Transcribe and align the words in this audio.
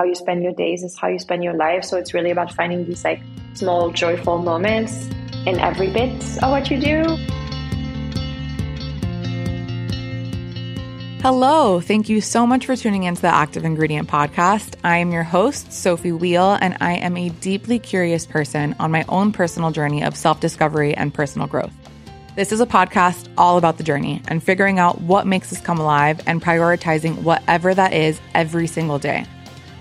how 0.00 0.06
you 0.06 0.14
spend 0.14 0.42
your 0.42 0.54
days 0.54 0.82
is 0.82 0.98
how 0.98 1.08
you 1.08 1.18
spend 1.18 1.44
your 1.44 1.52
life. 1.52 1.84
So 1.84 1.98
it's 1.98 2.14
really 2.14 2.30
about 2.30 2.54
finding 2.54 2.86
these 2.86 3.04
like 3.04 3.20
small 3.52 3.90
joyful 3.90 4.38
moments 4.38 4.94
in 5.44 5.60
every 5.60 5.92
bit 5.92 6.14
of 6.42 6.50
what 6.50 6.70
you 6.70 6.80
do. 6.80 7.02
Hello. 11.20 11.82
Thank 11.82 12.08
you 12.08 12.22
so 12.22 12.46
much 12.46 12.64
for 12.64 12.76
tuning 12.76 13.02
into 13.02 13.20
the 13.20 13.28
Active 13.28 13.66
Ingredient 13.66 14.08
podcast. 14.08 14.76
I 14.82 14.96
am 14.96 15.12
your 15.12 15.22
host, 15.22 15.70
Sophie 15.70 16.12
Wheel, 16.12 16.56
and 16.62 16.78
I 16.80 16.94
am 16.94 17.18
a 17.18 17.28
deeply 17.28 17.78
curious 17.78 18.24
person 18.24 18.74
on 18.78 18.90
my 18.90 19.04
own 19.06 19.32
personal 19.32 19.70
journey 19.70 20.02
of 20.02 20.16
self 20.16 20.40
discovery 20.40 20.94
and 20.94 21.12
personal 21.12 21.46
growth. 21.46 21.74
This 22.36 22.52
is 22.52 22.60
a 22.62 22.66
podcast 22.66 23.28
all 23.36 23.58
about 23.58 23.76
the 23.76 23.84
journey 23.84 24.22
and 24.28 24.42
figuring 24.42 24.78
out 24.78 25.02
what 25.02 25.26
makes 25.26 25.52
us 25.52 25.60
come 25.60 25.78
alive 25.78 26.22
and 26.26 26.40
prioritizing 26.40 27.20
whatever 27.22 27.74
that 27.74 27.92
is 27.92 28.18
every 28.34 28.66
single 28.66 28.98
day. 28.98 29.26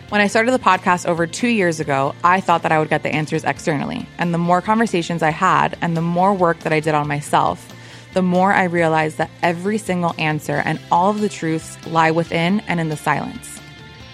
When 0.09 0.21
I 0.21 0.27
started 0.27 0.53
the 0.53 0.57
podcast 0.57 1.05
over 1.05 1.27
two 1.27 1.49
years 1.49 1.79
ago, 1.79 2.15
I 2.23 2.41
thought 2.41 2.63
that 2.63 2.71
I 2.71 2.79
would 2.79 2.89
get 2.89 3.03
the 3.03 3.13
answers 3.13 3.43
externally. 3.43 4.09
And 4.17 4.33
the 4.33 4.39
more 4.39 4.59
conversations 4.59 5.21
I 5.21 5.29
had 5.29 5.77
and 5.81 5.95
the 5.95 6.01
more 6.01 6.33
work 6.33 6.61
that 6.61 6.73
I 6.73 6.79
did 6.79 6.95
on 6.95 7.07
myself, 7.07 7.71
the 8.15 8.23
more 8.23 8.51
I 8.51 8.63
realized 8.63 9.19
that 9.19 9.29
every 9.43 9.77
single 9.77 10.15
answer 10.17 10.63
and 10.65 10.79
all 10.91 11.11
of 11.11 11.21
the 11.21 11.29
truths 11.29 11.77
lie 11.85 12.09
within 12.09 12.61
and 12.61 12.79
in 12.79 12.89
the 12.89 12.97
silence. 12.97 13.59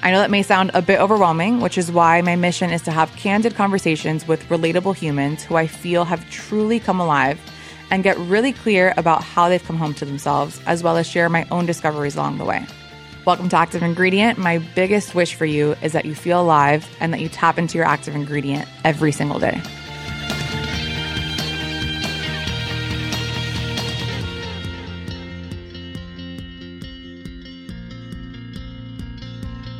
I 0.04 0.12
know 0.12 0.20
that 0.20 0.32
may 0.32 0.44
sound 0.44 0.72
a 0.74 0.82
bit 0.82 1.00
overwhelming, 1.00 1.62
which 1.62 1.78
is 1.78 1.94
why 1.94 2.20
my 2.22 2.36
mission 2.36 2.72
is 2.72 2.82
to 2.82 2.92
have 2.92 3.10
candid 3.16 3.56
conversations 3.56 4.28
with 4.28 4.44
relatable 4.50 4.98
humans 4.98 5.44
who 5.44 5.56
I 5.56 5.66
feel 5.66 6.04
have 6.04 6.30
truly 6.30 6.78
come 6.78 7.00
alive 7.00 7.40
and 7.90 8.04
get 8.04 8.18
really 8.18 8.52
clear 8.52 8.94
about 8.98 9.24
how 9.24 9.48
they've 9.48 9.64
come 9.64 9.78
home 9.78 9.94
to 9.94 10.04
themselves, 10.04 10.60
as 10.66 10.84
well 10.84 10.98
as 10.98 11.08
share 11.08 11.30
my 11.30 11.48
own 11.52 11.66
discoveries 11.66 12.18
along 12.18 12.38
the 12.38 12.44
way. 12.44 12.68
Welcome 13.26 13.50
to 13.50 13.56
Active 13.56 13.82
Ingredient. 13.82 14.38
My 14.38 14.60
biggest 14.60 15.16
wish 15.16 15.34
for 15.34 15.48
you 15.48 15.76
is 15.82 15.94
that 15.94 16.06
you 16.06 16.14
feel 16.14 16.40
alive 16.40 16.88
and 17.00 17.12
that 17.12 17.22
you 17.22 17.28
tap 17.28 17.58
into 17.58 17.76
your 17.76 17.88
active 17.88 18.14
ingredient 18.14 18.70
every 18.84 19.12
single 19.12 19.40
day. 19.40 19.60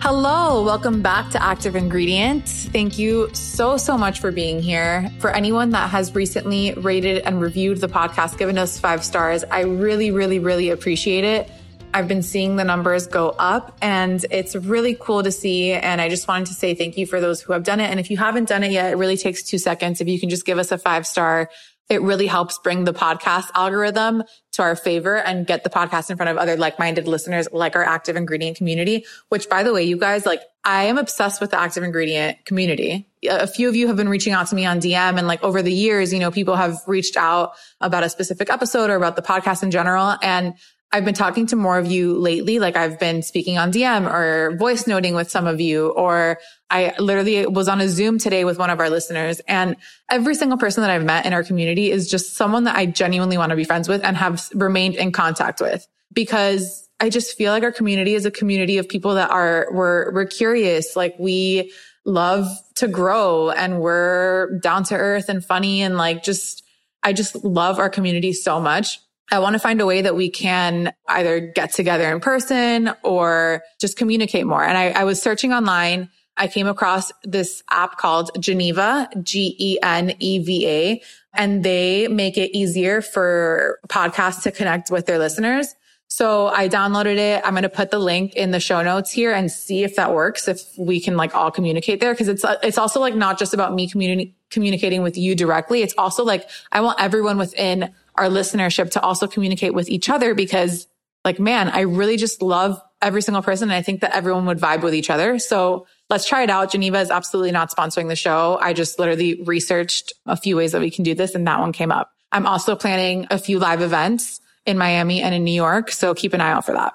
Hello, 0.02 0.64
welcome 0.64 1.04
back 1.04 1.30
to 1.30 1.44
Active 1.44 1.76
Ingredient. 1.76 2.48
Thank 2.48 2.98
you 2.98 3.30
so, 3.34 3.78
so 3.78 3.96
much 3.96 4.22
for 4.22 4.32
being 4.32 4.60
here. 4.60 5.12
For 5.20 5.30
anyone 5.30 5.70
that 5.70 5.92
has 5.92 6.16
recently 6.16 6.74
rated 6.74 7.20
and 7.20 7.40
reviewed 7.40 7.78
the 7.78 7.88
podcast, 7.88 8.40
given 8.40 8.58
us 8.58 8.80
five 8.80 9.04
stars, 9.04 9.44
I 9.44 9.62
really, 9.62 10.10
really, 10.10 10.40
really 10.40 10.72
appreciate 10.72 11.24
it. 11.24 11.52
I've 11.96 12.10
been 12.10 12.24
seeing 12.24 12.58
the 12.58 12.66
numbers 12.66 13.08
go 13.08 13.30
up 13.40 13.78
and 13.82 14.24
it's 14.30 14.54
really 14.54 14.98
cool 15.00 15.24
to 15.24 15.32
see. 15.32 15.72
And 15.72 16.02
I 16.02 16.10
just 16.10 16.28
wanted 16.28 16.48
to 16.48 16.54
say 16.54 16.76
thank 16.76 16.98
you 16.98 17.06
for 17.06 17.22
those 17.22 17.40
who 17.40 17.54
have 17.54 17.64
done 17.64 17.80
it. 17.80 17.90
And 17.90 18.02
if 18.02 18.12
you 18.12 18.18
haven't 18.18 18.50
done 18.50 18.66
it 18.66 18.72
yet, 18.74 18.92
it 18.92 18.98
really 18.98 19.16
takes 19.16 19.44
two 19.44 19.58
seconds. 19.58 20.02
If 20.02 20.10
you 20.10 20.20
can 20.20 20.30
just 20.30 20.46
give 20.46 20.58
us 20.58 20.74
a 20.74 20.78
five 20.78 21.08
star 21.08 21.50
it 21.90 22.02
really 22.02 22.26
helps 22.26 22.58
bring 22.58 22.84
the 22.84 22.94
podcast 22.94 23.46
algorithm 23.54 24.24
to 24.54 24.62
our 24.64 24.76
favor 24.76 25.18
and 25.18 25.46
get 25.46 25.64
the 25.64 25.70
podcast 25.70 26.10
in 26.10 26.18
front 26.18 26.30
of 26.32 26.38
other 26.38 26.58
like-minded 26.58 27.08
listeners 27.08 27.48
like 27.52 27.76
our 27.76 27.84
active 27.84 28.16
ingredient 28.16 28.58
community, 28.58 29.06
which 29.30 29.48
by 29.50 29.62
the 29.62 29.72
way, 29.72 29.84
you 29.84 29.98
guys, 29.98 30.26
like 30.26 30.42
I 30.64 30.86
am 30.86 30.98
obsessed 30.98 31.42
with 31.42 31.52
the 31.52 31.60
active 31.60 31.84
ingredient 31.84 32.44
community. 32.46 33.08
A 33.30 33.46
few 33.46 33.70
of 33.70 33.76
you 33.76 33.88
have 33.88 33.98
been 33.98 34.10
reaching 34.10 34.34
out 34.34 34.48
to 34.48 34.56
me 34.56 34.66
on 34.66 34.80
DM 34.80 35.18
and 35.18 35.28
like 35.28 35.44
over 35.44 35.62
the 35.62 35.74
years, 35.74 36.12
you 36.12 36.20
know, 36.20 36.32
people 36.32 36.56
have 36.56 36.78
reached 36.88 37.18
out 37.18 37.54
about 37.80 38.04
a 38.04 38.10
specific 38.10 38.50
episode 38.50 38.90
or 38.90 38.96
about 38.96 39.16
the 39.16 39.22
podcast 39.22 39.62
in 39.62 39.70
general. 39.70 40.16
And 40.24 40.56
I've 40.92 41.04
been 41.04 41.14
talking 41.14 41.46
to 41.48 41.56
more 41.56 41.78
of 41.78 41.88
you 41.88 42.18
lately. 42.18 42.60
Like 42.60 42.78
I've 42.78 43.00
been 43.00 43.22
speaking 43.22 43.58
on 43.58 43.72
DM 43.72 44.10
or 44.10 44.56
voice 44.56 44.88
noting 44.88 45.14
with 45.14 45.30
some 45.30 45.46
of 45.46 45.60
you, 45.60 45.90
or 45.90 46.40
I 46.70 46.94
literally 47.00 47.46
was 47.48 47.68
on 47.68 47.82
a 47.82 47.90
Zoom 47.90 48.18
today 48.18 48.46
with 48.46 48.58
one 48.58 48.70
of 48.70 48.80
our 48.80 48.90
listeners 48.90 49.42
and 49.48 49.76
every 50.10 50.36
single 50.36 50.58
person 50.58 50.82
that 50.82 50.90
I've 50.90 51.04
met 51.04 51.26
in 51.26 51.34
our 51.34 51.44
community 51.44 51.92
is 51.92 52.10
just 52.10 52.36
someone 52.36 52.64
that 52.64 52.76
I 52.78 52.86
genuinely 52.86 53.38
want 53.38 53.50
to 53.50 53.56
be 53.56 53.66
friends 53.66 53.90
with 53.90 54.04
and 54.04 54.16
have 54.16 54.48
remained 54.54 54.96
in 54.96 55.12
contact 55.12 55.60
with 55.60 55.86
because 56.14 56.88
I 57.00 57.10
just 57.10 57.38
feel 57.38 57.52
like 57.52 57.64
our 57.64 57.72
community 57.72 58.14
is 58.14 58.26
a 58.26 58.32
community 58.32 58.78
of 58.78 58.88
people 58.88 59.16
that 59.16 59.30
are, 59.30 59.68
we're, 59.72 60.14
we're 60.14 60.26
curious. 60.26 60.96
Like 60.96 61.16
we 61.20 61.74
love 62.06 62.48
to 62.76 62.88
grow 62.88 63.50
and 63.50 63.82
we're 63.82 64.60
down 64.60 64.84
to 64.86 64.96
earth 64.96 65.28
and 65.28 65.44
funny 65.44 65.82
and 65.82 65.98
like 65.98 66.24
just, 66.24 66.64
I 67.04 67.12
just 67.14 67.44
love 67.44 67.80
our 67.80 67.90
community 67.90 68.32
so 68.32 68.60
much. 68.60 69.00
I 69.32 69.40
want 69.40 69.54
to 69.54 69.60
find 69.60 69.82
a 69.82 69.86
way 69.86 70.02
that 70.02 70.16
we 70.16 70.30
can 70.30 70.94
either 71.08 71.40
get 71.40 71.74
together 71.74 72.12
in 72.12 72.20
person 72.20 72.92
or 73.04 73.64
just 73.80 73.98
communicate 73.98 74.46
more. 74.46 74.64
And 74.64 74.78
I, 74.78 74.90
I 74.90 75.04
was 75.04 75.22
searching 75.22 75.52
online. 75.52 76.10
I 76.38 76.48
came 76.48 76.68
across 76.68 77.12
this 77.24 77.64
app 77.72 77.98
called 77.98 78.32
Geneva, 78.40 79.10
G-E-N-E-V-A, 79.22 81.02
and 81.34 81.64
they 81.64 82.08
make 82.08 82.38
it 82.38 82.56
easier 82.56 83.02
for 83.02 83.80
podcasts 83.88 84.44
to 84.44 84.52
connect 84.52 84.92
with 84.92 85.06
their 85.06 85.18
listeners. 85.18 85.74
So 86.08 86.48
I 86.48 86.70
downloaded 86.70 87.18
it. 87.18 87.42
I'm 87.44 87.54
going 87.54 87.64
to 87.64 87.70
put 87.70 87.92
the 87.92 88.00
link 88.00 88.36
in 88.36 88.52
the 88.52 88.60
show 88.60 88.82
notes 88.84 89.12
here 89.12 89.34
and 89.34 89.52
see 89.52 89.84
if 89.84 89.96
that 89.96 90.14
works, 90.14 90.48
if 90.48 90.62
we 90.78 91.02
can 91.02 91.18
like 91.18 91.34
all 91.34 91.52
communicate 91.52 92.00
there. 92.00 92.14
Cause 92.16 92.28
it's, 92.28 92.46
it's 92.64 92.78
also 92.78 93.00
like 93.00 93.16
not 93.16 93.40
just 93.40 93.54
about 93.54 93.74
me 93.74 93.90
communi- 93.90 94.34
communicating 94.50 95.02
with 95.02 95.18
you 95.18 95.36
directly. 95.36 95.82
It's 95.82 95.96
also 95.98 96.24
like 96.24 96.48
I 96.72 96.82
want 96.82 97.02
everyone 97.02 97.38
within 97.38 97.92
our 98.18 98.28
listenership 98.28 98.92
to 98.92 99.02
also 99.02 99.28
communicate 99.28 99.74
with 99.74 99.90
each 99.90 100.10
other 100.10 100.34
because 100.34 100.88
like, 101.24 101.40
man, 101.40 101.70
I 101.70 101.82
really 101.82 102.18
just 102.18 102.42
love 102.42 102.80
every 103.02 103.22
single 103.22 103.42
person. 103.42 103.70
And 103.70 103.76
I 103.76 103.82
think 103.82 104.02
that 104.02 104.16
everyone 104.16 104.46
would 104.46 104.60
vibe 104.60 104.84
with 104.84 104.94
each 104.94 105.10
other. 105.10 105.40
So 105.40 105.88
let's 106.10 106.28
try 106.28 106.44
it 106.44 106.50
out. 106.50 106.72
Geneva 106.72 107.00
is 107.00 107.12
absolutely 107.12 107.52
not 107.52 107.72
sponsoring 107.72 108.08
the 108.08 108.16
show. 108.16 108.58
I 108.62 108.74
just 108.74 109.00
literally 109.00 109.42
researched 109.44 110.14
a 110.26 110.38
few 110.38 110.56
ways 110.56 110.72
that 110.72 110.82
we 110.82 110.92
can 110.92 111.04
do 111.04 111.16
this 111.16 111.36
and 111.36 111.46
that 111.48 111.60
one 111.60 111.72
came 111.74 111.92
up. 111.92 112.12
I'm 112.32 112.46
also 112.46 112.76
planning 112.76 113.28
a 113.32 113.38
few 113.38 113.60
live 113.60 113.82
events 113.82 114.40
in 114.66 114.78
Miami 114.78 115.22
and 115.22 115.34
in 115.34 115.44
New 115.44 115.54
York. 115.54 115.92
So 115.92 116.14
keep 116.14 116.34
an 116.34 116.42
eye 116.42 116.52
out 116.52 116.66
for 116.66 116.74
that. 116.74 116.94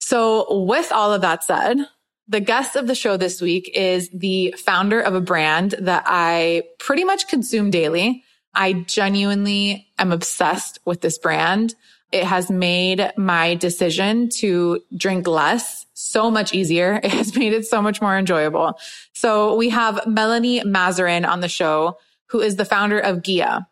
So 0.00 0.64
with 0.64 0.90
all 0.92 1.12
of 1.12 1.22
that 1.22 1.44
said, 1.44 1.78
the 2.28 2.40
guest 2.40 2.76
of 2.76 2.86
the 2.86 2.94
show 2.94 3.16
this 3.16 3.40
week 3.40 3.70
is 3.74 4.08
the 4.10 4.54
founder 4.58 5.00
of 5.00 5.14
a 5.14 5.20
brand 5.20 5.74
that 5.80 6.04
I 6.06 6.64
pretty 6.78 7.04
much 7.04 7.28
consume 7.28 7.70
daily. 7.70 8.24
I 8.54 8.72
genuinely 8.72 9.88
am 9.98 10.12
obsessed 10.12 10.78
with 10.84 11.00
this 11.00 11.18
brand. 11.18 11.74
It 12.10 12.24
has 12.24 12.50
made 12.50 13.12
my 13.16 13.54
decision 13.54 14.28
to 14.36 14.82
drink 14.94 15.26
less 15.26 15.86
so 15.94 16.30
much 16.30 16.52
easier. 16.52 17.00
It 17.02 17.10
has 17.12 17.34
made 17.36 17.54
it 17.54 17.66
so 17.66 17.80
much 17.80 18.02
more 18.02 18.16
enjoyable. 18.16 18.78
So 19.14 19.56
we 19.56 19.70
have 19.70 20.06
Melanie 20.06 20.60
Masarin 20.60 21.26
on 21.26 21.40
the 21.40 21.48
show, 21.48 21.98
who 22.26 22.40
is 22.40 22.56
the 22.56 22.64
founder 22.64 22.98
of 22.98 23.18
Ghia, 23.18 23.66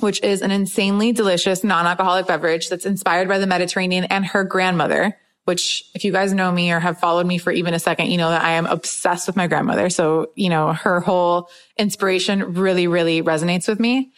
which 0.00 0.22
is 0.22 0.42
an 0.42 0.50
insanely 0.50 1.12
delicious 1.12 1.64
non-alcoholic 1.64 2.26
beverage 2.26 2.68
that's 2.68 2.86
inspired 2.86 3.28
by 3.28 3.38
the 3.38 3.46
Mediterranean 3.46 4.04
and 4.04 4.26
her 4.26 4.44
grandmother, 4.44 5.16
which 5.46 5.84
if 5.94 6.04
you 6.04 6.10
guys 6.10 6.32
know 6.32 6.50
me 6.50 6.72
or 6.72 6.80
have 6.80 6.98
followed 6.98 7.24
me 7.24 7.38
for 7.38 7.52
even 7.52 7.72
a 7.72 7.78
second, 7.78 8.10
you 8.10 8.18
know 8.18 8.30
that 8.30 8.42
I 8.42 8.52
am 8.52 8.66
obsessed 8.66 9.28
with 9.28 9.36
my 9.36 9.46
grandmother. 9.46 9.88
So, 9.90 10.32
you 10.34 10.48
know, 10.48 10.72
her 10.72 11.00
whole 11.00 11.48
inspiration 11.78 12.54
really, 12.54 12.88
really 12.88 13.22
resonates 13.22 13.68
with 13.68 13.78
me. 13.78 14.12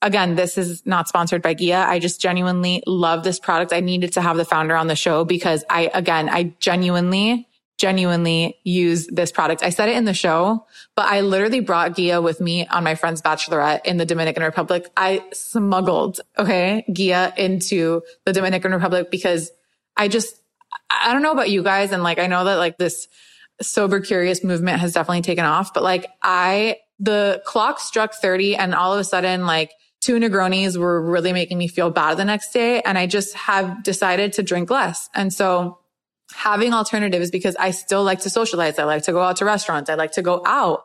Again, 0.00 0.36
this 0.36 0.56
is 0.56 0.86
not 0.86 1.06
sponsored 1.06 1.42
by 1.42 1.54
Ghia. 1.54 1.84
I 1.84 1.98
just 1.98 2.18
genuinely 2.18 2.82
love 2.86 3.24
this 3.24 3.38
product. 3.38 3.74
I 3.74 3.80
needed 3.80 4.14
to 4.14 4.22
have 4.22 4.38
the 4.38 4.46
founder 4.46 4.74
on 4.74 4.86
the 4.86 4.96
show 4.96 5.26
because 5.26 5.62
I, 5.68 5.90
again, 5.92 6.30
I 6.30 6.54
genuinely, 6.60 7.46
genuinely 7.76 8.56
use 8.64 9.06
this 9.08 9.30
product. 9.30 9.62
I 9.62 9.68
said 9.68 9.90
it 9.90 9.98
in 9.98 10.06
the 10.06 10.14
show, 10.14 10.64
but 10.96 11.04
I 11.04 11.20
literally 11.20 11.60
brought 11.60 11.94
Ghia 11.94 12.22
with 12.22 12.40
me 12.40 12.66
on 12.68 12.84
my 12.84 12.94
friend's 12.94 13.20
bachelorette 13.20 13.84
in 13.84 13.98
the 13.98 14.06
Dominican 14.06 14.42
Republic. 14.44 14.90
I 14.96 15.22
smuggled, 15.34 16.20
okay, 16.38 16.86
Ghia 16.88 17.36
into 17.36 18.00
the 18.24 18.32
Dominican 18.32 18.72
Republic 18.72 19.10
because 19.10 19.50
I 19.94 20.08
just, 20.08 20.40
I 20.90 21.12
don't 21.12 21.22
know 21.22 21.32
about 21.32 21.50
you 21.50 21.62
guys. 21.62 21.92
And 21.92 22.02
like, 22.02 22.18
I 22.18 22.26
know 22.26 22.44
that 22.44 22.56
like 22.56 22.78
this 22.78 23.08
sober 23.62 24.00
curious 24.00 24.42
movement 24.42 24.80
has 24.80 24.92
definitely 24.92 25.22
taken 25.22 25.44
off, 25.44 25.74
but 25.74 25.82
like 25.82 26.06
I, 26.22 26.78
the 26.98 27.42
clock 27.44 27.80
struck 27.80 28.14
30 28.14 28.56
and 28.56 28.74
all 28.74 28.92
of 28.92 29.00
a 29.00 29.04
sudden 29.04 29.46
like 29.46 29.72
two 30.00 30.18
Negronis 30.18 30.76
were 30.76 31.00
really 31.00 31.32
making 31.32 31.58
me 31.58 31.68
feel 31.68 31.90
bad 31.90 32.16
the 32.16 32.24
next 32.24 32.52
day. 32.52 32.80
And 32.82 32.96
I 32.96 33.06
just 33.06 33.34
have 33.34 33.82
decided 33.82 34.32
to 34.34 34.42
drink 34.42 34.70
less. 34.70 35.08
And 35.14 35.32
so 35.32 35.78
having 36.32 36.72
alternatives 36.72 37.30
because 37.30 37.56
I 37.56 37.70
still 37.72 38.04
like 38.04 38.20
to 38.20 38.30
socialize. 38.30 38.78
I 38.78 38.84
like 38.84 39.02
to 39.04 39.12
go 39.12 39.20
out 39.20 39.36
to 39.36 39.44
restaurants. 39.44 39.90
I 39.90 39.94
like 39.94 40.12
to 40.12 40.22
go 40.22 40.42
out 40.46 40.84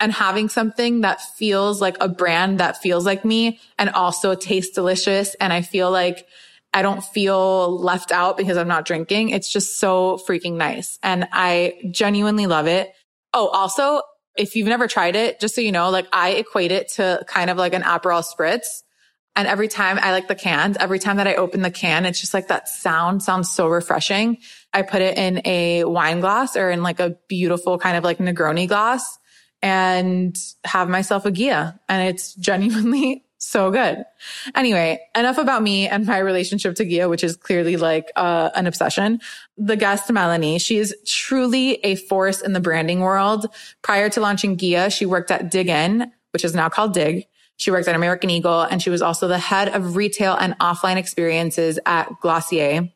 and 0.00 0.12
having 0.12 0.48
something 0.48 1.02
that 1.02 1.20
feels 1.20 1.80
like 1.80 1.96
a 2.00 2.08
brand 2.08 2.58
that 2.60 2.80
feels 2.80 3.06
like 3.06 3.24
me 3.24 3.60
and 3.78 3.90
also 3.90 4.34
tastes 4.34 4.74
delicious. 4.74 5.34
And 5.34 5.52
I 5.52 5.62
feel 5.62 5.90
like 5.90 6.26
I 6.74 6.82
don't 6.82 7.04
feel 7.04 7.78
left 7.80 8.10
out 8.10 8.36
because 8.36 8.56
I'm 8.56 8.66
not 8.66 8.84
drinking. 8.84 9.30
It's 9.30 9.50
just 9.50 9.78
so 9.78 10.20
freaking 10.28 10.54
nice. 10.54 10.98
And 11.04 11.28
I 11.32 11.80
genuinely 11.92 12.48
love 12.48 12.66
it. 12.66 12.92
Oh, 13.32 13.46
also, 13.46 14.02
if 14.36 14.56
you've 14.56 14.66
never 14.66 14.88
tried 14.88 15.14
it, 15.14 15.38
just 15.38 15.54
so 15.54 15.60
you 15.60 15.70
know, 15.70 15.90
like 15.90 16.08
I 16.12 16.30
equate 16.30 16.72
it 16.72 16.88
to 16.94 17.24
kind 17.28 17.48
of 17.48 17.56
like 17.56 17.74
an 17.74 17.82
Aperol 17.82 18.24
spritz. 18.24 18.82
And 19.36 19.46
every 19.46 19.68
time 19.68 19.98
I 20.00 20.10
like 20.10 20.26
the 20.26 20.34
cans, 20.34 20.76
every 20.78 20.98
time 20.98 21.16
that 21.18 21.28
I 21.28 21.34
open 21.34 21.62
the 21.62 21.70
can, 21.70 22.06
it's 22.06 22.20
just 22.20 22.34
like 22.34 22.48
that 22.48 22.68
sound 22.68 23.22
sounds 23.22 23.50
so 23.50 23.68
refreshing. 23.68 24.38
I 24.72 24.82
put 24.82 25.00
it 25.00 25.16
in 25.16 25.42
a 25.44 25.84
wine 25.84 26.20
glass 26.20 26.56
or 26.56 26.70
in 26.70 26.82
like 26.82 26.98
a 26.98 27.16
beautiful 27.28 27.78
kind 27.78 27.96
of 27.96 28.02
like 28.02 28.18
Negroni 28.18 28.66
glass 28.66 29.18
and 29.62 30.36
have 30.64 30.88
myself 30.88 31.24
a 31.24 31.30
Ghia. 31.30 31.78
And 31.88 32.08
it's 32.08 32.34
genuinely 32.50 33.24
so 33.44 33.70
good. 33.70 34.04
Anyway, 34.54 35.00
enough 35.14 35.38
about 35.38 35.62
me 35.62 35.86
and 35.86 36.06
my 36.06 36.18
relationship 36.18 36.74
to 36.76 36.84
Ghia, 36.84 37.08
which 37.08 37.22
is 37.22 37.36
clearly 37.36 37.76
like 37.76 38.10
uh, 38.16 38.50
an 38.54 38.66
obsession. 38.66 39.20
The 39.56 39.76
guest, 39.76 40.10
Melanie, 40.10 40.58
she 40.58 40.78
is 40.78 40.94
truly 41.06 41.74
a 41.84 41.96
force 41.96 42.40
in 42.40 42.52
the 42.52 42.60
branding 42.60 43.00
world. 43.00 43.46
Prior 43.82 44.08
to 44.10 44.20
launching 44.20 44.56
Ghia, 44.56 44.92
she 44.92 45.06
worked 45.06 45.30
at 45.30 45.50
Dig 45.50 45.68
Inn, 45.68 46.10
which 46.32 46.44
is 46.44 46.54
now 46.54 46.68
called 46.68 46.94
Dig. 46.94 47.26
She 47.56 47.70
worked 47.70 47.86
at 47.86 47.94
American 47.94 48.30
Eagle 48.30 48.62
and 48.62 48.82
she 48.82 48.90
was 48.90 49.02
also 49.02 49.28
the 49.28 49.38
head 49.38 49.68
of 49.68 49.94
retail 49.94 50.34
and 50.34 50.58
offline 50.58 50.96
experiences 50.96 51.78
at 51.86 52.08
Glossier, 52.20 52.90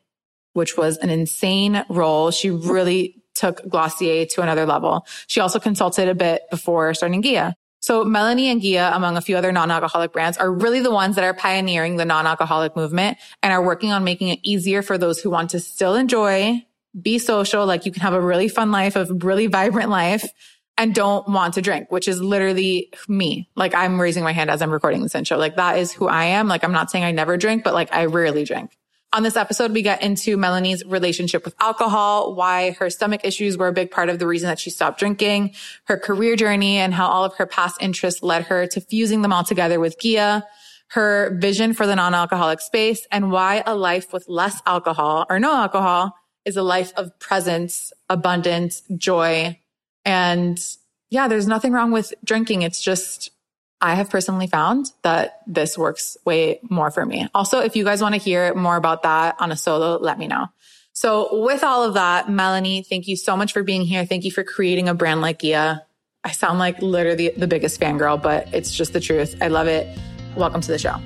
which 0.53 0.77
was 0.77 0.97
an 0.97 1.09
insane 1.09 1.85
role. 1.89 2.31
She 2.31 2.49
really 2.49 3.23
took 3.35 3.67
Glossier 3.69 4.25
to 4.25 4.41
another 4.41 4.65
level. 4.65 5.05
She 5.27 5.39
also 5.39 5.59
consulted 5.59 6.09
a 6.09 6.15
bit 6.15 6.41
before 6.51 6.93
starting 6.93 7.23
Ghia. 7.23 7.53
So 7.89 8.05
Melanie 8.05 8.51
and 8.51 8.61
Ghia, 8.61 8.95
among 8.95 9.17
a 9.17 9.21
few 9.21 9.35
other 9.35 9.51
non-alcoholic 9.51 10.13
brands, 10.13 10.37
are 10.37 10.51
really 10.51 10.79
the 10.79 10.91
ones 10.91 11.15
that 11.15 11.23
are 11.23 11.33
pioneering 11.33 11.95
the 11.95 12.05
non-alcoholic 12.05 12.75
movement 12.75 13.17
and 13.41 13.51
are 13.51 13.63
working 13.63 13.91
on 13.91 14.03
making 14.03 14.27
it 14.27 14.37
easier 14.43 14.83
for 14.83 14.99
those 14.99 15.19
who 15.19 15.31
want 15.31 15.49
to 15.49 15.59
still 15.59 15.95
enjoy, 15.95 16.63
be 17.01 17.17
social, 17.17 17.65
like 17.65 17.87
you 17.87 17.91
can 17.91 18.03
have 18.03 18.13
a 18.13 18.21
really 18.21 18.47
fun 18.47 18.71
life, 18.71 18.95
a 18.95 19.05
really 19.05 19.47
vibrant 19.47 19.89
life, 19.89 20.31
and 20.77 20.93
don't 20.93 21.27
want 21.27 21.55
to 21.55 21.63
drink, 21.63 21.91
which 21.91 22.07
is 22.07 22.21
literally 22.21 22.93
me. 23.07 23.49
Like 23.55 23.73
I'm 23.73 23.99
raising 23.99 24.23
my 24.23 24.33
hand 24.33 24.51
as 24.51 24.61
I'm 24.61 24.69
recording 24.69 25.01
this 25.01 25.15
intro. 25.15 25.39
Like 25.39 25.55
that 25.55 25.79
is 25.79 25.91
who 25.91 26.07
I 26.07 26.25
am. 26.25 26.47
Like 26.47 26.63
I'm 26.63 26.71
not 26.71 26.91
saying 26.91 27.03
I 27.03 27.11
never 27.11 27.37
drink, 27.37 27.63
but 27.63 27.73
like 27.73 27.91
I 27.91 28.05
rarely 28.05 28.43
drink. 28.43 28.77
On 29.11 29.23
this 29.23 29.35
episode, 29.35 29.71
we 29.71 29.81
get 29.81 30.03
into 30.03 30.37
Melanie's 30.37 30.85
relationship 30.85 31.43
with 31.43 31.55
alcohol, 31.59 32.35
why 32.35 32.71
her 32.71 32.91
stomach 32.91 33.21
issues 33.23 33.57
were 33.57 33.67
a 33.67 33.73
big 33.73 33.89
part 33.89 34.07
of 34.07 34.19
the 34.19 34.27
reason 34.27 34.47
that 34.47 34.59
she 34.59 34.69
stopped 34.69 34.99
drinking, 34.99 35.55
her 35.85 35.97
career 35.97 36.35
journey 36.35 36.77
and 36.77 36.93
how 36.93 37.07
all 37.07 37.23
of 37.23 37.33
her 37.37 37.47
past 37.47 37.77
interests 37.81 38.21
led 38.21 38.43
her 38.43 38.67
to 38.67 38.79
fusing 38.79 39.23
them 39.23 39.33
all 39.33 39.43
together 39.43 39.79
with 39.79 39.99
Ghia, 39.99 40.43
her 40.89 41.35
vision 41.39 41.73
for 41.73 41.87
the 41.87 41.95
non-alcoholic 41.95 42.61
space 42.61 43.07
and 43.11 43.31
why 43.31 43.63
a 43.65 43.75
life 43.75 44.13
with 44.13 44.25
less 44.27 44.61
alcohol 44.67 45.25
or 45.27 45.39
no 45.39 45.55
alcohol 45.55 46.13
is 46.45 46.55
a 46.55 46.63
life 46.63 46.93
of 46.95 47.17
presence, 47.19 47.91
abundance, 48.09 48.83
joy, 48.95 49.59
and 50.05 50.63
yeah, 51.09 51.27
there's 51.27 51.47
nothing 51.47 51.73
wrong 51.73 51.91
with 51.91 52.13
drinking. 52.23 52.61
It's 52.61 52.81
just, 52.81 53.31
I 53.81 53.95
have 53.95 54.09
personally 54.09 54.47
found 54.47 54.91
that 55.03 55.41
this 55.47 55.77
works 55.77 56.17
way 56.25 56.59
more 56.69 56.91
for 56.91 57.05
me. 57.05 57.29
Also, 57.33 57.59
if 57.59 57.77
you 57.77 57.85
guys 57.85 58.01
want 58.01 58.13
to 58.13 58.19
hear 58.19 58.53
more 58.53 58.75
about 58.75 59.03
that 59.03 59.37
on 59.39 59.53
a 59.53 59.55
solo, 59.55 59.97
let 59.97 60.19
me 60.19 60.27
know. 60.27 60.47
So 60.91 61.43
with 61.43 61.63
all 61.63 61.85
of 61.85 61.93
that, 61.93 62.29
Melanie, 62.29 62.83
thank 62.83 63.07
you 63.07 63.15
so 63.15 63.37
much 63.37 63.53
for 63.53 63.63
being 63.63 63.83
here. 63.83 64.05
Thank 64.05 64.25
you 64.25 64.31
for 64.31 64.43
creating 64.43 64.89
a 64.89 64.93
brand 64.93 65.21
like 65.21 65.39
Ghia. 65.39 65.83
I 66.25 66.31
sound 66.31 66.59
like 66.59 66.81
literally 66.81 67.29
the 67.29 67.47
biggest 67.47 67.79
fangirl, 67.79 68.21
but 68.21 68.53
it's 68.53 68.75
just 68.75 68.91
the 68.91 68.99
truth. 68.99 69.37
I 69.41 69.47
love 69.47 69.67
it. 69.67 69.97
Welcome 70.35 70.59
to 70.59 70.71
the 70.71 70.77
show. 70.77 70.97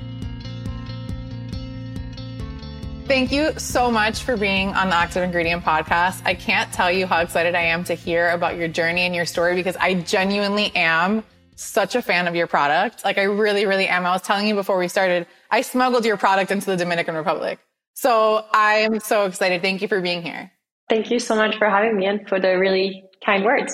Thank 3.06 3.30
you 3.30 3.52
so 3.56 3.88
much 3.88 4.22
for 4.22 4.36
being 4.36 4.70
on 4.70 4.88
the 4.88 4.96
Active 4.96 5.22
Ingredient 5.22 5.62
podcast. 5.62 6.22
I 6.24 6.34
can't 6.34 6.72
tell 6.72 6.90
you 6.90 7.06
how 7.06 7.20
excited 7.20 7.54
I 7.54 7.62
am 7.66 7.84
to 7.84 7.94
hear 7.94 8.30
about 8.30 8.56
your 8.56 8.66
journey 8.66 9.02
and 9.02 9.14
your 9.14 9.26
story 9.26 9.54
because 9.54 9.76
I 9.76 9.94
genuinely 9.94 10.74
am 10.74 11.22
such 11.54 11.94
a 11.94 12.02
fan 12.02 12.26
of 12.26 12.34
your 12.34 12.46
product. 12.46 13.04
Like 13.04 13.18
I 13.18 13.24
really, 13.24 13.66
really 13.66 13.86
am. 13.86 14.06
I 14.06 14.12
was 14.12 14.22
telling 14.22 14.46
you 14.46 14.54
before 14.54 14.78
we 14.78 14.88
started, 14.88 15.26
I 15.50 15.62
smuggled 15.62 16.04
your 16.04 16.16
product 16.16 16.50
into 16.50 16.66
the 16.66 16.76
Dominican 16.76 17.14
Republic. 17.14 17.58
So 17.94 18.44
I 18.52 18.76
am 18.76 19.00
so 19.00 19.26
excited. 19.26 19.62
Thank 19.62 19.82
you 19.82 19.88
for 19.88 20.00
being 20.00 20.22
here. 20.22 20.50
Thank 20.88 21.10
you 21.10 21.18
so 21.18 21.34
much 21.34 21.56
for 21.56 21.70
having 21.70 21.96
me 21.96 22.06
and 22.06 22.28
for 22.28 22.40
the 22.40 22.58
really 22.58 23.04
kind 23.24 23.44
words. 23.44 23.72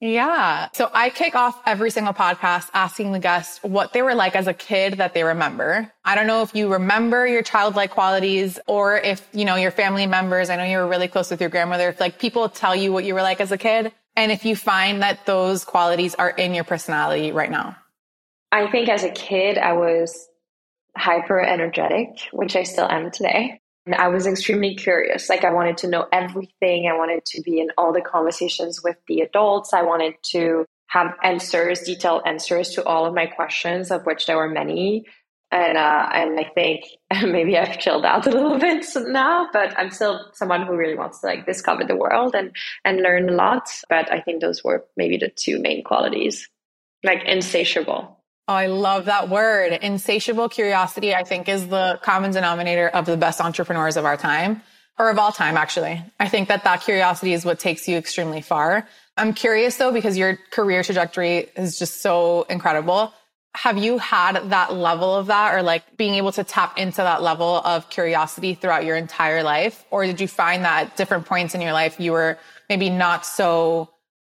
Yeah. 0.00 0.68
So 0.72 0.90
I 0.94 1.10
kick 1.10 1.34
off 1.34 1.60
every 1.66 1.90
single 1.90 2.14
podcast 2.14 2.70
asking 2.72 3.12
the 3.12 3.18
guests 3.18 3.62
what 3.62 3.92
they 3.92 4.00
were 4.00 4.14
like 4.14 4.34
as 4.34 4.46
a 4.46 4.54
kid 4.54 4.94
that 4.94 5.12
they 5.12 5.22
remember. 5.22 5.92
I 6.06 6.14
don't 6.14 6.26
know 6.26 6.40
if 6.40 6.54
you 6.54 6.72
remember 6.72 7.26
your 7.26 7.42
childlike 7.42 7.90
qualities 7.90 8.58
or 8.66 8.96
if, 8.96 9.28
you 9.32 9.44
know, 9.44 9.56
your 9.56 9.70
family 9.70 10.06
members, 10.06 10.48
I 10.48 10.56
know 10.56 10.64
you 10.64 10.78
were 10.78 10.88
really 10.88 11.06
close 11.06 11.30
with 11.30 11.40
your 11.40 11.50
grandmother, 11.50 11.90
if 11.90 12.00
like 12.00 12.18
people 12.18 12.48
tell 12.48 12.74
you 12.74 12.92
what 12.92 13.04
you 13.04 13.12
were 13.12 13.22
like 13.22 13.42
as 13.42 13.52
a 13.52 13.58
kid 13.58 13.92
and 14.20 14.30
if 14.30 14.44
you 14.44 14.54
find 14.54 15.02
that 15.02 15.24
those 15.24 15.64
qualities 15.64 16.14
are 16.14 16.30
in 16.30 16.54
your 16.54 16.64
personality 16.64 17.32
right 17.32 17.50
now. 17.50 17.76
I 18.52 18.70
think 18.70 18.88
as 18.88 19.02
a 19.02 19.10
kid, 19.10 19.56
I 19.56 19.72
was 19.72 20.28
hyper 20.96 21.40
energetic, 21.40 22.08
which 22.32 22.54
I 22.54 22.64
still 22.64 22.86
am 22.88 23.10
today. 23.10 23.60
I 23.90 24.08
was 24.08 24.26
extremely 24.26 24.74
curious. 24.74 25.30
Like 25.30 25.44
I 25.44 25.52
wanted 25.52 25.78
to 25.78 25.88
know 25.88 26.06
everything. 26.12 26.86
I 26.86 26.98
wanted 26.98 27.24
to 27.26 27.42
be 27.42 27.60
in 27.60 27.68
all 27.78 27.92
the 27.92 28.02
conversations 28.02 28.82
with 28.84 28.96
the 29.08 29.20
adults. 29.20 29.72
I 29.72 29.82
wanted 29.82 30.14
to 30.32 30.66
have 30.88 31.14
answers, 31.22 31.80
detailed 31.80 32.22
answers 32.26 32.70
to 32.70 32.84
all 32.84 33.06
of 33.06 33.14
my 33.14 33.24
questions, 33.24 33.90
of 33.90 34.04
which 34.04 34.26
there 34.26 34.36
were 34.36 34.50
many. 34.50 35.06
And 35.52 35.76
uh, 35.76 36.08
and 36.12 36.38
I 36.38 36.44
think 36.54 36.84
maybe 37.24 37.58
I've 37.58 37.78
chilled 37.78 38.04
out 38.04 38.26
a 38.26 38.30
little 38.30 38.58
bit 38.66 38.86
now, 39.08 39.48
but 39.52 39.76
I'm 39.78 39.90
still 39.90 40.26
someone 40.32 40.66
who 40.66 40.76
really 40.76 40.96
wants 40.96 41.20
to 41.20 41.26
like 41.26 41.46
discover 41.46 41.84
the 41.84 41.96
world 41.96 42.34
and 42.34 42.54
and 42.84 43.02
learn 43.02 43.28
a 43.28 43.32
lot. 43.32 43.68
But 43.88 44.12
I 44.12 44.20
think 44.20 44.40
those 44.40 44.62
were 44.62 44.84
maybe 44.96 45.16
the 45.16 45.28
two 45.28 45.60
main 45.60 45.82
qualities, 45.82 46.48
like 47.02 47.24
insatiable. 47.24 48.16
Oh, 48.48 48.54
I 48.54 48.66
love 48.66 49.04
that 49.04 49.28
word. 49.28 49.78
Insatiable 49.80 50.48
curiosity, 50.48 51.14
I 51.14 51.22
think, 51.22 51.48
is 51.48 51.68
the 51.68 52.00
common 52.02 52.32
denominator 52.32 52.88
of 52.88 53.06
the 53.06 53.16
best 53.16 53.40
entrepreneurs 53.40 53.96
of 53.96 54.04
our 54.04 54.16
time 54.16 54.62
or 54.98 55.08
of 55.08 55.18
all 55.18 55.32
time, 55.32 55.56
actually. 55.56 56.02
I 56.18 56.28
think 56.28 56.48
that 56.48 56.64
that 56.64 56.82
curiosity 56.82 57.32
is 57.32 57.44
what 57.44 57.58
takes 57.58 57.88
you 57.88 57.96
extremely 57.96 58.42
far. 58.42 58.86
I'm 59.16 59.34
curious 59.34 59.76
though, 59.76 59.92
because 59.92 60.18
your 60.18 60.36
career 60.50 60.82
trajectory 60.82 61.48
is 61.56 61.78
just 61.78 62.02
so 62.02 62.42
incredible. 62.50 63.14
Have 63.56 63.78
you 63.78 63.98
had 63.98 64.50
that 64.50 64.74
level 64.74 65.14
of 65.14 65.26
that 65.26 65.54
or 65.54 65.62
like 65.62 65.96
being 65.96 66.14
able 66.14 66.32
to 66.32 66.44
tap 66.44 66.78
into 66.78 66.98
that 66.98 67.22
level 67.22 67.56
of 67.64 67.90
curiosity 67.90 68.54
throughout 68.54 68.84
your 68.84 68.96
entire 68.96 69.42
life? 69.42 69.84
Or 69.90 70.06
did 70.06 70.20
you 70.20 70.28
find 70.28 70.64
that 70.64 70.86
at 70.86 70.96
different 70.96 71.26
points 71.26 71.54
in 71.54 71.60
your 71.60 71.72
life, 71.72 71.98
you 71.98 72.12
were 72.12 72.38
maybe 72.68 72.90
not 72.90 73.26
so 73.26 73.90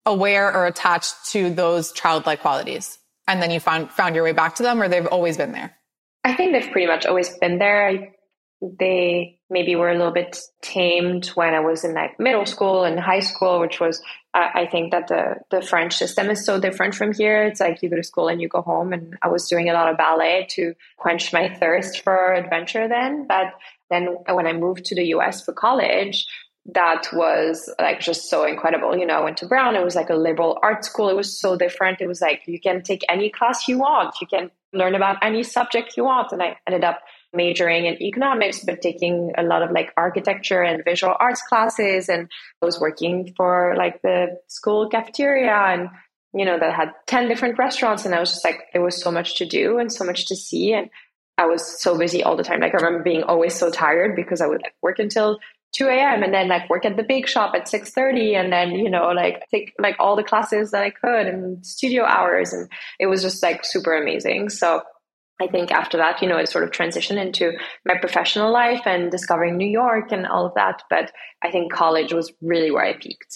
aware 0.05 0.53
or 0.53 0.67
attached 0.67 1.13
to 1.31 1.49
those 1.49 1.91
childlike 1.93 2.41
qualities? 2.41 2.99
and 3.27 3.41
then 3.41 3.51
you 3.51 3.59
found 3.59 3.91
found 3.91 4.15
your 4.15 4.23
way 4.23 4.31
back 4.31 4.55
to 4.55 4.63
them 4.63 4.81
or 4.81 4.87
they've 4.87 5.07
always 5.07 5.37
been 5.37 5.51
there 5.51 5.75
i 6.23 6.33
think 6.33 6.51
they've 6.51 6.71
pretty 6.71 6.87
much 6.87 7.05
always 7.05 7.29
been 7.37 7.57
there 7.57 8.11
they 8.79 9.39
maybe 9.49 9.75
were 9.75 9.89
a 9.89 9.97
little 9.97 10.13
bit 10.13 10.37
tamed 10.61 11.27
when 11.29 11.53
i 11.53 11.59
was 11.59 11.83
in 11.83 11.93
like 11.93 12.19
middle 12.19 12.45
school 12.45 12.83
and 12.83 12.99
high 12.99 13.19
school 13.19 13.59
which 13.59 13.79
was 13.79 14.01
i 14.35 14.67
think 14.69 14.91
that 14.91 15.07
the 15.07 15.35
the 15.49 15.61
french 15.61 15.95
system 15.95 16.29
is 16.29 16.45
so 16.45 16.59
different 16.59 16.93
from 16.93 17.13
here 17.13 17.43
it's 17.43 17.59
like 17.59 17.81
you 17.81 17.89
go 17.89 17.95
to 17.95 18.03
school 18.03 18.27
and 18.27 18.41
you 18.41 18.47
go 18.47 18.61
home 18.61 18.93
and 18.93 19.17
i 19.21 19.27
was 19.27 19.47
doing 19.47 19.69
a 19.69 19.73
lot 19.73 19.89
of 19.89 19.97
ballet 19.97 20.45
to 20.49 20.73
quench 20.97 21.31
my 21.31 21.49
thirst 21.59 22.01
for 22.01 22.33
adventure 22.33 22.87
then 22.87 23.25
but 23.27 23.53
then 23.89 24.07
when 24.29 24.47
i 24.47 24.53
moved 24.53 24.85
to 24.85 24.95
the 24.95 25.05
us 25.05 25.43
for 25.43 25.53
college 25.53 26.27
that 26.73 27.07
was 27.13 27.71
like 27.79 27.99
just 27.99 28.29
so 28.29 28.43
incredible. 28.43 28.97
You 28.97 29.05
know, 29.05 29.19
I 29.19 29.23
went 29.23 29.37
to 29.37 29.45
Brown, 29.45 29.75
it 29.75 29.83
was 29.83 29.95
like 29.95 30.09
a 30.09 30.15
liberal 30.15 30.57
art 30.63 30.83
school. 30.83 31.09
It 31.09 31.15
was 31.15 31.39
so 31.39 31.55
different. 31.55 32.01
It 32.01 32.07
was 32.07 32.21
like 32.21 32.41
you 32.47 32.59
can 32.59 32.81
take 32.81 33.03
any 33.07 33.29
class 33.29 33.67
you 33.67 33.77
want, 33.77 34.15
you 34.19 34.27
can 34.27 34.49
learn 34.73 34.95
about 34.95 35.17
any 35.21 35.43
subject 35.43 35.95
you 35.95 36.05
want. 36.05 36.31
And 36.31 36.41
I 36.41 36.57
ended 36.65 36.83
up 36.83 37.01
majoring 37.35 37.85
in 37.85 38.01
economics, 38.01 38.63
but 38.63 38.81
taking 38.81 39.31
a 39.37 39.43
lot 39.43 39.61
of 39.61 39.71
like 39.71 39.93
architecture 39.97 40.61
and 40.61 40.83
visual 40.83 41.15
arts 41.19 41.41
classes. 41.41 42.09
And 42.09 42.29
I 42.61 42.65
was 42.65 42.79
working 42.79 43.33
for 43.35 43.75
like 43.77 44.01
the 44.01 44.37
school 44.47 44.89
cafeteria 44.89 45.53
and, 45.53 45.89
you 46.33 46.45
know, 46.45 46.59
that 46.59 46.73
had 46.73 46.93
10 47.07 47.27
different 47.27 47.57
restaurants. 47.57 48.05
And 48.05 48.15
I 48.15 48.19
was 48.19 48.31
just 48.31 48.45
like, 48.45 48.67
there 48.73 48.81
was 48.81 49.01
so 49.01 49.11
much 49.11 49.37
to 49.37 49.45
do 49.45 49.77
and 49.77 49.91
so 49.91 50.03
much 50.03 50.27
to 50.27 50.35
see. 50.35 50.73
And 50.73 50.89
I 51.37 51.45
was 51.45 51.81
so 51.81 51.97
busy 51.97 52.23
all 52.23 52.37
the 52.37 52.43
time. 52.43 52.61
Like 52.61 52.73
I 52.73 52.77
remember 52.77 53.03
being 53.03 53.23
always 53.23 53.53
so 53.53 53.69
tired 53.69 54.15
because 54.15 54.41
I 54.41 54.47
would 54.47 54.61
like 54.61 54.75
work 54.81 54.99
until 54.99 55.39
2 55.73 55.87
a.m. 55.87 56.23
and 56.23 56.33
then 56.33 56.47
like 56.47 56.69
work 56.69 56.85
at 56.85 56.95
the 56.95 57.03
bake 57.03 57.27
shop 57.27 57.53
at 57.53 57.67
6.30 57.67 58.35
and 58.39 58.53
then, 58.53 58.71
you 58.71 58.89
know, 58.89 59.09
like 59.09 59.43
take 59.51 59.73
like 59.77 59.97
all 59.99 60.15
the 60.15 60.23
classes 60.23 60.71
that 60.71 60.83
I 60.83 60.89
could 60.89 61.27
and 61.27 61.65
studio 61.65 62.05
hours. 62.05 62.53
And 62.53 62.71
it 62.99 63.07
was 63.07 63.21
just 63.21 63.43
like 63.43 63.65
super 63.65 63.93
amazing. 63.93 64.49
So 64.49 64.81
I 65.41 65.47
think 65.47 65.71
after 65.71 65.97
that, 65.97 66.21
you 66.21 66.27
know, 66.27 66.37
it 66.37 66.49
sort 66.49 66.63
of 66.63 66.71
transitioned 66.71 67.21
into 67.21 67.53
my 67.85 67.95
professional 67.97 68.51
life 68.51 68.83
and 68.85 69.11
discovering 69.11 69.57
New 69.57 69.67
York 69.67 70.11
and 70.11 70.25
all 70.25 70.45
of 70.45 70.53
that. 70.55 70.83
But 70.89 71.11
I 71.41 71.51
think 71.51 71.73
college 71.73 72.13
was 72.13 72.31
really 72.41 72.71
where 72.71 72.85
I 72.85 72.93
peaked. 72.93 73.35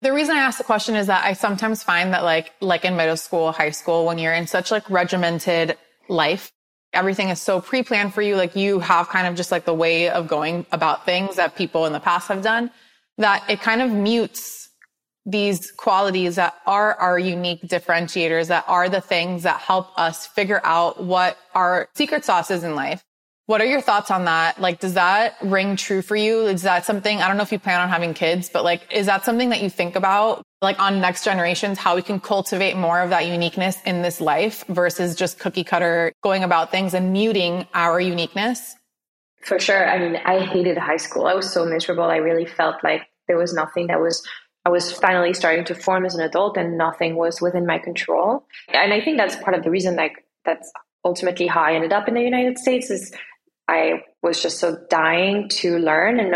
The 0.00 0.12
reason 0.12 0.36
I 0.36 0.40
ask 0.40 0.58
the 0.58 0.64
question 0.64 0.96
is 0.96 1.06
that 1.06 1.24
I 1.24 1.32
sometimes 1.34 1.82
find 1.82 2.12
that 2.12 2.24
like, 2.24 2.52
like 2.60 2.84
in 2.84 2.96
middle 2.96 3.16
school, 3.16 3.52
high 3.52 3.70
school, 3.70 4.06
when 4.06 4.18
you're 4.18 4.32
in 4.32 4.46
such 4.46 4.70
like 4.70 4.88
regimented 4.88 5.76
life, 6.08 6.50
everything 6.92 7.28
is 7.28 7.40
so 7.40 7.60
pre-planned 7.60 8.14
for 8.14 8.22
you. 8.22 8.36
Like 8.36 8.56
you 8.56 8.80
have 8.80 9.08
kind 9.08 9.26
of 9.26 9.34
just 9.34 9.50
like 9.50 9.64
the 9.64 9.74
way 9.74 10.08
of 10.08 10.28
going 10.28 10.66
about 10.72 11.04
things 11.04 11.36
that 11.36 11.56
people 11.56 11.86
in 11.86 11.92
the 11.92 12.00
past 12.00 12.28
have 12.28 12.42
done 12.42 12.70
that 13.18 13.48
it 13.48 13.60
kind 13.60 13.82
of 13.82 13.90
mutes 13.90 14.63
these 15.26 15.70
qualities 15.70 16.36
that 16.36 16.54
are 16.66 16.94
our 16.94 17.18
unique 17.18 17.62
differentiators, 17.62 18.48
that 18.48 18.64
are 18.68 18.88
the 18.88 19.00
things 19.00 19.44
that 19.44 19.60
help 19.60 19.98
us 19.98 20.26
figure 20.26 20.60
out 20.64 21.02
what 21.02 21.38
our 21.54 21.88
secret 21.94 22.24
sauce 22.24 22.50
is 22.50 22.62
in 22.62 22.74
life. 22.74 23.02
What 23.46 23.60
are 23.60 23.66
your 23.66 23.82
thoughts 23.82 24.10
on 24.10 24.24
that? 24.24 24.58
Like, 24.58 24.80
does 24.80 24.94
that 24.94 25.36
ring 25.42 25.76
true 25.76 26.00
for 26.00 26.16
you? 26.16 26.46
Is 26.46 26.62
that 26.62 26.86
something, 26.86 27.20
I 27.20 27.28
don't 27.28 27.36
know 27.36 27.42
if 27.42 27.52
you 27.52 27.58
plan 27.58 27.80
on 27.80 27.90
having 27.90 28.14
kids, 28.14 28.48
but 28.48 28.64
like, 28.64 28.90
is 28.90 29.04
that 29.06 29.24
something 29.24 29.50
that 29.50 29.62
you 29.62 29.68
think 29.68 29.96
about? 29.96 30.42
Like 30.62 30.80
on 30.80 31.00
next 31.00 31.24
generations, 31.24 31.76
how 31.76 31.94
we 31.94 32.00
can 32.00 32.20
cultivate 32.20 32.74
more 32.74 33.00
of 33.00 33.10
that 33.10 33.26
uniqueness 33.26 33.76
in 33.84 34.00
this 34.00 34.18
life 34.18 34.64
versus 34.68 35.14
just 35.14 35.38
cookie 35.38 35.64
cutter 35.64 36.12
going 36.22 36.42
about 36.42 36.70
things 36.70 36.94
and 36.94 37.12
muting 37.12 37.66
our 37.74 38.00
uniqueness? 38.00 38.74
For 39.42 39.58
sure. 39.58 39.86
I 39.86 39.98
mean, 39.98 40.16
I 40.24 40.40
hated 40.40 40.78
high 40.78 40.96
school. 40.96 41.26
I 41.26 41.34
was 41.34 41.52
so 41.52 41.66
miserable. 41.66 42.04
I 42.04 42.16
really 42.16 42.46
felt 42.46 42.82
like 42.82 43.02
there 43.28 43.36
was 43.36 43.52
nothing 43.52 43.88
that 43.88 44.00
was 44.00 44.26
I 44.64 44.70
was 44.70 44.92
finally 44.92 45.34
starting 45.34 45.64
to 45.66 45.74
form 45.74 46.06
as 46.06 46.14
an 46.14 46.22
adult 46.22 46.56
and 46.56 46.78
nothing 46.78 47.16
was 47.16 47.40
within 47.40 47.66
my 47.66 47.78
control. 47.78 48.46
And 48.72 48.92
I 48.92 49.00
think 49.00 49.18
that's 49.18 49.36
part 49.36 49.56
of 49.56 49.62
the 49.62 49.70
reason 49.70 49.96
like 49.96 50.24
that's 50.44 50.70
ultimately 51.04 51.46
how 51.46 51.62
I 51.62 51.74
ended 51.74 51.92
up 51.92 52.08
in 52.08 52.14
the 52.14 52.22
United 52.22 52.58
States 52.58 52.90
is 52.90 53.12
I 53.68 54.02
was 54.22 54.42
just 54.42 54.58
so 54.58 54.78
dying 54.88 55.48
to 55.50 55.78
learn 55.78 56.18
and 56.18 56.34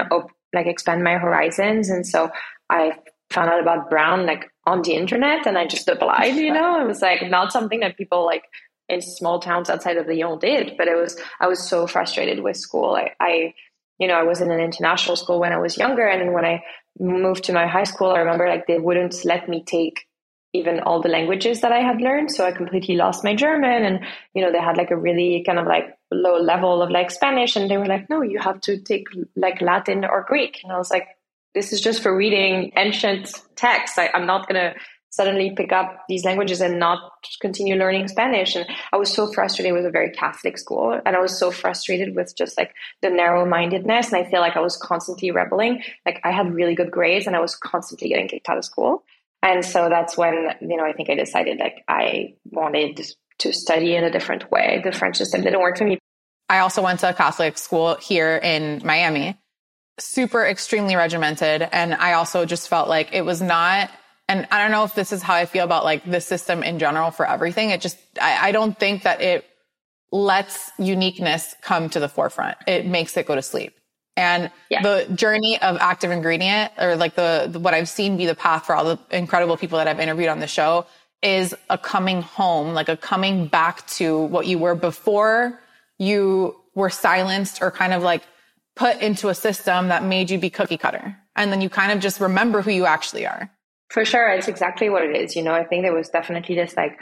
like 0.55 0.67
expand 0.67 1.03
my 1.03 1.15
horizons. 1.15 1.89
And 1.89 2.07
so 2.07 2.31
I 2.71 2.93
found 3.31 3.51
out 3.51 3.61
about 3.61 3.91
Brown 3.91 4.27
like 4.27 4.51
on 4.67 4.83
the 4.83 4.93
internet 4.93 5.47
and 5.47 5.57
I 5.57 5.67
just 5.67 5.89
applied, 5.89 6.37
you 6.37 6.53
know, 6.53 6.81
it 6.83 6.87
was 6.87 7.01
like 7.01 7.29
not 7.31 7.53
something 7.53 7.81
that 7.81 7.97
people 7.97 8.25
like 8.25 8.45
in 8.89 9.03
small 9.03 9.41
towns 9.41 9.69
outside 9.69 9.97
of 9.97 10.07
Lyon 10.07 10.39
did, 10.39 10.75
but 10.79 10.89
it 10.89 10.97
was, 10.97 11.19
I 11.41 11.47
was 11.47 11.69
so 11.69 11.87
frustrated 11.87 12.43
with 12.43 12.57
school. 12.57 12.95
I, 12.95 13.13
I 13.21 13.55
you 13.99 14.07
know, 14.07 14.15
I 14.15 14.23
was 14.23 14.41
in 14.41 14.51
an 14.51 14.61
international 14.61 15.17
school 15.17 15.41
when 15.41 15.53
I 15.53 15.59
was 15.59 15.77
younger. 15.77 16.07
And 16.07 16.33
when 16.33 16.45
I 16.45 16.63
moved 16.99 17.45
to 17.45 17.53
my 17.53 17.67
high 17.67 17.85
school, 17.85 18.11
I 18.11 18.21
remember 18.21 18.49
like 18.49 18.67
they 18.67 18.79
wouldn't 18.79 19.25
let 19.25 19.49
me 19.49 19.63
take 19.65 20.07
even 20.55 20.81
all 20.81 21.03
the 21.03 21.09
languages 21.09 21.61
that 21.61 21.73
I 21.73 21.81
had 21.81 22.01
learned. 22.01 22.31
So 22.31 22.47
I 22.47 22.53
completely 22.53 22.97
lost 22.97 23.23
my 23.23 23.35
German 23.35 23.85
and, 23.85 24.01
you 24.35 24.43
know, 24.43 24.51
they 24.51 24.61
had 24.61 24.77
like 24.77 24.91
a 24.91 24.97
really 24.97 25.43
kind 25.45 25.59
of 25.59 25.67
like 25.67 25.97
low 26.11 26.41
level 26.41 26.81
of 26.81 26.91
like 26.91 27.11
Spanish 27.11 27.55
and 27.55 27.71
they 27.71 27.77
were 27.77 27.87
like, 27.87 28.09
no, 28.09 28.23
you 28.23 28.39
have 28.39 28.61
to 28.63 28.79
take 28.79 29.07
like 29.37 29.61
Latin 29.61 30.05
or 30.05 30.25
Greek. 30.27 30.61
And 30.63 30.73
I 30.73 30.79
was 30.79 30.91
like, 30.91 31.09
this 31.55 31.73
is 31.73 31.81
just 31.81 32.03
for 32.03 32.17
reading 32.17 32.73
ancient 32.77 33.31
texts. 33.57 33.99
I, 33.99 34.11
I'm 34.15 34.27
not 34.27 34.49
going 34.49 34.61
to 34.61 34.81
suddenly 35.19 35.51
pick 35.51 35.73
up 35.73 36.05
these 36.09 36.25
languages 36.25 36.61
and 36.61 36.79
not 36.79 37.11
continue 37.41 37.75
learning 37.75 38.07
Spanish. 38.07 38.55
And 38.55 38.65
I 38.93 38.97
was 38.97 39.13
so 39.13 39.33
frustrated 39.33 39.73
with 39.73 39.85
a 39.85 39.91
very 39.91 40.13
Catholic 40.13 40.57
school. 40.57 40.99
And 41.05 41.17
I 41.17 41.19
was 41.19 41.37
so 41.37 41.51
frustrated 41.51 42.15
with 42.15 42.37
just 42.37 42.57
like 42.57 42.73
the 43.03 43.11
narrow 43.11 43.45
mindedness. 43.45 44.13
And 44.13 44.25
I 44.25 44.31
feel 44.31 44.39
like 44.39 44.57
I 44.57 44.61
was 44.61 44.77
constantly 44.77 45.33
rebelling. 45.33 45.83
Like 46.07 46.21
I 46.23 46.31
had 46.31 46.55
really 46.55 46.77
good 46.77 46.93
grades 46.93 47.27
and 47.27 47.35
I 47.35 47.41
was 47.41 47.57
constantly 47.57 48.09
getting 48.09 48.29
kicked 48.29 48.49
out 48.49 48.59
of 48.59 48.65
school. 48.65 49.03
And 49.43 49.65
so 49.65 49.89
that's 49.89 50.17
when, 50.17 50.55
you 50.61 50.77
know, 50.77 50.85
I 50.85 50.93
think 50.93 51.11
I 51.11 51.17
decided 51.17 51.59
like 51.59 51.83
I 51.89 52.35
wanted 52.45 53.01
to 53.39 53.53
study 53.53 53.97
in 53.97 54.05
a 54.05 54.11
different 54.13 54.53
way. 54.53 54.81
The 54.85 54.93
French 54.93 55.17
system 55.17 55.43
didn't 55.43 55.61
work 55.61 55.79
for 55.79 55.85
me. 55.85 55.99
I 56.49 56.61
also 56.61 56.81
went 56.81 57.01
to 57.01 57.11
a 57.11 57.13
Catholic 57.13 57.59
school 57.59 57.97
here 57.97 58.37
in 58.37 58.83
Miami, 58.85 59.37
super 59.99 60.47
extremely 60.47 60.95
regimented. 60.95 61.69
And 61.73 61.93
I 61.93 62.13
also 62.13 62.45
just 62.45 62.69
felt 62.69 62.89
like 62.89 63.13
it 63.13 63.23
was 63.23 63.43
not 63.43 63.91
and 64.29 64.47
I 64.51 64.63
don't 64.63 64.71
know 64.71 64.85
if 64.85 64.95
this 64.95 65.13
is 65.13 65.23
how 65.23 65.35
I 65.35 65.47
feel 65.47 65.65
about 65.65 65.85
like 65.85 66.09
the 66.09 66.21
system 66.21 66.63
in 66.63 66.79
general 66.79 67.11
for 67.11 67.27
everything. 67.27 67.71
It 67.71 67.81
just, 67.81 67.99
I, 68.21 68.49
I 68.49 68.53
don't 68.53 68.79
think 68.79 69.03
that 69.05 69.23
it 69.23 69.47
lets 70.13 70.71
uniqueness 70.79 71.55
come 71.63 71.89
to 71.91 72.01
the 72.01 72.09
forefront. 72.09 72.59
It 72.67 72.87
makes 72.87 73.17
it 73.17 73.27
go 73.27 73.35
to 73.35 73.43
sleep. 73.43 73.75
And 74.17 74.51
yeah. 74.69 74.83
the 74.83 75.07
journey 75.15 75.61
of 75.63 75.79
active 75.81 76.11
ingredient 76.11 76.73
or 76.79 76.97
like 76.97 77.15
the, 77.15 77.49
the, 77.51 77.59
what 77.59 77.73
I've 77.73 77.89
seen 77.89 78.17
be 78.17 78.27
the 78.27 78.35
path 78.35 78.67
for 78.67 78.75
all 78.75 78.85
the 78.85 78.99
incredible 79.11 79.57
people 79.57 79.79
that 79.79 79.87
I've 79.87 80.01
interviewed 80.01 80.29
on 80.29 80.41
the 80.41 80.47
show 80.47 80.87
is 81.23 81.55
a 81.71 81.79
coming 81.79 82.23
home, 82.23 82.75
like 82.75 82.89
a 82.89 82.97
coming 82.97 83.47
back 83.47 83.87
to 83.89 84.19
what 84.19 84.47
you 84.47 84.59
were 84.59 84.75
before 84.75 85.61
you 85.99 86.57
were 86.75 86.91
silenced 86.91 87.63
or 87.63 87.71
kind 87.71 87.93
of 87.93 88.03
like 88.03 88.23
put 88.77 89.01
into 89.01 89.29
a 89.29 89.35
system 89.35 89.89
that 89.89 90.05
made 90.05 90.31
you 90.31 90.39
be 90.39 90.51
cookie 90.51 90.77
cutter. 90.77 91.17
And 91.35 91.53
then 91.53 91.61
you 91.61 91.69
kind 91.69 91.93
of 91.93 92.01
just 92.01 92.21
remember 92.21 92.63
who 92.63 92.71
you 92.71 92.87
actually 92.87 93.27
are. 93.27 93.51
For 93.91 94.05
sure. 94.05 94.29
It's 94.29 94.49
exactly 94.49 94.91
what 94.91 95.03
it 95.03 95.17
is. 95.17 95.35
You 95.35 95.43
know, 95.43 95.55
I 95.55 95.65
think 95.65 95.83
there 95.83 95.95
was 95.95 96.09
definitely 96.09 96.55
this 96.55 96.77
like 96.77 96.99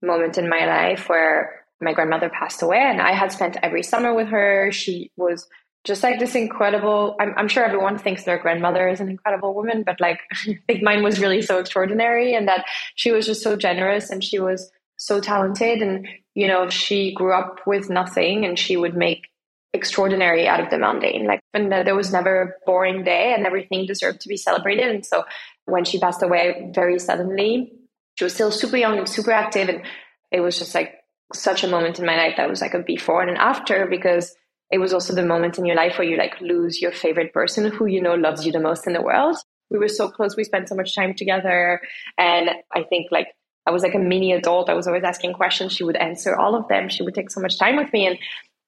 moment 0.00 0.38
in 0.38 0.48
my 0.48 0.66
life 0.66 1.08
where 1.08 1.60
my 1.80 1.92
grandmother 1.92 2.30
passed 2.30 2.62
away 2.62 2.78
and 2.78 3.00
I 3.00 3.12
had 3.12 3.32
spent 3.32 3.56
every 3.62 3.82
summer 3.82 4.14
with 4.14 4.28
her. 4.28 4.70
She 4.72 5.10
was 5.16 5.48
just 5.84 6.02
like 6.02 6.18
this 6.18 6.34
incredible 6.34 7.16
I'm, 7.20 7.34
I'm 7.36 7.48
sure 7.48 7.64
everyone 7.64 7.98
thinks 7.98 8.24
their 8.24 8.38
grandmother 8.38 8.88
is 8.88 9.00
an 9.00 9.08
incredible 9.08 9.54
woman 9.54 9.82
but 9.84 10.00
like 10.00 10.20
i 10.32 10.58
think 10.66 10.82
mine 10.82 11.02
was 11.02 11.20
really 11.20 11.42
so 11.42 11.58
extraordinary 11.58 12.34
and 12.34 12.48
that 12.48 12.64
she 12.94 13.10
was 13.10 13.26
just 13.26 13.42
so 13.42 13.56
generous 13.56 14.10
and 14.10 14.22
she 14.22 14.38
was 14.38 14.70
so 14.96 15.20
talented 15.20 15.82
and 15.82 16.06
you 16.34 16.46
know 16.46 16.68
she 16.68 17.12
grew 17.14 17.32
up 17.32 17.60
with 17.66 17.90
nothing 17.90 18.44
and 18.44 18.58
she 18.58 18.76
would 18.76 18.96
make 18.96 19.28
extraordinary 19.74 20.46
out 20.46 20.60
of 20.60 20.70
the 20.70 20.78
mundane 20.78 21.26
like 21.26 21.40
and 21.54 21.72
uh, 21.72 21.82
there 21.82 21.96
was 21.96 22.12
never 22.12 22.42
a 22.42 22.52
boring 22.66 23.02
day 23.02 23.34
and 23.34 23.46
everything 23.46 23.86
deserved 23.86 24.20
to 24.20 24.28
be 24.28 24.36
celebrated 24.36 24.86
and 24.88 25.04
so 25.04 25.24
when 25.66 25.84
she 25.84 25.98
passed 25.98 26.22
away 26.22 26.70
very 26.74 26.98
suddenly. 26.98 27.72
She 28.14 28.24
was 28.24 28.34
still 28.34 28.50
super 28.50 28.76
young 28.76 28.98
and 28.98 29.08
super 29.08 29.32
active. 29.32 29.68
And 29.68 29.82
it 30.30 30.40
was 30.40 30.58
just 30.58 30.74
like 30.74 30.94
such 31.32 31.64
a 31.64 31.68
moment 31.68 31.98
in 31.98 32.06
my 32.06 32.16
life 32.16 32.34
that 32.36 32.48
was 32.48 32.60
like 32.60 32.74
a 32.74 32.80
before 32.80 33.22
and 33.22 33.30
an 33.30 33.36
after 33.36 33.86
because 33.86 34.34
it 34.70 34.78
was 34.78 34.92
also 34.92 35.14
the 35.14 35.24
moment 35.24 35.58
in 35.58 35.66
your 35.66 35.76
life 35.76 35.98
where 35.98 36.08
you 36.08 36.16
like 36.16 36.40
lose 36.40 36.80
your 36.80 36.92
favorite 36.92 37.32
person 37.32 37.70
who 37.70 37.86
you 37.86 38.00
know 38.00 38.14
loves 38.14 38.44
you 38.44 38.52
the 38.52 38.60
most 38.60 38.86
in 38.86 38.92
the 38.92 39.02
world. 39.02 39.36
We 39.70 39.78
were 39.78 39.88
so 39.88 40.08
close. 40.08 40.36
We 40.36 40.44
spent 40.44 40.68
so 40.68 40.74
much 40.74 40.94
time 40.94 41.14
together. 41.14 41.80
And 42.18 42.50
I 42.74 42.82
think 42.82 43.08
like 43.10 43.28
I 43.66 43.70
was 43.70 43.82
like 43.82 43.94
a 43.94 43.98
mini 43.98 44.32
adult. 44.32 44.68
I 44.68 44.74
was 44.74 44.86
always 44.86 45.04
asking 45.04 45.34
questions. 45.34 45.72
She 45.72 45.84
would 45.84 45.96
answer 45.96 46.36
all 46.36 46.54
of 46.54 46.68
them. 46.68 46.88
She 46.88 47.02
would 47.02 47.14
take 47.14 47.30
so 47.30 47.40
much 47.40 47.58
time 47.58 47.76
with 47.76 47.92
me. 47.92 48.06
And 48.06 48.18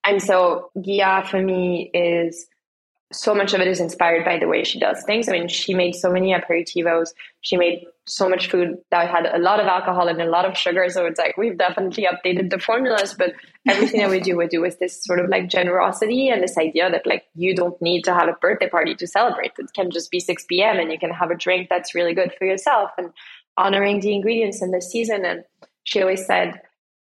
and 0.06 0.22
so 0.22 0.70
Ghia 0.76 1.26
for 1.26 1.40
me 1.40 1.90
is 1.94 2.46
so 3.14 3.34
much 3.34 3.54
of 3.54 3.60
it 3.60 3.68
is 3.68 3.80
inspired 3.80 4.24
by 4.24 4.38
the 4.38 4.48
way 4.48 4.64
she 4.64 4.78
does 4.78 5.02
things. 5.04 5.28
I 5.28 5.32
mean, 5.32 5.48
she 5.48 5.74
made 5.74 5.94
so 5.94 6.10
many 6.10 6.34
aperitivos. 6.34 7.10
She 7.40 7.56
made 7.56 7.86
so 8.06 8.28
much 8.28 8.50
food 8.50 8.76
that 8.90 9.08
had 9.08 9.26
a 9.26 9.38
lot 9.38 9.60
of 9.60 9.66
alcohol 9.66 10.08
and 10.08 10.20
a 10.20 10.28
lot 10.28 10.44
of 10.44 10.56
sugar. 10.56 10.88
So 10.90 11.06
it's 11.06 11.18
like 11.18 11.36
we've 11.36 11.56
definitely 11.56 12.06
updated 12.06 12.50
the 12.50 12.58
formulas, 12.58 13.14
but 13.14 13.32
everything 13.68 14.00
that 14.00 14.10
we 14.10 14.20
do, 14.20 14.36
we 14.36 14.46
do 14.46 14.60
with 14.60 14.78
this 14.78 15.02
sort 15.02 15.20
of 15.20 15.30
like 15.30 15.48
generosity 15.48 16.28
and 16.28 16.42
this 16.42 16.58
idea 16.58 16.90
that 16.90 17.06
like 17.06 17.24
you 17.34 17.54
don't 17.54 17.80
need 17.80 18.02
to 18.04 18.14
have 18.14 18.28
a 18.28 18.36
birthday 18.40 18.68
party 18.68 18.94
to 18.96 19.06
celebrate. 19.06 19.52
It 19.58 19.72
can 19.74 19.90
just 19.90 20.10
be 20.10 20.20
6 20.20 20.44
p.m. 20.48 20.78
and 20.78 20.92
you 20.92 20.98
can 20.98 21.10
have 21.10 21.30
a 21.30 21.36
drink 21.36 21.68
that's 21.70 21.94
really 21.94 22.14
good 22.14 22.32
for 22.38 22.46
yourself 22.46 22.90
and 22.98 23.10
honoring 23.56 24.00
the 24.00 24.14
ingredients 24.14 24.60
and 24.60 24.74
the 24.74 24.82
season. 24.82 25.24
And 25.24 25.44
she 25.84 26.02
always 26.02 26.26
said, 26.26 26.60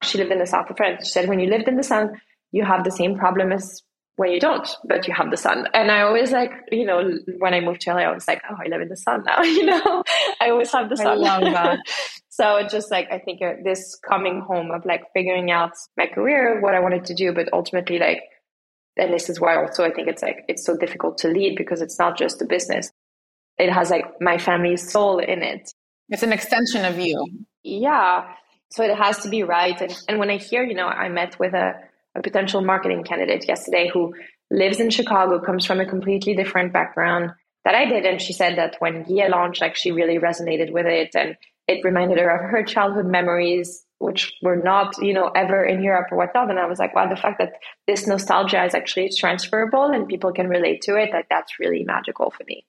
she 0.04 0.18
lived 0.18 0.32
in 0.32 0.40
the 0.40 0.48
south 0.48 0.70
of 0.70 0.78
France. 0.78 1.08
She 1.08 1.12
said, 1.12 1.28
when 1.28 1.40
you 1.40 1.50
lived 1.50 1.68
in 1.68 1.78
the 1.78 1.84
sun, 1.84 2.22
you 2.52 2.64
have 2.64 2.84
the 2.84 2.92
same 2.92 3.18
problem 3.18 3.52
as 3.52 3.82
when 4.18 4.32
you 4.32 4.40
don't, 4.40 4.68
but 4.86 5.08
you 5.08 5.14
have 5.14 5.30
the 5.30 5.38
sun. 5.38 5.68
And 5.74 5.92
I 5.92 6.02
always 6.02 6.32
like, 6.32 6.52
you 6.72 6.86
know, 6.86 7.18
when 7.38 7.54
I 7.54 7.60
moved 7.60 7.82
to 7.82 7.94
LA, 7.94 8.02
I 8.02 8.14
was 8.14 8.28
like, 8.28 8.42
oh, 8.50 8.56
I 8.58 8.70
live 8.70 8.82
in 8.82 8.88
the 8.88 8.96
sun 8.96 9.24
now, 9.26 9.42
you 9.44 9.66
know, 9.66 10.04
I 10.40 10.50
always 10.50 10.72
have 10.72 10.90
the 10.90 10.98
sun. 10.98 11.08
I 11.08 11.16
love 11.16 11.42
that. 11.42 11.80
so 12.30 12.66
just 12.70 12.92
like, 12.92 13.12
I 13.12 13.20
think 13.20 13.42
uh, 13.42 13.54
this 13.64 14.00
coming 14.08 14.42
home 14.42 14.72
of 14.72 14.86
like 14.86 15.04
figuring 15.14 15.52
out 15.52 15.72
my 15.98 16.08
career, 16.08 16.62
what 16.62 16.74
I 16.76 16.80
wanted 16.80 17.06
to 17.06 17.14
do, 17.14 17.34
but 17.34 17.50
ultimately 17.52 18.00
like, 18.00 18.22
and 18.98 19.14
this 19.14 19.30
is 19.30 19.42
why 19.42 19.58
also 19.58 19.84
I 19.84 19.92
think 19.92 20.08
it's 20.08 20.22
like, 20.22 20.46
it's 20.48 20.66
so 20.66 20.78
difficult 20.78 21.18
to 21.20 21.28
lead 21.28 21.58
because 21.58 21.82
it's 21.82 22.00
not 22.00 22.18
just 22.18 22.42
a 22.42 22.46
business. 22.46 22.92
It 23.58 23.72
has 23.72 23.90
like 23.90 24.06
my 24.22 24.38
family's 24.38 24.90
soul 24.90 25.20
in 25.20 25.44
it. 25.44 25.70
It's 26.08 26.24
an 26.24 26.32
extension 26.32 26.86
of 26.86 27.00
you. 27.00 27.46
Yeah. 27.64 28.34
So 28.72 28.84
it 28.84 28.96
has 28.96 29.20
to 29.20 29.30
be 29.30 29.44
right. 29.44 29.80
And, 29.82 30.04
and 30.08 30.20
when 30.20 30.30
I 30.30 30.38
hear, 30.38 30.64
you 30.64 30.76
know, 30.76 30.88
I 30.88 31.10
met 31.10 31.38
with 31.38 31.54
a, 31.54 31.74
a 32.16 32.22
potential 32.22 32.62
marketing 32.62 33.04
candidate 33.04 33.48
yesterday 33.48 33.90
who 33.92 34.14
lives 34.52 34.80
in 34.80 34.90
Chicago, 34.90 35.40
comes 35.40 35.66
from 35.66 35.80
a 35.80 35.86
completely 35.86 36.36
different 36.36 36.72
background 36.72 37.32
that 37.64 37.76
I 37.76 37.86
did. 37.86 38.06
And 38.06 38.22
she 38.22 38.34
said 38.34 38.58
that 38.58 38.76
when 38.80 39.04
Ghia 39.04 39.30
launched, 39.30 39.62
like 39.62 39.76
she 39.76 39.92
really 39.92 40.20
resonated 40.20 40.72
with 40.72 40.86
it 40.86 41.16
and 41.16 41.36
it 41.68 41.84
reminded 41.84 42.20
her 42.20 42.30
of 42.30 42.52
her 42.52 42.64
childhood 42.64 43.08
memories, 43.08 43.84
which 43.98 44.34
were 44.44 44.56
not, 44.56 44.96
you 45.02 45.14
know, 45.14 45.30
ever 45.30 45.64
in 45.64 45.82
Europe 45.82 46.08
or 46.12 46.18
whatnot. 46.18 46.52
And 46.52 46.60
I 46.60 46.68
was 46.68 46.78
like, 46.78 46.96
wow, 46.96 47.10
the 47.10 47.16
fact 47.16 47.40
that 47.40 47.54
this 47.88 48.06
nostalgia 48.06 48.64
is 48.64 48.76
actually 48.76 49.10
transferable 49.18 49.86
and 49.86 50.08
people 50.08 50.32
can 50.32 50.48
relate 50.48 50.84
to 50.84 50.96
it, 50.96 51.12
like 51.12 51.28
that's 51.30 51.60
really 51.60 51.84
magical 51.84 52.30
for 52.30 52.44
me. 52.48 52.66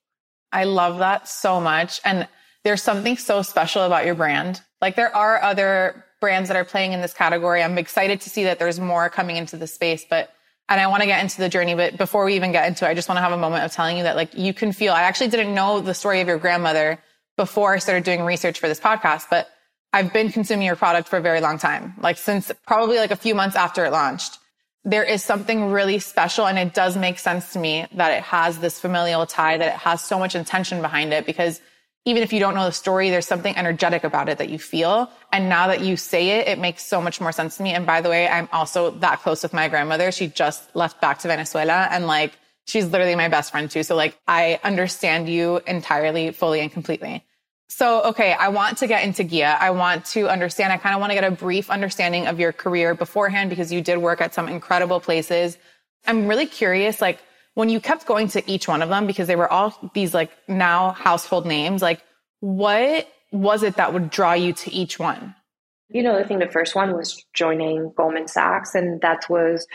I 0.51 0.65
love 0.65 0.99
that 1.01 1.29
so 1.29 1.61
much. 1.61 2.01
And 2.05 2.27
there's 2.65 2.83
something 2.83 3.19
so 3.19 3.43
special 3.43 3.83
about 3.83 4.07
your 4.07 4.15
brand. 4.15 4.63
Like 4.81 4.97
there 4.97 5.15
are 5.15 5.43
other 5.43 6.06
brands 6.21 6.49
that 6.49 6.57
are 6.57 6.65
playing 6.65 6.93
in 6.93 7.01
this 7.01 7.13
category. 7.13 7.63
I'm 7.63 7.79
excited 7.79 8.21
to 8.23 8.31
see 8.31 8.45
that 8.45 8.59
there's 8.59 8.81
more 8.81 9.09
coming 9.09 9.37
into 9.37 9.57
the 9.57 9.67
space, 9.67 10.05
but 10.09 10.31
and 10.69 10.81
I 10.81 10.89
want 10.89 11.03
to 11.03 11.07
get 11.07 11.23
into 11.23 11.39
the 11.39 11.49
journey, 11.49 11.75
but 11.75 11.97
before 11.97 12.25
we 12.25 12.35
even 12.35 12.51
get 12.51 12.67
into 12.67 12.87
it, 12.87 12.89
I 12.89 12.95
just 12.95 13.09
want 13.09 13.19
to 13.19 13.23
have 13.23 13.33
a 13.33 13.37
moment 13.37 13.65
of 13.65 13.73
telling 13.73 13.99
you 13.99 14.03
that 14.03 14.17
like 14.17 14.37
you 14.37 14.53
can 14.53 14.73
feel, 14.73 14.93
I 14.93 15.03
actually 15.03 15.29
didn't 15.29 15.55
know 15.55 15.81
the 15.81 15.95
story 15.95 16.21
of 16.21 16.29
your 16.29 16.39
grandmother 16.39 16.99
before 17.37 17.75
I 17.75 17.79
started 17.79 18.05
doing 18.05 18.23
research 18.23 18.59
for 18.59 18.67
this 18.67 18.81
podcast, 18.81 19.27
but 19.31 19.49
I've 19.93 20.13
been 20.13 20.33
consuming 20.33 20.67
your 20.67 20.77
product 20.77 21.09
for 21.09 21.19
a 21.19 21.21
very 21.21 21.41
long 21.41 21.59
time, 21.59 21.95
like 22.01 22.19
since 22.19 22.51
probably 22.67 22.97
like 22.97 23.13
a 23.13 23.17
few 23.17 23.35
months 23.35 23.55
after 23.55 23.85
it 23.85 23.93
launched. 23.93 24.39
There 24.85 25.05
is 25.05 25.23
something 25.23 25.71
really 25.71 25.99
special 26.01 26.47
and 26.47 26.59
it 26.59 26.75
does 26.75 26.97
make 26.97 27.19
sense 27.19 27.53
to 27.53 27.59
me 27.59 27.87
that 27.95 28.13
it 28.13 28.23
has 28.25 28.59
this 28.59 28.81
familial 28.81 29.27
tie, 29.27 29.59
that 29.59 29.75
it 29.75 29.79
has 29.79 30.03
so 30.03 30.19
much 30.19 30.35
intention 30.35 30.81
behind 30.83 31.13
it 31.13 31.27
because 31.27 31.61
even 32.07 32.23
if 32.23 32.33
you 32.33 32.39
don't 32.39 32.55
know 32.55 32.65
the 32.65 32.73
story, 32.73 33.11
there's 33.11 33.27
something 33.27 33.55
energetic 33.57 34.05
about 34.05 34.29
it 34.29 34.39
that 34.39 34.49
you 34.49 34.59
feel. 34.59 35.11
And 35.33 35.49
now 35.49 35.67
that 35.67 35.81
you 35.81 35.97
say 35.97 36.39
it, 36.39 36.47
it 36.47 36.59
makes 36.59 36.87
so 36.87 37.03
much 37.03 37.21
more 37.21 37.33
sense 37.33 37.57
to 37.57 37.65
me. 37.65 37.73
And 37.73 37.85
by 37.85 38.01
the 38.01 38.09
way, 38.09 38.29
I'm 38.29 38.49
also 38.53 38.93
that 38.93 39.21
close 39.21 39.43
with 39.43 39.53
my 39.53 39.69
grandmother. 39.69 40.13
She 40.13 40.29
just 40.29 40.75
left 40.75 41.01
back 41.01 41.19
to 41.19 41.29
Venezuela 41.29 41.89
and 41.91 42.07
like, 42.07 42.33
she's 42.65 42.87
literally 42.87 43.17
my 43.17 43.29
best 43.29 43.51
friend 43.51 43.69
too. 43.69 43.83
So 43.83 43.97
like, 43.97 44.17
I 44.29 44.61
understand 44.63 45.29
you 45.29 45.61
entirely, 45.67 46.31
fully 46.31 46.61
and 46.61 46.71
completely. 46.71 47.25
So, 47.69 48.05
okay, 48.05 48.33
I 48.33 48.49
want 48.49 48.79
to 48.79 48.87
get 48.87 49.03
into 49.03 49.25
Ghia. 49.25 49.59
I 49.59 49.71
want 49.73 50.05
to 50.07 50.29
understand, 50.29 50.73
I 50.73 50.77
kind 50.77 50.95
of 50.95 51.01
want 51.01 51.11
to 51.11 51.15
get 51.15 51.25
a 51.25 51.33
brief 51.33 51.69
understanding 51.69 52.29
of 52.29 52.39
your 52.39 52.53
career 52.53 52.95
beforehand 52.95 53.51
because 53.51 53.73
you 53.73 53.83
did 53.83 53.99
work 53.99 54.21
at 54.21 54.33
some 54.33 54.49
incredible 54.49 55.01
places. 55.01 55.59
I'm 56.07 56.29
really 56.29 56.47
curious, 56.47 57.01
like, 57.01 57.19
when 57.57 57.71
you 57.71 57.81
kept 57.81 58.05
going 58.05 58.29
to 58.29 58.49
each 58.49 58.69
one 58.69 58.83
of 58.83 58.91
them 58.91 59.07
because 59.07 59.27
they 59.27 59.35
were 59.35 59.51
all 59.51 59.75
these 59.95 60.13
like 60.13 60.31
now 60.47 60.91
household 60.91 61.47
names, 61.47 61.81
like 61.81 62.03
what 62.41 63.09
was 63.33 63.63
it 63.63 63.77
that 63.77 63.95
would 63.95 64.11
draw 64.11 64.35
you 64.35 64.53
to 64.53 64.71
each 64.71 64.99
one? 64.99 65.35
You 65.89 66.03
know, 66.03 66.19
I 66.19 66.25
think 66.25 66.41
the 66.41 66.51
first 66.51 66.75
one 66.75 66.93
was 66.95 67.25
joining 67.33 67.95
Goldman 67.97 68.29
Sachs, 68.29 68.75
and 68.75 69.01
that 69.01 69.31
was 69.31 69.67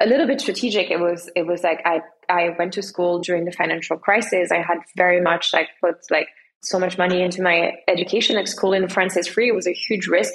a 0.00 0.06
little 0.06 0.26
bit 0.26 0.40
strategic. 0.40 0.90
It 0.90 0.98
was 0.98 1.30
it 1.36 1.46
was 1.46 1.62
like 1.62 1.80
I 1.84 2.00
I 2.28 2.56
went 2.58 2.72
to 2.72 2.82
school 2.82 3.20
during 3.20 3.44
the 3.44 3.52
financial 3.52 3.96
crisis. 3.96 4.50
I 4.50 4.60
had 4.60 4.78
very 4.96 5.20
much 5.20 5.52
like 5.52 5.68
put 5.80 5.98
like 6.10 6.26
so 6.64 6.76
much 6.80 6.98
money 6.98 7.22
into 7.22 7.40
my 7.40 7.74
education. 7.86 8.34
Like 8.34 8.48
school 8.48 8.72
in 8.72 8.88
France 8.88 9.16
is 9.16 9.28
free. 9.28 9.50
It 9.50 9.54
was 9.54 9.68
a 9.68 9.72
huge 9.72 10.08
risk 10.08 10.34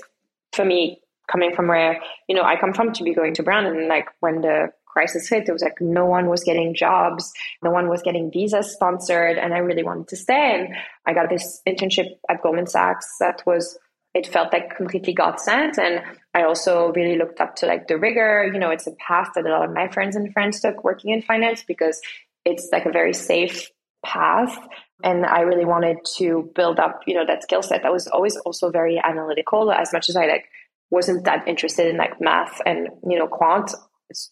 for 0.53 0.63
me 0.63 1.01
coming 1.29 1.53
from 1.53 1.67
where 1.67 1.99
you 2.29 2.35
know 2.35 2.43
I 2.43 2.55
come 2.55 2.71
from 2.71 2.93
to 2.93 3.03
be 3.03 3.13
going 3.13 3.33
to 3.33 3.43
Brown, 3.43 3.65
and 3.65 3.89
like 3.89 4.07
when 4.21 4.39
the 4.39 4.71
crisis 4.91 5.29
hit, 5.29 5.47
it 5.47 5.51
was 5.51 5.61
like 5.61 5.79
no 5.79 6.05
one 6.05 6.27
was 6.27 6.43
getting 6.43 6.73
jobs, 6.73 7.31
no 7.63 7.71
one 7.71 7.87
was 7.87 8.01
getting 8.01 8.31
visas 8.31 8.71
sponsored, 8.71 9.37
and 9.37 9.53
I 9.53 9.59
really 9.59 9.83
wanted 9.83 10.07
to 10.09 10.17
stay. 10.17 10.59
And 10.59 10.75
I 11.05 11.13
got 11.13 11.29
this 11.29 11.61
internship 11.67 12.17
at 12.29 12.41
Goldman 12.41 12.67
Sachs 12.67 13.07
that 13.19 13.41
was 13.45 13.77
it 14.13 14.27
felt 14.27 14.51
like 14.51 14.75
completely 14.75 15.13
God 15.13 15.39
sent. 15.39 15.77
And 15.77 16.01
I 16.33 16.43
also 16.43 16.91
really 16.91 17.17
looked 17.17 17.39
up 17.39 17.55
to 17.57 17.65
like 17.65 17.87
the 17.87 17.97
rigor. 17.97 18.49
You 18.51 18.59
know, 18.59 18.69
it's 18.69 18.87
a 18.87 18.91
path 18.91 19.29
that 19.35 19.45
a 19.45 19.49
lot 19.49 19.63
of 19.63 19.73
my 19.73 19.87
friends 19.87 20.15
and 20.15 20.33
friends 20.33 20.59
took 20.59 20.83
working 20.83 21.11
in 21.11 21.21
finance 21.21 21.63
because 21.65 22.01
it's 22.43 22.67
like 22.73 22.85
a 22.85 22.91
very 22.91 23.13
safe 23.13 23.71
path. 24.05 24.57
And 25.03 25.25
I 25.25 25.41
really 25.41 25.65
wanted 25.65 25.97
to 26.17 26.51
build 26.55 26.79
up, 26.79 27.01
you 27.07 27.15
know, 27.15 27.25
that 27.25 27.43
skill 27.43 27.63
set. 27.63 27.83
That 27.83 27.91
was 27.91 28.07
always 28.07 28.35
also 28.37 28.69
very 28.69 29.01
analytical. 29.01 29.71
As 29.71 29.93
much 29.93 30.09
as 30.09 30.15
I 30.15 30.25
like 30.25 30.45
wasn't 30.89 31.23
that 31.23 31.47
interested 31.47 31.87
in 31.87 31.97
like 31.97 32.19
math 32.19 32.61
and 32.65 32.89
you 33.07 33.17
know 33.17 33.27
quant, 33.27 33.71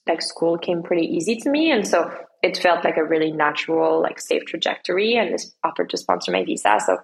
like 0.07 0.21
school 0.21 0.57
came 0.57 0.83
pretty 0.83 1.07
easy 1.07 1.35
to 1.37 1.49
me. 1.49 1.71
And 1.71 1.87
so 1.87 2.11
it 2.41 2.57
felt 2.57 2.83
like 2.83 2.97
a 2.97 3.03
really 3.03 3.31
natural, 3.31 4.01
like 4.01 4.19
safe 4.19 4.45
trajectory 4.45 5.15
and 5.15 5.33
this 5.33 5.53
offered 5.63 5.89
to 5.89 5.97
sponsor 5.97 6.31
my 6.31 6.43
visa. 6.43 6.79
So 6.85 6.97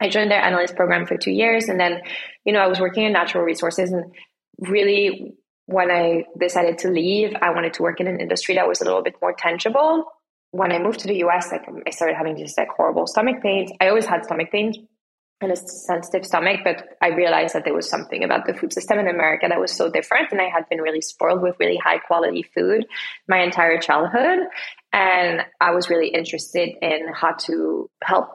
I 0.00 0.08
joined 0.08 0.30
their 0.30 0.42
analyst 0.42 0.76
program 0.76 1.06
for 1.06 1.16
two 1.16 1.30
years. 1.30 1.68
And 1.68 1.78
then, 1.78 2.02
you 2.44 2.52
know, 2.52 2.60
I 2.60 2.66
was 2.66 2.80
working 2.80 3.04
in 3.04 3.12
natural 3.12 3.44
resources 3.44 3.92
and 3.92 4.12
really 4.58 5.34
when 5.66 5.90
I 5.90 6.24
decided 6.38 6.78
to 6.78 6.90
leave, 6.90 7.34
I 7.40 7.50
wanted 7.50 7.74
to 7.74 7.82
work 7.82 8.00
in 8.00 8.06
an 8.06 8.20
industry 8.20 8.56
that 8.56 8.68
was 8.68 8.80
a 8.80 8.84
little 8.84 9.02
bit 9.02 9.14
more 9.22 9.32
tangible. 9.32 10.04
When 10.50 10.72
I 10.72 10.78
moved 10.78 11.00
to 11.00 11.08
the 11.08 11.24
US, 11.24 11.50
like 11.50 11.62
I 11.86 11.90
started 11.90 12.16
having 12.16 12.36
just 12.36 12.58
like 12.58 12.68
horrible 12.68 13.06
stomach 13.06 13.42
pains. 13.42 13.70
I 13.80 13.88
always 13.88 14.04
had 14.04 14.24
stomach 14.24 14.50
pains, 14.50 14.76
and 15.42 15.52
a 15.52 15.56
sensitive 15.56 16.24
stomach, 16.26 16.60
but 16.64 16.96
I 17.00 17.08
realized 17.08 17.54
that 17.54 17.64
there 17.64 17.74
was 17.74 17.88
something 17.88 18.24
about 18.24 18.46
the 18.46 18.54
food 18.54 18.72
system 18.72 18.98
in 18.98 19.08
America 19.08 19.46
that 19.48 19.60
was 19.60 19.72
so 19.72 19.90
different. 19.90 20.32
And 20.32 20.40
I 20.40 20.48
had 20.48 20.68
been 20.68 20.80
really 20.80 21.00
spoiled 21.00 21.42
with 21.42 21.56
really 21.58 21.76
high 21.76 21.98
quality 21.98 22.44
food 22.54 22.86
my 23.28 23.42
entire 23.42 23.78
childhood. 23.78 24.40
And 24.92 25.42
I 25.60 25.72
was 25.72 25.90
really 25.90 26.08
interested 26.08 26.70
in 26.80 27.08
how 27.14 27.32
to 27.46 27.90
help 28.02 28.30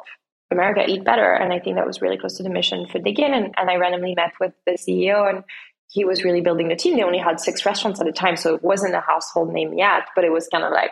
America 0.51 0.83
eat 0.87 1.03
better. 1.03 1.33
And 1.33 1.51
I 1.51 1.59
think 1.59 1.75
that 1.75 1.87
was 1.87 2.01
really 2.01 2.17
close 2.17 2.37
to 2.37 2.43
the 2.43 2.49
mission 2.49 2.87
for 2.87 2.99
Dig 2.99 3.19
Inn. 3.19 3.33
And, 3.33 3.53
and 3.57 3.69
I 3.69 3.75
randomly 3.75 4.15
met 4.15 4.33
with 4.39 4.53
the 4.65 4.73
CEO 4.73 5.29
and 5.29 5.43
he 5.89 6.05
was 6.05 6.23
really 6.23 6.41
building 6.41 6.67
the 6.67 6.75
team. 6.75 6.95
They 6.95 7.03
only 7.03 7.19
had 7.19 7.39
six 7.39 7.65
restaurants 7.65 8.01
at 8.01 8.07
a 8.07 8.11
time. 8.11 8.35
So 8.35 8.55
it 8.55 8.63
wasn't 8.63 8.95
a 8.95 9.01
household 9.01 9.53
name 9.53 9.73
yet, 9.77 10.03
but 10.15 10.23
it 10.23 10.31
was 10.31 10.47
kind 10.47 10.63
of 10.63 10.71
like 10.71 10.91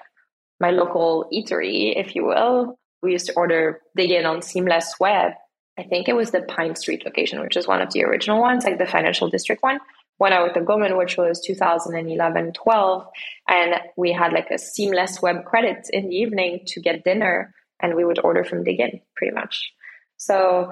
my 0.60 0.72
local 0.72 1.30
eatery, 1.34 1.94
if 1.96 2.16
you 2.16 2.26
will. 2.26 2.78
We 3.02 3.12
used 3.12 3.28
to 3.28 3.34
order 3.34 3.82
Dig 3.96 4.12
Inn 4.12 4.26
on 4.26 4.42
Seamless 4.42 4.96
Web 5.00 5.34
I 5.78 5.84
think 5.84 6.08
it 6.08 6.16
was 6.16 6.32
the 6.32 6.42
Pine 6.42 6.76
Street 6.76 7.04
location, 7.06 7.42
which 7.42 7.58
is 7.58 7.68
one 7.68 7.82
of 7.82 7.92
the 7.92 8.04
original 8.04 8.40
ones, 8.40 8.64
like 8.64 8.78
the 8.78 8.86
financial 8.86 9.30
district 9.30 9.62
one. 9.62 9.80
When 10.18 10.32
I 10.32 10.42
worked 10.42 10.56
at 10.56 10.66
Goldman, 10.66 10.98
which 10.98 11.18
was 11.18 11.42
2011 11.46 12.54
12, 12.54 13.08
and 13.50 13.76
we 13.98 14.14
had 14.14 14.32
like 14.32 14.50
a 14.50 14.58
seamless 14.58 15.22
web 15.22 15.44
credit 15.44 15.88
in 15.92 16.08
the 16.10 16.16
evening 16.16 16.62
to 16.68 16.80
get 16.80 17.04
dinner, 17.04 17.54
and 17.82 17.96
we 17.96 18.06
would 18.06 18.20
order 18.20 18.46
from 18.46 18.64
Dig 18.64 18.80
Inn 18.80 19.02
pretty 19.18 19.36
much. 19.36 19.74
So 20.16 20.72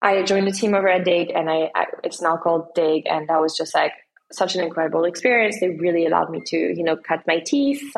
I 0.00 0.22
joined 0.22 0.46
the 0.46 0.52
team 0.52 0.74
over 0.74 0.88
at 0.88 1.04
Dig, 1.04 1.30
and 1.30 1.50
I, 1.50 1.70
I 1.74 1.86
it's 2.02 2.22
now 2.22 2.38
called 2.38 2.74
Dig, 2.74 3.06
and 3.06 3.28
that 3.28 3.40
was 3.40 3.54
just 3.54 3.74
like 3.74 3.92
such 4.32 4.54
an 4.54 4.64
incredible 4.64 5.04
experience. 5.04 5.60
They 5.60 5.68
really 5.68 6.06
allowed 6.06 6.30
me 6.30 6.40
to, 6.46 6.56
you 6.56 6.82
know, 6.82 6.96
cut 6.96 7.26
my 7.26 7.40
teeth 7.40 7.92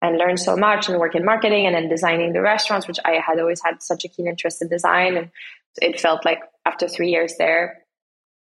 and 0.00 0.18
learn 0.18 0.36
so 0.36 0.56
much 0.56 0.88
and 0.88 0.98
work 0.98 1.14
in 1.14 1.24
marketing 1.24 1.66
and 1.66 1.74
then 1.74 1.88
designing 1.88 2.32
the 2.32 2.40
restaurants, 2.40 2.86
which 2.86 2.98
I 3.04 3.20
had 3.24 3.40
always 3.40 3.60
had 3.62 3.82
such 3.82 4.04
a 4.04 4.08
keen 4.08 4.28
interest 4.28 4.62
in 4.62 4.68
design. 4.68 5.16
And 5.16 5.30
it 5.76 6.00
felt 6.00 6.24
like 6.24 6.40
after 6.66 6.88
three 6.88 7.10
years 7.10 7.34
there, 7.38 7.78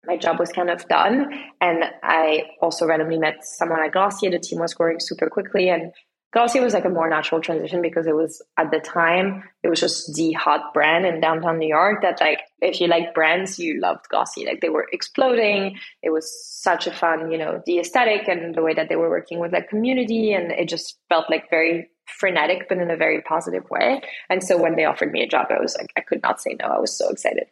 my 0.06 0.18
job 0.18 0.40
was 0.40 0.52
kind 0.52 0.70
of 0.70 0.88
done. 0.88 1.32
And 1.62 1.84
I 2.04 2.44
also 2.62 2.86
randomly 2.86 3.18
met 3.18 3.44
someone 3.44 3.84
at 3.84 3.92
Glossier. 3.92 4.32
The 4.32 4.40
team 4.40 4.60
was 4.60 4.74
growing 4.74 5.00
super 5.00 5.30
quickly. 5.30 5.70
And 5.70 5.92
Glossier 6.34 6.62
was 6.62 6.74
like 6.74 6.86
a 6.86 6.90
more 6.90 7.10
natural 7.10 7.42
transition 7.42 7.82
because 7.82 8.06
it 8.06 8.16
was 8.16 8.42
at 8.58 8.72
the 8.72 8.80
time, 8.80 9.44
it 9.64 9.70
was 9.70 9.80
just 9.80 10.14
the 10.16 10.34
hot 10.34 10.74
brand 10.74 11.06
in 11.06 11.20
downtown 11.20 11.58
New 11.58 11.68
York 11.68 12.02
that 12.02 12.20
like, 12.22 12.42
if 12.60 12.80
you 12.80 12.88
like 12.88 13.14
brands, 13.14 13.60
you 13.60 13.80
loved 13.80 14.08
Glossier. 14.10 14.46
Like 14.46 14.62
they 14.62 14.70
were 14.70 14.88
exploding. 14.92 15.78
It 16.04 16.12
was 16.12 16.32
such 16.62 16.88
a 16.88 16.92
fun, 16.92 17.32
you 17.32 17.38
know, 17.38 17.62
the 17.66 17.80
aesthetic 17.80 18.28
and 18.28 18.56
the 18.56 18.62
way 18.62 18.74
that 18.74 18.90
they 18.90 18.96
were 18.96 19.10
working 19.10 19.40
with 19.40 19.54
like 19.54 19.70
community. 19.70 20.34
And 20.34 20.52
it 20.52 20.70
just 20.70 20.98
felt 21.10 21.30
like 21.30 21.50
very 21.50 21.90
frenetic, 22.08 22.68
but 22.70 22.78
in 22.78 22.90
a 22.90 22.98
very 22.98 23.22
positive 23.22 23.70
way. 23.70 24.02
And 24.30 24.44
so 24.44 24.58
when 24.58 24.76
they 24.76 24.86
offered 24.86 25.12
me 25.12 25.22
a 25.24 25.28
job, 25.28 25.48
I 25.50 25.62
was 25.62 25.76
like, 25.78 25.92
I 25.96 26.02
could 26.02 26.24
not 26.24 26.42
say 26.42 26.56
no. 26.60 26.68
I 26.68 26.80
was 26.80 26.98
so 26.98 27.10
excited. 27.10 27.48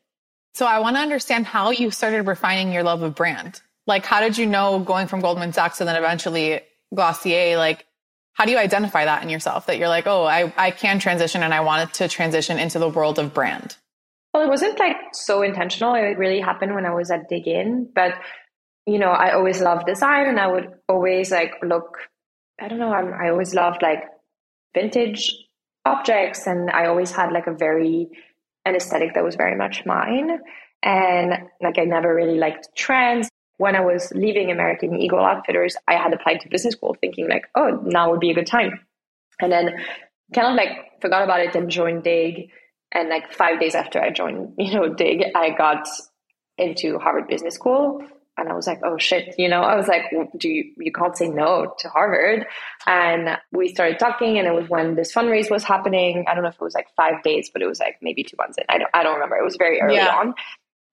So 0.54 0.66
I 0.66 0.80
want 0.80 0.96
to 0.96 1.02
understand 1.02 1.46
how 1.46 1.72
you 1.72 1.92
started 1.92 2.28
refining 2.28 2.72
your 2.72 2.84
love 2.84 3.02
of 3.02 3.14
brand. 3.14 3.62
Like, 3.88 4.06
how 4.06 4.22
did 4.22 4.38
you 4.38 4.46
know 4.46 4.80
going 4.80 5.08
from 5.08 5.20
Goldman 5.20 5.54
Sachs 5.54 5.82
and 5.82 5.88
then 5.88 5.98
eventually 5.98 6.62
Glossier? 6.94 7.58
Like, 7.58 7.86
how 8.34 8.46
do 8.46 8.52
you 8.52 8.58
identify 8.58 9.06
that 9.06 9.22
in 9.22 9.30
yourself 9.30 9.68
that 9.68 9.78
you're 9.78 9.90
like, 9.90 10.08
oh, 10.08 10.24
I, 10.24 10.54
I 10.58 10.72
can 10.72 11.00
transition 11.00 11.44
and 11.44 11.54
I 11.54 11.62
wanted 11.62 11.94
to 11.96 12.08
transition 12.08 12.58
into 12.58 12.80
the 12.80 12.90
world 12.90 13.20
of 13.20 13.34
brand? 13.34 13.76
Well, 14.34 14.44
it 14.44 14.50
wasn't 14.50 14.80
like 14.80 14.98
so 15.14 15.42
intentional. 15.42 15.96
It 15.96 16.18
really 16.18 16.42
happened 16.42 16.74
when 16.74 16.86
I 16.86 16.94
was 16.94 17.12
at 17.12 17.30
Dig 17.30 17.48
Inn. 17.48 17.90
But, 17.94 18.16
you 18.86 19.00
know, 19.00 19.12
I 19.12 19.32
always 19.34 19.62
loved 19.62 19.86
design 19.86 20.28
and 20.28 20.40
I 20.40 20.48
would 20.48 20.68
always 20.90 21.32
like 21.32 21.54
look, 21.64 21.98
I 22.60 22.68
don't 22.68 22.80
know, 22.80 22.92
I'm, 22.92 23.14
I 23.14 23.30
always 23.30 23.54
loved 23.54 23.82
like 23.82 24.04
vintage 24.76 25.34
objects 25.86 26.46
and 26.46 26.70
I 26.70 26.86
always 26.86 27.12
had 27.12 27.32
like 27.32 27.48
a 27.48 27.54
very 27.54 28.08
an 28.66 28.76
aesthetic 28.76 29.14
that 29.14 29.24
was 29.24 29.36
very 29.36 29.56
much 29.56 29.86
mine. 29.86 30.40
And 30.84 31.34
like 31.62 31.80
I 31.80 31.86
never 31.86 32.14
really 32.14 32.38
liked 32.38 32.70
trends. 32.76 33.30
When 33.58 33.76
I 33.76 33.82
was 33.82 34.12
leaving 34.14 34.52
American 34.52 35.00
Eagle 35.00 35.24
Outfitters 35.24 35.78
I 35.88 35.94
had 35.94 36.14
applied 36.14 36.42
to 36.42 36.50
business 36.50 36.74
school 36.74 36.96
thinking 37.00 37.30
like 37.30 37.46
oh 37.56 37.82
now 37.86 38.12
would 38.12 38.20
be 38.20 38.32
a 38.32 38.36
good 38.36 38.48
time. 38.48 38.82
And 39.42 39.52
then 39.52 39.74
kind 40.34 40.48
of 40.48 40.56
like 40.56 41.02
forgot 41.02 41.24
about 41.24 41.40
it 41.40 41.56
and 41.56 41.70
joined 41.70 42.04
Dig. 42.04 42.50
And 42.92 43.10
like 43.10 43.32
5 43.32 43.60
days 43.60 43.76
after 43.76 44.02
I 44.02 44.12
joined 44.12 44.54
you 44.58 44.74
know 44.74 44.94
Dig 44.94 45.24
I 45.36 45.52
got 45.52 45.88
into 46.58 47.00
Harvard 47.00 47.28
Business 47.28 47.56
School 47.56 48.02
and 48.38 48.50
I 48.50 48.54
was 48.54 48.68
like, 48.68 48.82
oh 48.84 48.98
shit, 48.98 49.36
you 49.38 49.48
know, 49.48 49.62
I 49.62 49.76
was 49.76 49.88
like, 49.88 50.04
do 50.38 50.50
you, 50.50 50.74
you 50.78 50.92
can't 50.92 51.16
say 51.16 51.30
no 51.30 51.74
to 51.80 51.90
Harvard. 51.90 52.46
And 52.86 53.38
we 53.52 53.70
started 53.70 53.98
talking 53.98 54.38
and 54.38 54.48
it 54.48 54.54
was 54.54 54.70
when 54.70 54.96
this 54.96 55.14
fundraise 55.14 55.50
was 55.50 55.64
happening. 55.64 56.26
I 56.28 56.34
don't 56.34 56.44
know 56.44 56.50
if 56.50 56.56
it 56.56 56.62
was 56.62 56.74
like 56.74 56.88
five 56.98 57.24
days, 57.24 57.50
but 57.50 57.62
it 57.62 57.68
was 57.68 57.80
like 57.80 57.98
maybe 58.02 58.24
two 58.24 58.36
months 58.38 58.58
in. 58.58 58.66
I 58.68 58.78
don't, 58.78 58.90
I 58.94 59.04
don't 59.04 59.14
remember. 59.14 59.38
It 59.38 59.46
was 59.46 59.56
very 59.56 59.80
early 59.80 59.96
yeah. 59.96 60.16
on. 60.16 60.34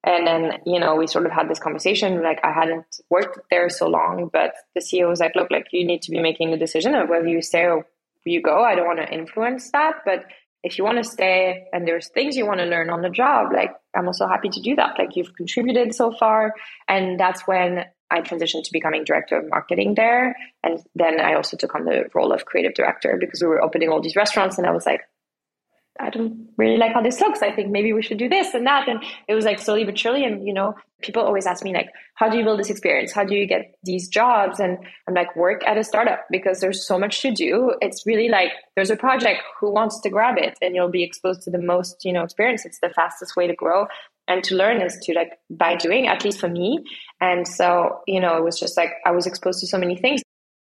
And 0.05 0.27
then, 0.27 0.61
you 0.67 0.81
know, 0.81 0.97
we 0.97 1.07
sort 1.07 1.27
of 1.27 1.33
had 1.33 1.49
this 1.49 1.59
conversation. 1.59 2.23
Like 2.23 2.41
I 2.45 2.53
hadn't 2.53 2.87
worked 3.11 3.39
there 3.51 3.69
so 3.69 3.89
long, 3.89 4.31
but 4.33 4.55
the 4.75 4.81
CEO 4.81 5.09
was 5.09 5.21
like, 5.21 5.35
look, 5.35 5.51
like 5.51 5.69
you 5.73 5.87
need 5.87 6.03
to 6.03 6.11
be 6.11 6.21
making 6.21 6.51
the 6.51 6.57
decision 6.57 6.95
of 6.95 7.09
whether 7.09 7.29
you 7.29 7.43
stay 7.43 7.65
or 7.65 7.87
you 8.25 8.41
go. 8.41 8.63
I 8.63 8.75
don't 8.75 8.87
want 8.87 9.01
to 9.01 9.13
influence 9.13 9.71
that, 9.73 9.97
but 10.05 10.25
if 10.63 10.79
you 10.79 10.85
want 10.85 10.99
to 10.99 11.05
stay 11.05 11.67
and 11.73 11.87
there's 11.87 12.09
things 12.09 12.37
you 12.37 12.47
want 12.47 12.61
to 12.61 12.67
learn 12.67 12.91
on 12.91 13.03
the 13.03 13.11
job, 13.11 13.53
like 13.53 13.71
I'm 13.97 14.07
also 14.07 14.27
happy 14.27 14.49
to 14.49 14.61
do 14.61 14.77
that. 14.77 14.99
Like 14.99 15.17
you've 15.17 15.35
contributed 15.35 15.95
so 15.95 16.13
far. 16.13 16.55
And 16.89 17.19
that's 17.19 17.47
when 17.47 17.85
I 18.11 18.21
transitioned 18.21 18.65
to 18.65 18.73
becoming 18.73 19.05
director 19.05 19.39
of 19.39 19.49
marketing 19.49 19.95
there. 19.95 20.37
And 20.63 20.79
then 20.95 21.21
I 21.21 21.35
also 21.35 21.57
took 21.57 21.75
on 21.75 21.85
the 21.85 22.05
role 22.15 22.33
of 22.33 22.45
creative 22.45 22.75
director 22.75 23.17
because 23.19 23.41
we 23.41 23.49
were 23.49 23.63
opening 23.63 23.89
all 23.89 24.01
these 24.01 24.17
restaurants. 24.17 24.59
And 24.59 24.67
I 24.67 24.71
was 24.71 24.87
like, 24.87 25.01
I 26.01 26.11
don't 26.11 26.49
really 26.57 26.79
like 26.79 26.95
how 26.95 27.03
this 27.03 27.21
looks. 27.21 27.43
I 27.43 27.53
think 27.53 27.71
maybe 27.71 27.93
we 27.93 28.03
should 28.03 28.19
do 28.19 28.29
this 28.29 28.55
and 28.55 28.67
that. 28.67 28.89
And 28.89 29.03
it 29.29 29.35
was 29.35 29.45
like 29.45 29.59
slowly 29.59 29.85
but 29.85 29.99
surely. 29.99 30.25
And, 30.25 30.47
you 30.47 30.55
know, 30.55 30.75
people 31.03 31.23
always 31.23 31.47
ask 31.47 31.63
me 31.63 31.75
like, 31.75 31.91
how 32.15 32.31
do 32.31 32.39
you 32.39 32.45
build 32.45 32.61
this 32.61 32.71
experience? 32.71 33.13
How 33.13 33.25
do 33.25 33.35
you 33.35 33.47
get 33.47 33.75
these 33.85 34.09
jobs? 34.09 34.59
And 34.59 34.79
I'm 35.07 35.15
like, 35.15 35.37
work 35.37 35.63
at 35.67 35.77
a 35.77 35.85
startup 35.85 36.25
because 36.31 36.61
there's 36.61 36.87
so 36.87 36.99
much 36.99 37.21
to 37.23 37.31
do. 37.31 37.75
It's 37.81 38.07
really 38.07 38.29
like, 38.29 38.53
there's 38.75 38.91
a 38.91 38.97
project 38.97 39.43
who 39.61 39.71
wants 39.71 40.01
to 40.01 40.09
grab 40.09 40.39
it 40.39 40.57
and 40.63 40.75
you'll 40.75 40.91
be 40.91 41.03
exposed 41.03 41.43
to 41.43 41.51
the 41.51 41.59
most, 41.59 42.05
you 42.05 42.13
know, 42.13 42.23
experience. 42.23 42.65
It's 42.65 42.81
the 42.81 42.91
fastest 42.91 43.37
way 43.37 43.47
to 43.47 43.55
grow 43.55 43.87
and 44.29 44.43
to 44.45 44.55
learn 44.55 44.81
is 44.81 44.99
to 45.03 45.13
like 45.13 45.33
by 45.51 45.77
doing, 45.77 46.07
at 46.07 46.25
least 46.25 46.41
for 46.41 46.49
me. 46.49 46.83
And 47.21 47.47
so, 47.47 48.01
you 48.07 48.21
know, 48.21 48.39
it 48.39 48.45
was 48.45 48.59
just 48.59 48.77
like, 48.77 48.93
I 49.05 49.11
was 49.11 49.27
exposed 49.27 49.61
to 49.61 49.67
so 49.67 49.79
many 49.79 49.97
things. 49.97 50.22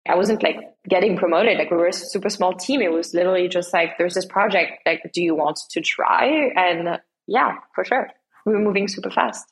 I 0.07 0.15
wasn't 0.15 0.41
like 0.43 0.57
getting 0.89 1.17
promoted. 1.17 1.57
Like 1.57 1.71
we 1.71 1.77
were 1.77 1.87
a 1.87 1.93
super 1.93 2.29
small 2.29 2.53
team. 2.53 2.81
It 2.81 2.91
was 2.91 3.13
literally 3.13 3.47
just 3.47 3.71
like, 3.73 3.97
there's 3.97 4.15
this 4.15 4.25
project. 4.25 4.79
Like, 4.85 5.11
do 5.13 5.21
you 5.21 5.35
want 5.35 5.59
to 5.71 5.81
try? 5.81 6.51
And 6.55 6.99
yeah, 7.27 7.57
for 7.75 7.85
sure. 7.85 8.09
We 8.45 8.53
were 8.53 8.59
moving 8.59 8.87
super 8.87 9.11
fast. 9.11 9.45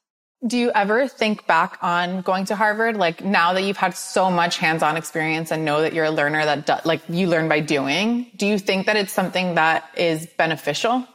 Do 0.47 0.57
you 0.57 0.71
ever 0.71 1.07
think 1.07 1.45
back 1.47 1.77
on 1.81 2.21
going 2.21 2.45
to 2.45 2.55
Harvard? 2.55 2.95
Like 2.95 3.23
now 3.23 3.53
that 3.53 3.61
you've 3.61 3.77
had 3.77 3.95
so 3.95 4.31
much 4.31 4.57
hands-on 4.57 4.95
experience 4.95 5.51
and 5.51 5.65
know 5.65 5.81
that 5.81 5.93
you're 5.93 6.05
a 6.05 6.11
learner 6.11 6.45
that 6.45 6.65
do, 6.65 6.75
like 6.85 7.01
you 7.09 7.27
learn 7.27 7.49
by 7.49 7.59
doing, 7.59 8.31
do 8.37 8.47
you 8.47 8.57
think 8.57 8.85
that 8.85 8.95
it's 8.95 9.11
something 9.11 9.55
that 9.55 9.83
is 9.97 10.27
beneficial 10.37 11.05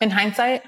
in 0.00 0.10
hindsight? 0.10 0.62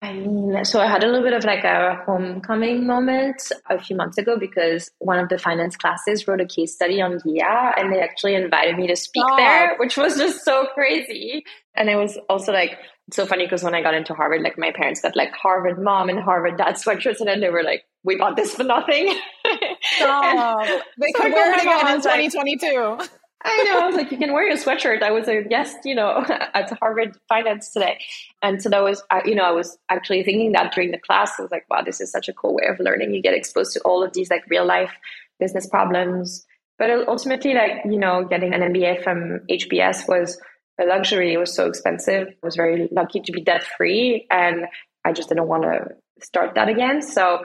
I 0.00 0.12
mean, 0.12 0.64
so 0.64 0.80
I 0.80 0.86
had 0.86 1.02
a 1.02 1.06
little 1.06 1.24
bit 1.24 1.32
of 1.32 1.44
like 1.44 1.64
a 1.64 2.00
homecoming 2.06 2.86
moment 2.86 3.42
a 3.68 3.80
few 3.80 3.96
months 3.96 4.16
ago 4.16 4.38
because 4.38 4.90
one 4.98 5.18
of 5.18 5.28
the 5.28 5.38
finance 5.38 5.76
classes 5.76 6.28
wrote 6.28 6.40
a 6.40 6.46
case 6.46 6.72
study 6.74 7.02
on 7.02 7.18
Ghia 7.18 7.72
and 7.76 7.92
they 7.92 8.00
actually 8.00 8.36
invited 8.36 8.76
me 8.76 8.86
to 8.86 8.94
speak 8.94 9.24
oh. 9.28 9.36
there, 9.36 9.76
which 9.78 9.96
was 9.96 10.16
just 10.16 10.44
so 10.44 10.66
crazy. 10.72 11.44
And 11.74 11.90
it 11.90 11.96
was 11.96 12.16
also 12.28 12.52
like 12.52 12.78
so 13.12 13.26
funny 13.26 13.44
because 13.46 13.64
when 13.64 13.74
I 13.74 13.82
got 13.82 13.94
into 13.94 14.14
Harvard, 14.14 14.42
like 14.42 14.56
my 14.56 14.70
parents 14.70 15.00
got 15.00 15.16
like 15.16 15.32
Harvard 15.32 15.82
mom 15.82 16.08
and 16.10 16.20
Harvard 16.20 16.58
dad 16.58 16.74
sweatshirts, 16.74 17.18
and 17.18 17.28
then 17.28 17.40
they 17.40 17.50
were 17.50 17.62
like, 17.62 17.84
"We 18.04 18.16
bought 18.16 18.36
this 18.36 18.54
for 18.54 18.64
nothing." 18.64 19.14
Oh, 20.00 20.80
they 20.98 21.12
could 21.12 21.32
wear 21.32 21.54
it 21.54 21.62
again 21.62 21.94
in 21.94 22.02
2022. 22.02 22.98
I 23.44 23.62
know. 23.62 23.80
I 23.80 23.86
was 23.86 23.94
like, 23.94 24.10
you 24.10 24.18
can 24.18 24.32
wear 24.32 24.46
your 24.48 24.56
sweatshirt. 24.56 25.02
I 25.02 25.12
was 25.12 25.28
a 25.28 25.42
guest, 25.42 25.78
you 25.84 25.94
know, 25.94 26.24
at 26.28 26.76
Harvard 26.80 27.16
Finance 27.28 27.70
today. 27.70 27.98
And 28.42 28.60
so 28.60 28.68
that 28.68 28.82
was, 28.82 29.02
you 29.24 29.34
know, 29.34 29.44
I 29.44 29.52
was 29.52 29.78
actually 29.88 30.24
thinking 30.24 30.52
that 30.52 30.72
during 30.72 30.90
the 30.90 30.98
class. 30.98 31.38
I 31.38 31.42
was 31.42 31.50
like, 31.50 31.64
wow, 31.70 31.82
this 31.82 32.00
is 32.00 32.10
such 32.10 32.28
a 32.28 32.32
cool 32.32 32.56
way 32.56 32.66
of 32.68 32.80
learning. 32.80 33.14
You 33.14 33.22
get 33.22 33.34
exposed 33.34 33.74
to 33.74 33.80
all 33.80 34.02
of 34.02 34.12
these 34.12 34.30
like 34.30 34.44
real 34.48 34.66
life 34.66 34.92
business 35.38 35.68
problems. 35.68 36.46
But 36.78 36.90
ultimately, 37.08 37.54
like, 37.54 37.84
you 37.84 37.98
know, 37.98 38.24
getting 38.24 38.54
an 38.54 38.60
MBA 38.60 39.02
from 39.04 39.40
HBS 39.48 40.08
was 40.08 40.40
a 40.80 40.84
luxury. 40.84 41.32
It 41.32 41.38
was 41.38 41.54
so 41.54 41.66
expensive. 41.66 42.28
I 42.28 42.46
was 42.46 42.56
very 42.56 42.88
lucky 42.90 43.20
to 43.20 43.32
be 43.32 43.42
debt 43.42 43.64
free. 43.76 44.26
And 44.30 44.66
I 45.04 45.12
just 45.12 45.28
didn't 45.28 45.48
want 45.48 45.62
to 45.62 45.88
start 46.22 46.54
that 46.56 46.68
again. 46.68 47.02
So 47.02 47.44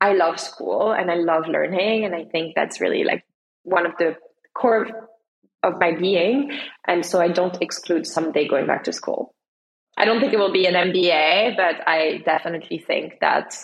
I 0.00 0.12
love 0.12 0.38
school 0.38 0.92
and 0.92 1.10
I 1.10 1.14
love 1.14 1.46
learning. 1.46 2.04
And 2.04 2.14
I 2.14 2.24
think 2.24 2.54
that's 2.54 2.80
really 2.80 3.04
like 3.04 3.24
one 3.64 3.86
of 3.86 3.92
the 3.98 4.16
core 4.54 5.08
of 5.62 5.74
my 5.78 5.92
being. 5.92 6.52
And 6.86 7.04
so 7.04 7.20
I 7.20 7.28
don't 7.28 7.60
exclude 7.60 8.06
someday 8.06 8.48
going 8.48 8.66
back 8.66 8.84
to 8.84 8.92
school. 8.92 9.34
I 9.96 10.04
don't 10.04 10.20
think 10.20 10.32
it 10.32 10.38
will 10.38 10.52
be 10.52 10.66
an 10.66 10.74
MBA, 10.74 11.56
but 11.56 11.86
I 11.86 12.22
definitely 12.24 12.78
think 12.78 13.14
that 13.20 13.54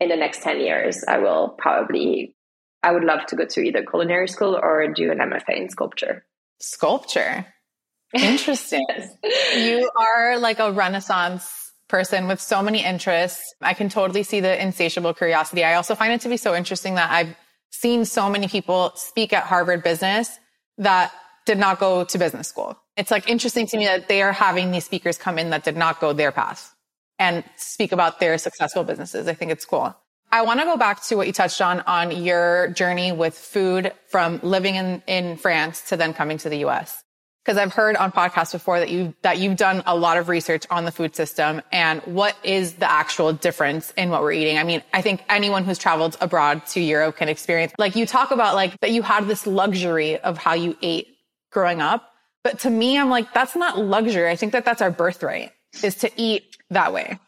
in 0.00 0.08
the 0.08 0.16
next 0.16 0.42
10 0.42 0.60
years, 0.60 1.02
I 1.08 1.18
will 1.18 1.54
probably, 1.58 2.34
I 2.82 2.92
would 2.92 3.04
love 3.04 3.26
to 3.26 3.36
go 3.36 3.46
to 3.46 3.60
either 3.60 3.84
culinary 3.84 4.28
school 4.28 4.58
or 4.60 4.92
do 4.92 5.10
an 5.10 5.18
MFA 5.18 5.56
in 5.56 5.68
sculpture. 5.70 6.24
Sculpture. 6.60 7.46
Interesting. 8.14 8.84
yes. 8.88 9.08
You 9.56 9.90
are 9.96 10.38
like 10.38 10.58
a 10.58 10.72
renaissance 10.72 11.72
person 11.88 12.28
with 12.28 12.40
so 12.40 12.62
many 12.62 12.84
interests. 12.84 13.54
I 13.60 13.74
can 13.74 13.88
totally 13.88 14.22
see 14.22 14.40
the 14.40 14.60
insatiable 14.62 15.12
curiosity. 15.12 15.64
I 15.64 15.74
also 15.74 15.94
find 15.94 16.12
it 16.12 16.20
to 16.22 16.28
be 16.28 16.36
so 16.36 16.54
interesting 16.54 16.94
that 16.94 17.10
I've 17.10 17.36
seen 17.70 18.04
so 18.04 18.30
many 18.30 18.48
people 18.48 18.92
speak 18.94 19.32
at 19.32 19.44
Harvard 19.44 19.82
Business 19.82 20.38
that 20.78 21.12
did 21.46 21.58
not 21.58 21.78
go 21.78 22.04
to 22.04 22.18
business 22.18 22.48
school. 22.48 22.76
It's 22.96 23.10
like 23.10 23.28
interesting 23.28 23.66
to 23.68 23.76
me 23.76 23.86
that 23.86 24.08
they 24.08 24.22
are 24.22 24.32
having 24.32 24.70
these 24.70 24.84
speakers 24.84 25.18
come 25.18 25.38
in 25.38 25.50
that 25.50 25.64
did 25.64 25.76
not 25.76 26.00
go 26.00 26.12
their 26.12 26.32
path 26.32 26.74
and 27.18 27.44
speak 27.56 27.92
about 27.92 28.20
their 28.20 28.38
successful 28.38 28.84
businesses. 28.84 29.28
I 29.28 29.34
think 29.34 29.52
it's 29.52 29.64
cool. 29.64 29.94
I 30.32 30.42
want 30.42 30.60
to 30.60 30.66
go 30.66 30.76
back 30.76 31.02
to 31.06 31.16
what 31.16 31.26
you 31.26 31.32
touched 31.32 31.60
on, 31.60 31.80
on 31.80 32.24
your 32.24 32.68
journey 32.68 33.10
with 33.10 33.36
food 33.36 33.92
from 34.08 34.38
living 34.42 34.76
in, 34.76 35.02
in 35.06 35.36
France 35.36 35.88
to 35.88 35.96
then 35.96 36.14
coming 36.14 36.38
to 36.38 36.48
the 36.48 36.64
US. 36.66 37.02
Cause 37.46 37.56
I've 37.56 37.72
heard 37.72 37.96
on 37.96 38.12
podcasts 38.12 38.52
before 38.52 38.78
that 38.78 38.90
you, 38.90 39.14
that 39.22 39.38
you've 39.38 39.56
done 39.56 39.82
a 39.86 39.96
lot 39.96 40.18
of 40.18 40.28
research 40.28 40.66
on 40.70 40.84
the 40.84 40.92
food 40.92 41.16
system 41.16 41.62
and 41.72 42.00
what 42.02 42.36
is 42.44 42.74
the 42.74 42.88
actual 42.88 43.32
difference 43.32 43.92
in 43.96 44.10
what 44.10 44.22
we're 44.22 44.32
eating. 44.32 44.58
I 44.58 44.62
mean, 44.62 44.82
I 44.92 45.00
think 45.00 45.24
anyone 45.28 45.64
who's 45.64 45.78
traveled 45.78 46.16
abroad 46.20 46.64
to 46.66 46.80
Europe 46.80 47.16
can 47.16 47.28
experience, 47.28 47.72
like 47.78 47.96
you 47.96 48.06
talk 48.06 48.30
about 48.30 48.54
like 48.54 48.78
that 48.80 48.90
you 48.90 49.02
had 49.02 49.26
this 49.26 49.46
luxury 49.46 50.18
of 50.18 50.36
how 50.36 50.52
you 50.52 50.76
ate 50.82 51.16
growing 51.50 51.80
up. 51.80 52.10
But 52.42 52.60
to 52.60 52.70
me, 52.70 52.98
I'm 52.98 53.10
like, 53.10 53.32
that's 53.34 53.54
not 53.54 53.78
luxury. 53.78 54.30
I 54.30 54.36
think 54.36 54.52
that 54.52 54.64
that's 54.64 54.80
our 54.80 54.90
birthright 54.90 55.52
is 55.82 55.94
to 55.96 56.10
eat 56.16 56.56
that 56.70 56.92
way. 56.92 57.18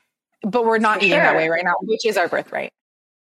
But 0.42 0.64
we're 0.64 0.78
not 0.78 0.98
For 0.98 1.04
eating 1.04 1.18
sure. 1.18 1.22
that 1.22 1.36
way 1.36 1.48
right 1.48 1.64
now, 1.64 1.74
which 1.82 2.06
is 2.06 2.16
our 2.16 2.28
birthright. 2.28 2.72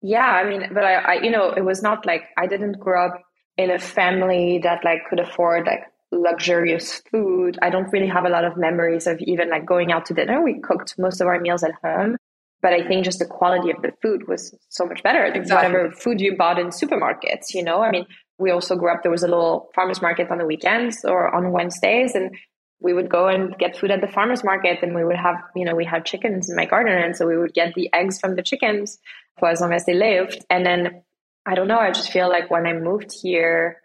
Yeah. 0.02 0.26
I 0.26 0.48
mean, 0.48 0.68
but 0.72 0.84
I, 0.84 0.94
I, 0.94 1.14
you 1.22 1.30
know, 1.30 1.50
it 1.50 1.64
was 1.64 1.82
not 1.82 2.06
like 2.06 2.24
I 2.36 2.46
didn't 2.46 2.78
grow 2.78 3.06
up 3.06 3.22
in 3.56 3.70
a 3.70 3.78
family 3.78 4.60
that 4.62 4.84
like 4.84 5.00
could 5.08 5.18
afford 5.18 5.66
like 5.66 5.84
luxurious 6.12 7.02
food. 7.10 7.58
I 7.60 7.70
don't 7.70 7.92
really 7.92 8.06
have 8.06 8.24
a 8.24 8.28
lot 8.28 8.44
of 8.44 8.56
memories 8.56 9.06
of 9.06 9.18
even 9.20 9.50
like 9.50 9.66
going 9.66 9.90
out 9.90 10.06
to 10.06 10.14
dinner. 10.14 10.42
We 10.42 10.60
cooked 10.60 10.94
most 10.98 11.20
of 11.20 11.26
our 11.26 11.40
meals 11.40 11.64
at 11.64 11.72
home. 11.82 12.16
But 12.60 12.72
I 12.72 12.86
think 12.86 13.04
just 13.04 13.20
the 13.20 13.24
quality 13.24 13.70
of 13.70 13.82
the 13.82 13.92
food 14.02 14.26
was 14.26 14.52
so 14.68 14.84
much 14.84 15.02
better 15.04 15.30
than 15.30 15.42
exactly. 15.42 15.72
whatever 15.72 15.92
food 15.92 16.20
you 16.20 16.36
bought 16.36 16.58
in 16.58 16.68
supermarkets, 16.68 17.54
you 17.54 17.62
know? 17.62 17.82
I 17.82 17.92
mean, 17.92 18.04
we 18.38 18.50
also 18.50 18.76
grew 18.76 18.92
up, 18.92 19.02
there 19.02 19.10
was 19.10 19.22
a 19.22 19.28
little 19.28 19.70
farmer's 19.74 20.00
market 20.00 20.30
on 20.30 20.38
the 20.38 20.46
weekends 20.46 21.04
or 21.04 21.34
on 21.34 21.52
Wednesdays. 21.52 22.14
And 22.14 22.36
we 22.80 22.92
would 22.92 23.10
go 23.10 23.26
and 23.26 23.56
get 23.58 23.76
food 23.76 23.90
at 23.90 24.00
the 24.00 24.06
farmer's 24.06 24.44
market 24.44 24.78
and 24.82 24.94
we 24.94 25.04
would 25.04 25.16
have, 25.16 25.36
you 25.56 25.64
know, 25.64 25.74
we 25.74 25.84
had 25.84 26.06
chickens 26.06 26.48
in 26.48 26.54
my 26.54 26.64
garden. 26.64 26.96
And 26.96 27.16
so 27.16 27.26
we 27.26 27.36
would 27.36 27.52
get 27.52 27.74
the 27.74 27.92
eggs 27.92 28.20
from 28.20 28.36
the 28.36 28.42
chickens 28.42 28.98
for 29.38 29.48
as 29.48 29.60
long 29.60 29.72
as 29.72 29.84
they 29.84 29.94
lived. 29.94 30.44
And 30.48 30.64
then 30.64 31.02
I 31.44 31.54
don't 31.54 31.68
know, 31.68 31.78
I 31.78 31.90
just 31.90 32.12
feel 32.12 32.28
like 32.28 32.50
when 32.50 32.66
I 32.66 32.74
moved 32.74 33.10
here, 33.22 33.80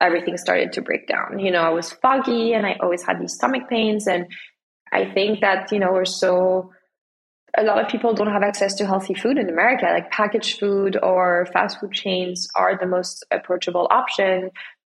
everything 0.00 0.36
started 0.36 0.72
to 0.74 0.82
break 0.82 1.08
down. 1.08 1.40
You 1.40 1.50
know, 1.50 1.62
I 1.62 1.70
was 1.70 1.90
foggy 1.90 2.52
and 2.52 2.64
I 2.64 2.76
always 2.80 3.02
had 3.02 3.20
these 3.20 3.34
stomach 3.34 3.68
pains. 3.68 4.06
And 4.06 4.26
I 4.92 5.10
think 5.12 5.40
that, 5.40 5.72
you 5.72 5.80
know, 5.80 5.92
we're 5.92 6.04
so 6.04 6.72
a 7.58 7.64
lot 7.64 7.82
of 7.82 7.88
people 7.88 8.14
don't 8.14 8.30
have 8.30 8.42
access 8.44 8.74
to 8.74 8.86
healthy 8.86 9.14
food 9.14 9.36
in 9.36 9.48
America. 9.48 9.86
Like 9.86 10.10
packaged 10.10 10.60
food 10.60 10.96
or 11.02 11.46
fast 11.52 11.80
food 11.80 11.92
chains 11.92 12.48
are 12.54 12.78
the 12.78 12.86
most 12.86 13.24
approachable 13.32 13.88
option. 13.90 14.50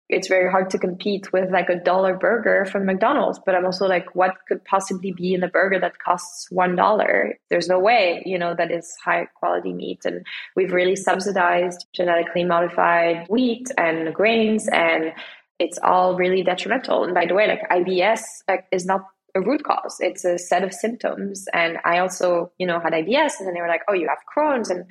It's 0.09 0.29
very 0.29 0.51
hard 0.51 0.71
to 0.71 0.79
compete 0.79 1.33
with 1.33 1.51
like 1.51 1.69
a 1.69 1.77
dollar 1.77 2.17
burger 2.17 2.65
from 2.65 2.85
McDonald's. 2.85 3.41
But 3.45 3.55
I'm 3.55 3.65
also 3.65 3.87
like, 3.87 4.15
what 4.15 4.35
could 4.49 4.65
possibly 4.65 5.13
be 5.13 5.35
in 5.35 5.45
a 5.45 5.49
burger 5.49 5.79
that 5.79 5.99
costs 6.01 6.51
one 6.51 6.75
dollar? 6.75 7.39
There's 7.51 7.69
no 7.69 7.79
way, 7.79 8.23
you 8.27 8.39
know, 8.39 8.55
that 8.55 8.73
is 8.73 8.93
high 9.05 9.27
quality 9.35 9.73
meat. 9.73 10.05
And 10.05 10.27
we've 10.57 10.73
really 10.73 10.97
subsidized 10.97 11.87
genetically 11.93 12.45
modified 12.45 13.27
wheat 13.29 13.69
and 13.79 14.13
grains 14.13 14.69
and 14.69 15.13
it's 15.59 15.79
all 15.83 16.17
really 16.17 16.43
detrimental. 16.43 17.05
And 17.05 17.15
by 17.15 17.27
the 17.27 17.35
way, 17.35 17.49
like 17.49 17.69
IBS 17.71 18.23
like, 18.49 18.67
is 18.71 18.85
not 18.85 19.07
a 19.37 19.41
root 19.41 19.63
cause. 19.63 19.99
It's 20.01 20.25
a 20.25 20.39
set 20.39 20.65
of 20.65 20.73
symptoms. 20.73 21.47
And 21.53 21.79
I 21.85 21.99
also, 21.99 22.51
you 22.59 22.67
know, 22.67 22.81
had 22.81 22.93
IBS 22.93 23.39
and 23.39 23.47
then 23.47 23.55
they 23.55 23.61
were 23.61 23.69
like, 23.69 23.83
oh, 23.89 23.93
you 23.93 24.09
have 24.09 24.19
Crohn's 24.35 24.71
and 24.71 24.85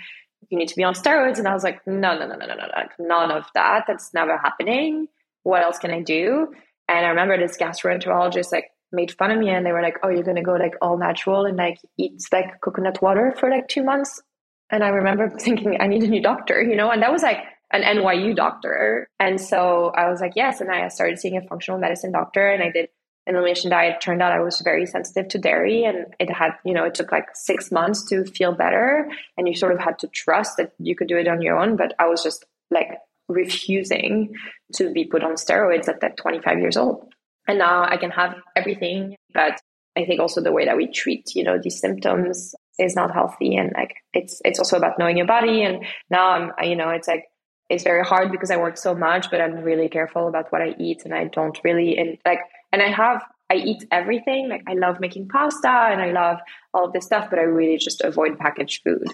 you 0.49 0.58
need 0.58 0.67
to 0.69 0.75
be 0.75 0.84
on 0.84 0.93
steroids. 0.93 1.39
And 1.39 1.47
I 1.47 1.53
was 1.53 1.63
like, 1.63 1.86
no, 1.88 2.17
no, 2.17 2.27
no, 2.27 2.36
no, 2.36 2.45
no, 2.45 2.55
no, 2.55 2.65
none 2.99 3.31
of 3.31 3.45
that. 3.55 3.86
That's 3.88 4.13
never 4.13 4.38
happening. 4.38 5.08
What 5.43 5.63
else 5.63 5.79
can 5.79 5.91
I 5.91 6.01
do? 6.01 6.53
And 6.88 7.05
I 7.05 7.10
remember 7.10 7.38
this 7.38 7.58
gastroenterologist 7.58 8.51
like 8.51 8.69
made 8.91 9.12
fun 9.12 9.31
of 9.31 9.39
me 9.39 9.49
and 9.49 9.65
they 9.65 9.71
were 9.71 9.81
like, 9.81 9.97
oh, 10.03 10.10
you're 10.10 10.23
going 10.23 10.36
to 10.36 10.43
go 10.43 10.53
like 10.53 10.75
all 10.81 10.97
natural 10.97 11.45
and 11.45 11.58
like 11.58 11.79
eat 11.97 12.21
like 12.31 12.62
coconut 12.62 13.01
water 13.01 13.34
for 13.39 13.49
like 13.49 13.67
two 13.67 13.84
months. 13.84 14.21
And 14.69 14.84
I 14.84 14.89
remember 14.89 15.29
thinking, 15.39 15.77
I 15.79 15.88
need 15.88 16.03
a 16.03 16.08
new 16.08 16.21
doctor, 16.21 16.62
you 16.62 16.75
know, 16.75 16.91
and 16.91 17.01
that 17.01 17.12
was 17.12 17.23
like 17.23 17.39
an 17.71 17.81
NYU 17.81 18.36
doctor. 18.36 19.10
And 19.19 19.41
so 19.41 19.91
I 19.95 20.10
was 20.10 20.21
like, 20.21 20.34
yes. 20.36 20.62
And 20.62 20.71
I 20.71 20.88
started 20.89 21.19
seeing 21.19 21.38
a 21.38 21.47
functional 21.47 21.79
medicine 21.79 22.12
doctor 22.12 22.47
and 22.47 22.62
I 22.62 22.69
did 22.69 22.89
elimination 23.28 23.72
diet 23.72 24.02
turned 24.02 24.22
out 24.22 24.32
I 24.32 24.40
was 24.40 24.62
very 24.62 24.86
sensitive 24.86 25.28
to 25.30 25.38
dairy 25.38 25.84
and 25.84 26.14
it 26.20 26.32
had, 26.32 26.52
you 26.64 26.74
know, 26.74 26.86
it 26.86 26.94
took 26.94 27.12
like 27.12 27.28
six 27.34 27.72
months 27.72 28.04
to 28.10 28.26
feel 28.26 28.54
better. 28.54 29.10
And 29.38 29.48
you 29.48 29.56
sort 29.56 29.74
of 29.74 29.80
had 29.80 30.00
to 30.00 30.08
trust 30.08 30.58
that 30.58 30.74
you 30.80 30.96
could 30.96 31.08
do 31.08 31.18
it 31.18 31.28
on 31.28 31.42
your 31.42 31.60
own. 31.60 31.76
But 31.76 31.94
I 32.00 32.08
was 32.08 32.24
just 32.24 32.46
like 32.70 32.90
refusing 33.28 34.36
to 34.76 34.92
be 34.92 35.06
put 35.06 35.24
on 35.24 35.34
steroids 35.34 35.88
at 35.88 36.02
that 36.02 36.18
25 36.18 36.60
years 36.60 36.78
old. 36.78 37.12
And 37.48 37.60
now 37.60 37.84
I 37.84 37.98
can 37.98 38.12
have 38.12 38.36
everything. 38.56 39.16
But 39.34 39.60
I 39.98 40.06
think 40.06 40.20
also 40.20 40.42
the 40.42 40.52
way 40.52 40.66
that 40.66 40.78
we 40.78 40.92
treat, 40.92 41.36
you 41.36 41.44
know, 41.44 41.58
these 41.62 41.80
symptoms 41.80 42.54
is 42.78 42.96
not 42.96 43.14
healthy. 43.14 43.56
And 43.56 43.72
like, 43.74 43.96
it's, 44.14 44.42
it's 44.44 44.60
also 44.60 44.78
about 44.78 45.00
knowing 45.00 45.18
your 45.18 45.28
body. 45.28 45.64
And 45.64 45.86
now 46.10 46.30
I'm, 46.30 46.52
you 46.64 46.76
know, 46.76 46.90
it's 46.90 47.08
like, 47.08 47.26
it's 47.70 47.84
very 47.84 48.04
hard 48.04 48.32
because 48.32 48.52
I 48.52 48.58
work 48.58 48.78
so 48.78 48.94
much, 48.94 49.32
but 49.32 49.42
I'm 49.42 49.56
really 49.64 49.90
careful 49.90 50.28
about 50.28 50.52
what 50.52 50.62
I 50.62 50.76
eat 50.78 51.04
and 51.06 51.14
I 51.14 51.26
don't 51.26 51.58
really, 51.64 51.98
and 51.98 52.18
like, 52.26 52.40
and 52.76 52.84
I 52.84 52.90
have 52.90 53.24
I 53.50 53.56
eat 53.56 53.88
everything. 53.92 54.50
Like 54.50 54.64
I 54.68 54.74
love 54.74 55.00
making 55.00 55.30
pasta 55.30 55.70
and 55.70 56.02
I 56.02 56.12
love 56.12 56.40
all 56.74 56.86
of 56.86 56.94
this 56.94 57.06
stuff, 57.06 57.30
but 57.30 57.40
I 57.40 57.44
really 57.44 57.78
just 57.78 58.02
avoid 58.02 58.38
packaged 58.38 58.84
food. 58.84 59.06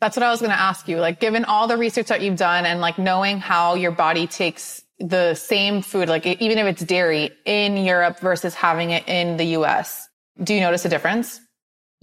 That's 0.00 0.16
what 0.16 0.22
I 0.22 0.30
was 0.30 0.40
going 0.40 0.52
to 0.52 0.60
ask 0.60 0.86
you. 0.86 0.98
Like, 0.98 1.18
given 1.18 1.44
all 1.46 1.66
the 1.66 1.78
research 1.78 2.08
that 2.08 2.20
you've 2.20 2.36
done 2.36 2.66
and 2.66 2.80
like 2.80 2.98
knowing 2.98 3.38
how 3.38 3.74
your 3.74 3.90
body 3.90 4.26
takes 4.26 4.84
the 4.98 5.34
same 5.34 5.80
food, 5.82 6.08
like 6.08 6.26
even 6.26 6.58
if 6.58 6.66
it's 6.66 6.84
dairy 6.84 7.30
in 7.46 7.78
Europe 7.78 8.20
versus 8.20 8.54
having 8.54 8.90
it 8.90 9.08
in 9.08 9.38
the 9.38 9.46
US, 9.58 10.08
do 10.42 10.54
you 10.54 10.60
notice 10.60 10.84
a 10.84 10.88
difference? 10.88 11.40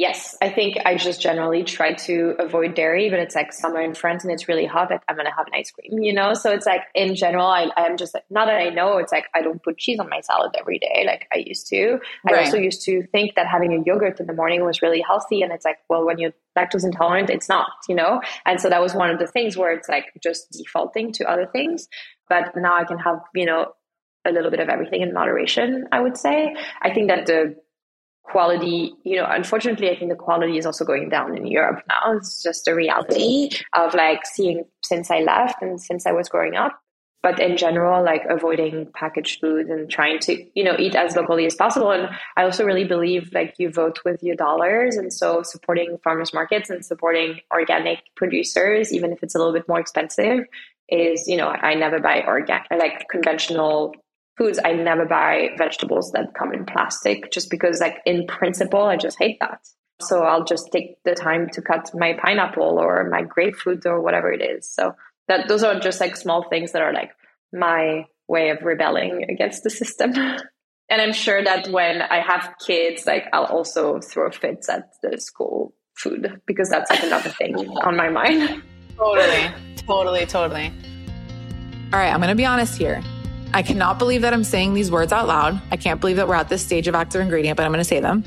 Yes, 0.02 0.36
I 0.42 0.50
think 0.50 0.78
I 0.84 0.96
just 0.96 1.22
generally 1.22 1.64
try 1.64 1.94
to 1.94 2.34
avoid 2.40 2.74
dairy, 2.74 3.12
but 3.12 3.20
it's 3.20 3.36
like 3.36 3.54
summer 3.54 3.80
in 3.80 3.94
France 3.94 4.24
and 4.24 4.34
it's 4.34 4.48
really 4.48 4.66
hot. 4.66 4.90
Like 4.90 5.04
I'm 5.08 5.16
gonna 5.16 5.30
have 5.32 5.46
an 5.46 5.54
ice 5.54 5.70
cream, 5.70 6.02
you 6.02 6.12
know. 6.12 6.34
So 6.34 6.50
it's 6.50 6.66
like 6.66 6.82
in 6.96 7.14
general, 7.14 7.46
I, 7.46 7.70
I'm 7.78 7.98
just 7.98 8.16
like 8.16 8.24
not 8.32 8.48
that 8.48 8.56
I 8.56 8.70
know. 8.70 8.98
It's 8.98 9.12
like 9.12 9.26
I 9.36 9.44
don't 9.44 9.62
put 9.62 9.78
cheese 9.78 10.00
on 10.00 10.10
my 10.10 10.22
salad 10.22 10.56
every 10.60 10.80
day 10.80 11.04
like 11.06 11.28
I 11.32 11.44
used 11.46 11.68
to. 11.68 12.00
Right. 12.26 12.34
I 12.34 12.46
also 12.46 12.58
used 12.58 12.84
to 12.86 13.06
think 13.12 13.36
that 13.36 13.46
having 13.46 13.74
a 13.74 13.84
yogurt 13.86 14.20
in 14.20 14.26
the 14.26 14.34
morning 14.34 14.66
was 14.66 14.82
really 14.82 15.02
healthy, 15.02 15.44
and 15.44 15.52
it's 15.52 15.66
like, 15.66 15.78
well, 15.88 16.04
when 16.04 16.18
you're 16.18 16.34
lactose 16.58 16.84
intolerant, 16.84 17.30
it's 17.30 17.48
not, 17.48 17.70
you 17.88 17.94
know. 17.94 18.22
And 18.48 18.60
so 18.60 18.70
that 18.70 18.82
was 18.82 18.96
one 18.96 19.12
of 19.12 19.20
the 19.20 19.28
things 19.28 19.56
where 19.56 19.72
it's 19.72 19.88
like 19.88 20.06
just 20.24 20.52
defaulting 20.52 21.12
to 21.12 21.30
other 21.30 21.46
things. 21.46 21.88
But 22.28 22.56
now 22.56 22.76
I 22.76 22.86
can 22.86 22.98
have, 22.98 23.20
you 23.36 23.46
know, 23.46 23.74
a 24.26 24.32
little 24.32 24.50
bit 24.50 24.62
of 24.62 24.68
everything 24.68 25.02
in 25.02 25.14
moderation. 25.14 25.88
I 25.92 26.00
would 26.00 26.18
say. 26.18 26.56
I 26.82 26.92
think 26.92 27.10
that 27.10 27.28
the 27.28 27.56
quality, 28.24 28.94
you 29.04 29.18
know, 29.18 29.26
unfortunately, 29.28 29.90
I 29.90 29.98
think 29.98 30.10
the 30.10 30.16
quality 30.16 30.58
is 30.58 30.66
also 30.66 30.86
going 30.86 31.10
down 31.10 31.36
in 31.36 31.48
Europe 31.48 31.84
now. 31.88 32.14
It's 32.16 32.42
just 32.42 32.68
a 32.68 32.76
reality 32.76 33.50
of 33.74 33.94
like 33.94 34.26
seeing 34.26 34.64
since 34.84 35.12
I 35.12 35.20
left 35.20 35.62
and 35.62 35.82
since 35.82 36.06
I 36.06 36.12
was 36.12 36.30
growing 36.30 36.56
up. 36.56 36.80
But 37.24 37.40
in 37.40 37.56
general, 37.56 38.04
like 38.04 38.24
avoiding 38.28 38.88
packaged 38.96 39.42
food 39.42 39.68
and 39.68 39.88
trying 39.90 40.18
to, 40.22 40.44
you 40.56 40.64
know, 40.64 40.76
eat 40.80 40.96
as 40.96 41.16
locally 41.16 41.46
as 41.46 41.54
possible. 41.54 41.92
And 41.92 42.10
I 42.36 42.44
also 42.44 42.66
really 42.66 42.84
believe 42.84 43.32
like 43.32 43.54
you 43.60 43.70
vote 43.70 44.00
with 44.04 44.24
your 44.24 44.36
dollars. 44.36 44.96
And 44.96 45.14
so 45.14 45.44
supporting 45.44 46.00
farmers 46.04 46.34
markets 46.34 46.72
and 46.72 46.84
supporting 46.84 47.40
organic 47.54 48.00
producers, 48.16 48.92
even 48.92 49.12
if 49.12 49.22
it's 49.22 49.36
a 49.36 49.38
little 49.38 49.54
bit 49.54 49.68
more 49.68 49.80
expensive, 49.80 50.46
is, 50.90 51.28
you 51.28 51.38
know, 51.38 51.50
I 51.50 51.76
never 51.76 52.00
buy 52.00 52.24
organic, 52.24 52.66
like 52.72 53.08
conventional 53.08 53.94
foods, 54.42 54.60
I 54.64 54.74
never 54.74 55.06
buy 55.06 55.50
vegetables 55.58 56.12
that 56.14 56.34
come 56.34 56.52
in 56.54 56.66
plastic 56.66 57.32
just 57.32 57.52
because, 57.52 57.80
like, 57.80 57.98
in 58.06 58.26
principle, 58.26 58.84
I 58.84 58.98
just 58.98 59.20
hate 59.20 59.38
that. 59.40 59.60
So 60.02 60.24
I'll 60.24 60.46
just 60.46 60.72
take 60.72 60.98
the 61.04 61.14
time 61.14 61.50
to 61.52 61.62
cut 61.62 61.92
my 61.94 62.18
pineapple 62.20 62.80
or 62.80 63.08
my 63.08 63.22
grapefruit 63.22 63.86
or 63.86 64.02
whatever 64.02 64.32
it 64.32 64.42
is. 64.42 64.68
So 64.68 64.96
that 65.28 65.48
those 65.48 65.64
are 65.64 65.80
just 65.80 66.02
like 66.02 66.16
small 66.16 66.50
things 66.50 66.72
that 66.72 66.82
are 66.82 66.92
like 66.92 67.12
my 67.54 68.06
way 68.28 68.50
of 68.50 68.64
rebelling 68.64 69.26
against 69.30 69.64
the 69.64 69.70
system. 69.70 70.14
and 70.90 71.02
I'm 71.02 71.14
sure 71.14 71.44
that 71.44 71.68
when 71.68 72.02
I 72.02 72.22
have 72.22 72.56
kids, 72.66 73.06
like 73.06 73.26
I'll 73.32 73.46
also 73.46 74.00
throw 74.00 74.32
fits 74.32 74.70
at 74.70 74.90
the 75.04 75.20
school 75.20 75.76
food 75.96 76.42
because 76.48 76.70
that's 76.70 76.90
like 76.90 77.04
another 77.04 77.30
thing 77.30 77.56
on 77.56 77.96
my 77.96 78.10
mind. 78.10 78.64
Totally, 78.98 79.52
totally, 79.78 80.26
totally. 80.26 80.74
All 81.94 82.00
right, 82.00 82.12
I'm 82.12 82.20
going 82.20 82.30
to 82.30 82.36
be 82.36 82.46
honest 82.46 82.76
here. 82.78 83.04
I 83.54 83.64
cannot 83.64 84.00
believe 84.00 84.22
that 84.22 84.34
I'm 84.34 84.46
saying 84.46 84.74
these 84.76 84.90
words 84.90 85.12
out 85.12 85.28
loud. 85.28 85.62
I 85.72 85.78
can't 85.78 86.00
believe 86.00 86.16
that 86.16 86.28
we're 86.28 86.36
at 86.36 86.48
this 86.48 86.62
stage 86.62 86.88
of 86.88 86.96
active 86.96 87.20
ingredient, 87.20 87.58
but 87.58 87.66
I'm 87.66 87.72
going 87.72 87.82
to 87.82 87.84
say 87.84 88.00
them. 88.00 88.24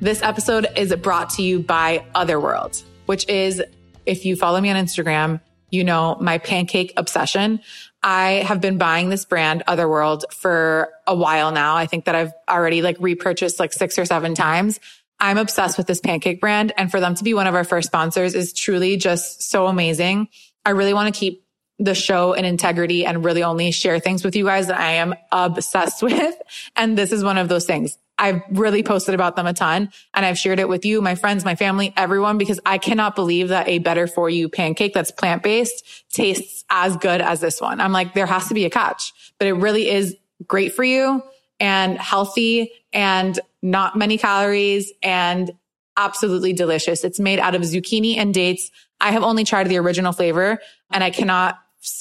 This 0.00 0.22
episode 0.22 0.66
is 0.74 0.94
brought 0.96 1.28
to 1.30 1.42
you 1.42 1.60
by 1.60 2.02
Otherworld, 2.14 2.82
which 3.04 3.28
is, 3.28 3.62
if 4.06 4.24
you 4.24 4.36
follow 4.36 4.58
me 4.62 4.70
on 4.70 4.76
Instagram, 4.82 5.42
you 5.70 5.84
know 5.84 6.16
my 6.18 6.38
pancake 6.38 6.94
obsession. 6.96 7.60
I 8.02 8.44
have 8.46 8.62
been 8.62 8.78
buying 8.78 9.10
this 9.10 9.26
brand 9.26 9.64
Otherworld 9.66 10.24
for 10.30 10.90
a 11.06 11.14
while 11.14 11.52
now. 11.52 11.76
I 11.76 11.84
think 11.84 12.06
that 12.06 12.14
I've 12.14 12.32
already 12.48 12.80
like 12.80 12.96
repurchased 13.00 13.60
like 13.60 13.74
six 13.74 13.98
or 13.98 14.06
seven 14.06 14.34
times. 14.34 14.80
I'm 15.20 15.36
obsessed 15.36 15.76
with 15.76 15.86
this 15.86 16.00
pancake 16.00 16.40
brand 16.40 16.72
and 16.78 16.90
for 16.90 17.00
them 17.00 17.14
to 17.16 17.24
be 17.24 17.34
one 17.34 17.46
of 17.46 17.54
our 17.54 17.64
first 17.64 17.88
sponsors 17.88 18.34
is 18.34 18.54
truly 18.54 18.96
just 18.96 19.42
so 19.42 19.66
amazing. 19.66 20.28
I 20.64 20.70
really 20.70 20.94
want 20.94 21.14
to 21.14 21.18
keep 21.18 21.43
the 21.84 21.94
show 21.94 22.32
and 22.32 22.46
integrity 22.46 23.04
and 23.04 23.24
really 23.24 23.42
only 23.42 23.70
share 23.70 23.98
things 24.00 24.24
with 24.24 24.34
you 24.34 24.44
guys 24.44 24.68
that 24.68 24.80
I 24.80 24.92
am 24.92 25.14
obsessed 25.30 26.02
with. 26.02 26.34
And 26.76 26.96
this 26.96 27.12
is 27.12 27.22
one 27.22 27.38
of 27.38 27.48
those 27.48 27.66
things. 27.66 27.98
I've 28.16 28.42
really 28.50 28.82
posted 28.82 29.14
about 29.14 29.34
them 29.34 29.46
a 29.46 29.52
ton 29.52 29.90
and 30.14 30.24
I've 30.24 30.38
shared 30.38 30.60
it 30.60 30.68
with 30.68 30.84
you, 30.84 31.02
my 31.02 31.16
friends, 31.16 31.44
my 31.44 31.56
family, 31.56 31.92
everyone, 31.96 32.38
because 32.38 32.60
I 32.64 32.78
cannot 32.78 33.16
believe 33.16 33.48
that 33.48 33.68
a 33.68 33.80
better 33.80 34.06
for 34.06 34.30
you 34.30 34.48
pancake 34.48 34.94
that's 34.94 35.10
plant 35.10 35.42
based 35.42 35.84
tastes 36.10 36.64
as 36.70 36.96
good 36.96 37.20
as 37.20 37.40
this 37.40 37.60
one. 37.60 37.80
I'm 37.80 37.92
like, 37.92 38.14
there 38.14 38.26
has 38.26 38.48
to 38.48 38.54
be 38.54 38.64
a 38.64 38.70
catch, 38.70 39.12
but 39.38 39.48
it 39.48 39.54
really 39.54 39.90
is 39.90 40.16
great 40.46 40.74
for 40.74 40.84
you 40.84 41.22
and 41.58 41.98
healthy 41.98 42.70
and 42.92 43.38
not 43.62 43.96
many 43.96 44.16
calories 44.16 44.92
and 45.02 45.50
absolutely 45.96 46.52
delicious. 46.52 47.04
It's 47.04 47.20
made 47.20 47.40
out 47.40 47.54
of 47.54 47.62
zucchini 47.62 48.16
and 48.16 48.32
dates. 48.32 48.70
I 49.00 49.10
have 49.10 49.22
only 49.22 49.44
tried 49.44 49.68
the 49.68 49.78
original 49.78 50.12
flavor 50.12 50.60
and 50.92 51.02
I 51.02 51.10
cannot 51.10 51.58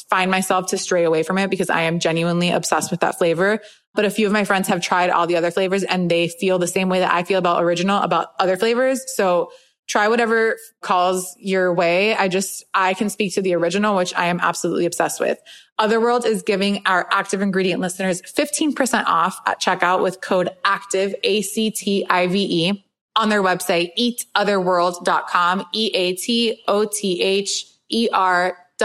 find 0.10 0.32
myself 0.32 0.68
to 0.68 0.78
stray 0.78 1.04
away 1.04 1.24
from 1.24 1.38
it 1.38 1.50
because 1.50 1.70
I 1.70 1.82
am 1.84 2.00
genuinely 2.00 2.50
obsessed 2.52 2.92
with 2.92 3.02
that 3.02 3.18
flavor. 3.18 3.60
But 3.94 4.06
a 4.06 4.10
few 4.10 4.26
of 4.26 4.34
my 4.34 4.44
friends 4.44 4.68
have 4.70 4.82
tried 4.82 5.10
all 5.10 5.28
the 5.28 5.36
other 5.36 5.52
flavors 5.52 5.84
and 5.84 6.10
they 6.10 6.28
feel 6.28 6.58
the 6.60 6.68
same 6.68 6.90
way 6.90 7.00
that 7.00 7.14
I 7.14 7.24
feel 7.24 7.40
about 7.40 7.64
original, 7.64 8.02
about 8.02 8.30
other 8.40 8.58
flavors. 8.58 9.04
So 9.16 9.52
try 9.88 10.08
whatever 10.08 10.58
calls 10.82 11.36
your 11.38 11.74
way. 11.74 12.16
I 12.16 12.28
just, 12.28 12.64
I 12.74 12.94
can 12.94 13.10
speak 13.10 13.34
to 13.36 13.42
the 13.42 13.54
original, 13.56 13.96
which 13.96 14.14
I 14.16 14.28
am 14.28 14.40
absolutely 14.40 14.86
obsessed 14.86 15.20
with. 15.20 15.38
Otherworld 15.78 16.26
is 16.26 16.44
giving 16.44 16.82
our 16.86 17.08
active 17.12 17.42
ingredient 17.42 17.82
listeners 17.82 18.22
15% 18.22 19.06
off 19.06 19.40
at 19.46 19.62
checkout 19.62 20.02
with 20.02 20.22
code 20.22 20.50
active, 20.64 21.14
A-C-T-I-V-E 21.24 22.86
on 23.16 23.30
their 23.30 23.44
website, 23.44 23.92
eatotherworld.com, 24.00 25.66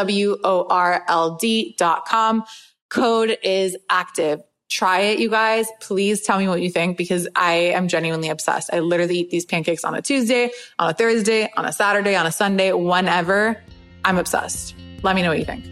E-A-T-O-T-H-E-R 0.07 1.05
W-O-R-L-D 1.09 1.75
dot 1.79 2.07
com. 2.07 2.45
Code 2.89 3.37
is 3.43 3.77
active. 3.91 4.41
Try 4.71 5.01
it, 5.01 5.19
you 5.19 5.31
guys. 5.31 5.67
Please 5.81 6.21
tell 6.21 6.39
me 6.39 6.47
what 6.47 6.61
you 6.61 6.71
think 6.71 6.99
because 6.99 7.27
I 7.35 7.55
am 7.55 7.89
genuinely 7.89 8.29
obsessed. 8.29 8.71
I 8.73 8.81
literally 8.81 9.19
eat 9.21 9.31
these 9.31 9.47
pancakes 9.47 9.83
on 9.83 9.95
a 9.95 10.03
Tuesday, 10.03 10.51
on 10.79 10.91
a 10.91 10.95
Thursday, 10.95 11.51
on 11.57 11.65
a 11.65 11.73
Saturday, 11.73 12.15
on 12.17 12.27
a 12.27 12.33
Sunday, 12.33 12.73
whenever. 12.73 13.61
I'm 14.05 14.19
obsessed. 14.19 14.75
Let 15.03 15.17
me 15.17 15.23
know 15.23 15.31
what 15.31 15.39
you 15.39 15.45
think. 15.45 15.65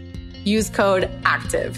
Use 0.45 0.69
code 0.69 1.09
ACTIVE. 1.25 1.77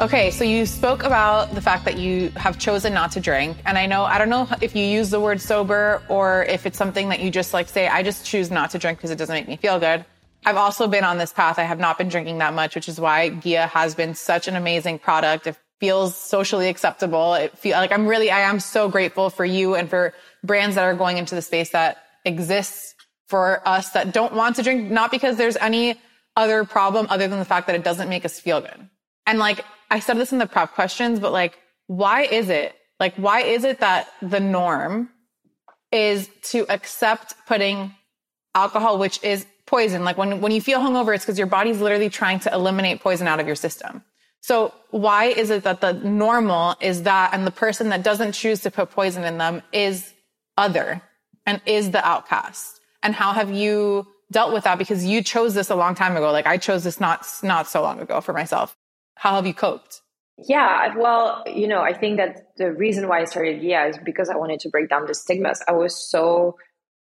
Okay, 0.00 0.32
so 0.32 0.42
you 0.42 0.66
spoke 0.66 1.04
about 1.04 1.54
the 1.54 1.60
fact 1.60 1.84
that 1.84 1.98
you 1.98 2.30
have 2.30 2.58
chosen 2.58 2.92
not 2.92 3.12
to 3.12 3.20
drink. 3.20 3.56
And 3.64 3.78
I 3.78 3.86
know, 3.86 4.02
I 4.02 4.18
don't 4.18 4.28
know 4.28 4.48
if 4.60 4.74
you 4.74 4.84
use 4.84 5.10
the 5.10 5.20
word 5.20 5.40
sober 5.40 6.02
or 6.08 6.44
if 6.46 6.66
it's 6.66 6.76
something 6.76 7.08
that 7.10 7.20
you 7.20 7.30
just 7.30 7.54
like 7.54 7.68
say, 7.68 7.86
I 7.86 8.02
just 8.02 8.26
choose 8.26 8.50
not 8.50 8.70
to 8.70 8.78
drink 8.78 8.98
because 8.98 9.12
it 9.12 9.18
doesn't 9.18 9.32
make 9.32 9.46
me 9.46 9.56
feel 9.56 9.78
good. 9.78 10.04
I've 10.44 10.56
also 10.56 10.86
been 10.86 11.04
on 11.04 11.18
this 11.18 11.32
path. 11.32 11.58
I 11.58 11.62
have 11.62 11.78
not 11.78 11.98
been 11.98 12.08
drinking 12.08 12.38
that 12.38 12.54
much, 12.54 12.74
which 12.74 12.88
is 12.88 13.00
why 13.00 13.30
Ghia 13.30 13.68
has 13.70 13.94
been 13.94 14.14
such 14.14 14.48
an 14.48 14.56
amazing 14.56 14.98
product. 14.98 15.46
It 15.46 15.56
feels 15.80 16.16
socially 16.16 16.68
acceptable. 16.68 17.34
It 17.34 17.56
feel 17.58 17.76
like 17.78 17.92
I'm 17.92 18.06
really, 18.06 18.30
I 18.30 18.40
am 18.40 18.60
so 18.60 18.88
grateful 18.88 19.30
for 19.30 19.44
you 19.44 19.74
and 19.74 19.88
for 19.88 20.12
brands 20.42 20.76
that 20.76 20.84
are 20.84 20.94
going 20.94 21.18
into 21.18 21.34
the 21.34 21.42
space 21.42 21.70
that 21.70 21.98
exists 22.24 22.94
for 23.26 23.66
us 23.66 23.90
that 23.90 24.12
don't 24.12 24.34
want 24.34 24.56
to 24.56 24.62
drink, 24.62 24.90
not 24.90 25.10
because 25.10 25.36
there's 25.36 25.56
any 25.56 25.98
other 26.36 26.64
problem 26.64 27.06
other 27.10 27.28
than 27.28 27.38
the 27.38 27.44
fact 27.44 27.66
that 27.66 27.76
it 27.76 27.84
doesn't 27.84 28.08
make 28.08 28.24
us 28.24 28.38
feel 28.38 28.60
good. 28.60 28.88
And 29.26 29.38
like 29.38 29.64
I 29.90 30.00
said 30.00 30.18
this 30.18 30.32
in 30.32 30.38
the 30.38 30.46
prep 30.46 30.72
questions, 30.72 31.20
but 31.20 31.32
like, 31.32 31.58
why 31.86 32.22
is 32.22 32.48
it? 32.48 32.74
Like, 33.00 33.14
why 33.16 33.40
is 33.40 33.64
it 33.64 33.80
that 33.80 34.08
the 34.22 34.40
norm 34.40 35.10
is 35.90 36.28
to 36.42 36.66
accept 36.68 37.34
putting 37.46 37.94
alcohol, 38.54 38.98
which 38.98 39.22
is 39.22 39.46
poison. 39.76 40.04
Like 40.04 40.16
when, 40.16 40.40
when 40.40 40.52
you 40.52 40.60
feel 40.60 40.78
hungover, 40.78 41.12
it's 41.14 41.24
because 41.24 41.40
your 41.42 41.48
body's 41.58 41.80
literally 41.80 42.08
trying 42.08 42.38
to 42.40 42.54
eliminate 42.54 43.00
poison 43.00 43.26
out 43.26 43.40
of 43.40 43.46
your 43.48 43.56
system. 43.56 44.04
So 44.40 44.72
why 44.90 45.24
is 45.24 45.50
it 45.50 45.64
that 45.64 45.80
the 45.80 45.94
normal 45.94 46.76
is 46.80 47.02
that 47.02 47.34
and 47.34 47.44
the 47.44 47.56
person 47.64 47.88
that 47.88 48.04
doesn't 48.04 48.32
choose 48.32 48.60
to 48.60 48.70
put 48.70 48.90
poison 48.90 49.24
in 49.24 49.36
them 49.38 49.62
is 49.72 50.12
other 50.56 51.02
and 51.44 51.60
is 51.66 51.90
the 51.90 52.06
outcast? 52.06 52.78
And 53.02 53.16
how 53.16 53.32
have 53.32 53.50
you 53.50 54.06
dealt 54.30 54.52
with 54.52 54.62
that? 54.62 54.78
Because 54.78 55.04
you 55.04 55.22
chose 55.22 55.54
this 55.54 55.70
a 55.70 55.74
long 55.74 55.96
time 55.96 56.16
ago. 56.16 56.30
Like 56.30 56.46
I 56.46 56.56
chose 56.56 56.84
this 56.84 57.00
not, 57.00 57.26
not 57.42 57.66
so 57.66 57.82
long 57.82 57.98
ago 57.98 58.20
for 58.20 58.32
myself. 58.32 58.76
How 59.16 59.34
have 59.34 59.46
you 59.46 59.54
coped? 59.54 60.02
Yeah, 60.38 60.94
well, 60.96 61.42
you 61.46 61.66
know, 61.66 61.80
I 61.80 61.94
think 61.94 62.18
that 62.18 62.32
the 62.58 62.72
reason 62.72 63.08
why 63.08 63.22
I 63.22 63.24
started 63.24 63.60
Ghia 63.60 63.90
is 63.90 63.98
because 64.04 64.28
I 64.28 64.36
wanted 64.36 64.60
to 64.60 64.68
break 64.68 64.88
down 64.88 65.06
the 65.06 65.14
stigmas. 65.14 65.62
I 65.66 65.72
was 65.72 65.94
so 65.96 66.56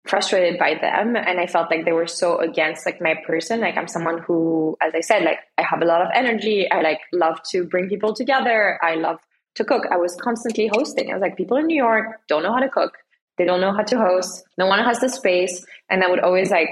frustrated 0.05 0.59
by 0.59 0.75
them 0.75 1.15
and 1.15 1.39
i 1.39 1.47
felt 1.47 1.71
like 1.71 1.85
they 1.85 1.93
were 1.93 2.07
so 2.07 2.39
against 2.39 2.85
like 2.85 3.01
my 3.01 3.15
person 3.27 3.61
like 3.61 3.77
i'm 3.77 3.87
someone 3.87 4.19
who 4.19 4.77
as 4.83 4.93
i 4.95 5.01
said 5.01 5.23
like 5.23 5.39
i 5.59 5.63
have 5.63 5.81
a 5.81 5.85
lot 5.85 6.03
of 6.03 6.09
energy 6.15 6.69
i 6.71 6.81
like 6.81 6.99
love 7.13 7.41
to 7.49 7.65
bring 7.65 7.89
people 7.89 8.13
together 8.13 8.79
i 8.83 8.95
love 8.95 9.19
to 9.55 9.65
cook 9.65 9.85
i 9.93 9.97
was 9.97 10.17
constantly 10.17 10.69
hosting 10.75 11.11
i 11.11 11.15
was 11.15 11.21
like 11.21 11.37
people 11.37 11.57
in 11.57 11.67
new 11.67 11.77
york 11.77 12.21
don't 12.29 12.43
know 12.43 12.53
how 12.53 12.59
to 12.59 12.69
cook 12.69 12.99
they 13.39 13.45
don't 13.45 13.61
know 13.61 13.73
how 13.73 13.83
to 13.83 13.97
host 13.97 14.45
no 14.59 14.67
one 14.67 14.83
has 14.83 14.99
the 14.99 15.09
space 15.09 15.65
and 15.89 16.03
i 16.03 16.09
would 16.09 16.21
always 16.21 16.51
like 16.51 16.71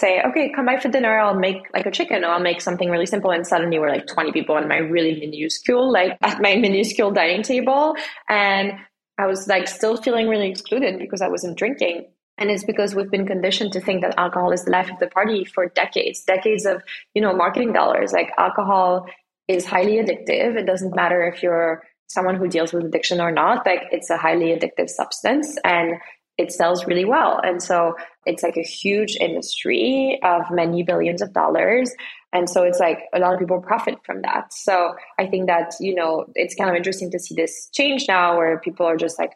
say, 0.00 0.22
okay, 0.22 0.50
come 0.50 0.66
by 0.66 0.78
for 0.78 0.88
dinner. 0.88 1.18
I'll 1.18 1.34
make 1.34 1.58
like 1.74 1.86
a 1.86 1.90
chicken 1.90 2.24
or 2.24 2.28
I'll 2.28 2.40
make 2.40 2.60
something 2.60 2.90
really 2.90 3.06
simple. 3.06 3.30
And 3.30 3.46
suddenly 3.46 3.78
we're 3.78 3.90
like 3.90 4.06
20 4.06 4.32
people 4.32 4.56
on 4.56 4.66
my 4.66 4.78
really 4.78 5.20
minuscule, 5.20 5.92
like 5.92 6.16
at 6.22 6.40
my 6.40 6.56
minuscule 6.56 7.10
dining 7.10 7.42
table. 7.42 7.94
And 8.28 8.72
I 9.18 9.26
was 9.26 9.46
like 9.46 9.68
still 9.68 9.96
feeling 9.96 10.28
really 10.28 10.50
excluded 10.50 10.98
because 10.98 11.20
I 11.20 11.28
wasn't 11.28 11.58
drinking. 11.58 12.06
And 12.40 12.50
it's 12.50 12.64
because 12.64 12.94
we've 12.94 13.10
been 13.10 13.26
conditioned 13.26 13.72
to 13.74 13.80
think 13.80 14.00
that 14.00 14.18
alcohol 14.18 14.50
is 14.50 14.64
the 14.64 14.70
life 14.70 14.90
of 14.90 14.98
the 14.98 15.08
party 15.08 15.44
for 15.44 15.66
decades, 15.68 16.24
decades 16.24 16.64
of, 16.64 16.82
you 17.14 17.20
know, 17.20 17.34
marketing 17.34 17.72
dollars. 17.72 18.12
Like 18.12 18.32
alcohol 18.38 19.06
is 19.46 19.66
highly 19.66 19.96
addictive. 19.96 20.56
It 20.56 20.66
doesn't 20.66 20.96
matter 20.96 21.22
if 21.22 21.42
you're 21.42 21.82
someone 22.08 22.36
who 22.36 22.48
deals 22.48 22.72
with 22.72 22.84
addiction 22.84 23.20
or 23.20 23.30
not, 23.30 23.64
like 23.64 23.82
it's 23.92 24.10
a 24.10 24.16
highly 24.16 24.46
addictive 24.46 24.88
substance 24.88 25.56
and 25.64 25.94
it 26.38 26.50
sells 26.50 26.86
really 26.86 27.04
well. 27.04 27.38
And 27.44 27.62
so 27.62 27.94
it's 28.26 28.42
like 28.42 28.56
a 28.56 28.62
huge 28.62 29.16
industry 29.20 30.18
of 30.24 30.42
many 30.50 30.82
billions 30.82 31.22
of 31.22 31.32
dollars. 31.32 31.92
And 32.32 32.48
so 32.48 32.62
it's 32.62 32.80
like 32.80 33.00
a 33.14 33.18
lot 33.18 33.34
of 33.34 33.38
people 33.38 33.60
profit 33.60 33.96
from 34.04 34.22
that. 34.22 34.52
So 34.52 34.94
I 35.18 35.26
think 35.26 35.46
that, 35.46 35.74
you 35.78 35.94
know, 35.94 36.26
it's 36.34 36.54
kind 36.54 36.70
of 36.70 36.76
interesting 36.76 37.10
to 37.12 37.18
see 37.18 37.34
this 37.34 37.68
change 37.72 38.06
now 38.08 38.36
where 38.36 38.58
people 38.58 38.86
are 38.86 38.96
just 38.96 39.18
like 39.18 39.32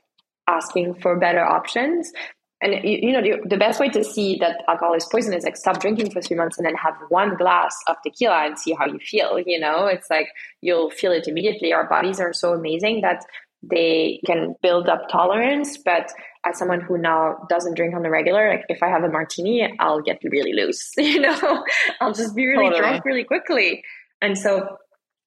asking 0.48 0.94
for 0.94 1.18
better 1.18 1.44
options. 1.44 2.10
And 2.64 2.82
you, 2.82 2.98
you 3.02 3.12
know, 3.12 3.20
the, 3.20 3.46
the 3.46 3.58
best 3.58 3.78
way 3.78 3.90
to 3.90 4.02
see 4.02 4.38
that 4.40 4.64
alcohol 4.66 4.94
is 4.94 5.04
poison 5.04 5.34
is 5.34 5.44
like 5.44 5.56
stop 5.56 5.80
drinking 5.80 6.10
for 6.10 6.22
three 6.22 6.36
months 6.36 6.56
and 6.56 6.66
then 6.66 6.74
have 6.76 6.94
one 7.10 7.36
glass 7.36 7.76
of 7.88 7.96
tequila 8.02 8.46
and 8.46 8.58
see 8.58 8.72
how 8.72 8.86
you 8.86 8.98
feel. 8.98 9.38
You 9.38 9.60
know, 9.60 9.84
it's 9.84 10.08
like 10.08 10.28
you'll 10.62 10.88
feel 10.90 11.12
it 11.12 11.28
immediately. 11.28 11.74
Our 11.74 11.86
bodies 11.86 12.20
are 12.20 12.32
so 12.32 12.54
amazing 12.54 13.02
that 13.02 13.22
they 13.62 14.20
can 14.24 14.54
build 14.62 14.88
up 14.88 15.10
tolerance. 15.10 15.76
But 15.76 16.10
as 16.46 16.58
someone 16.58 16.80
who 16.80 16.96
now 16.96 17.46
doesn't 17.50 17.74
drink 17.74 17.94
on 17.94 18.02
the 18.02 18.08
regular, 18.08 18.48
like 18.48 18.64
if 18.70 18.82
I 18.82 18.88
have 18.88 19.04
a 19.04 19.10
martini, 19.10 19.70
I'll 19.78 20.00
get 20.00 20.20
really 20.24 20.54
loose. 20.54 20.92
You 20.98 21.20
know, 21.20 21.64
I'll 22.00 22.14
just 22.14 22.34
be 22.34 22.46
really 22.46 22.70
totally. 22.70 22.80
drunk 22.80 23.04
really 23.04 23.24
quickly. 23.24 23.84
And 24.22 24.38
so 24.38 24.78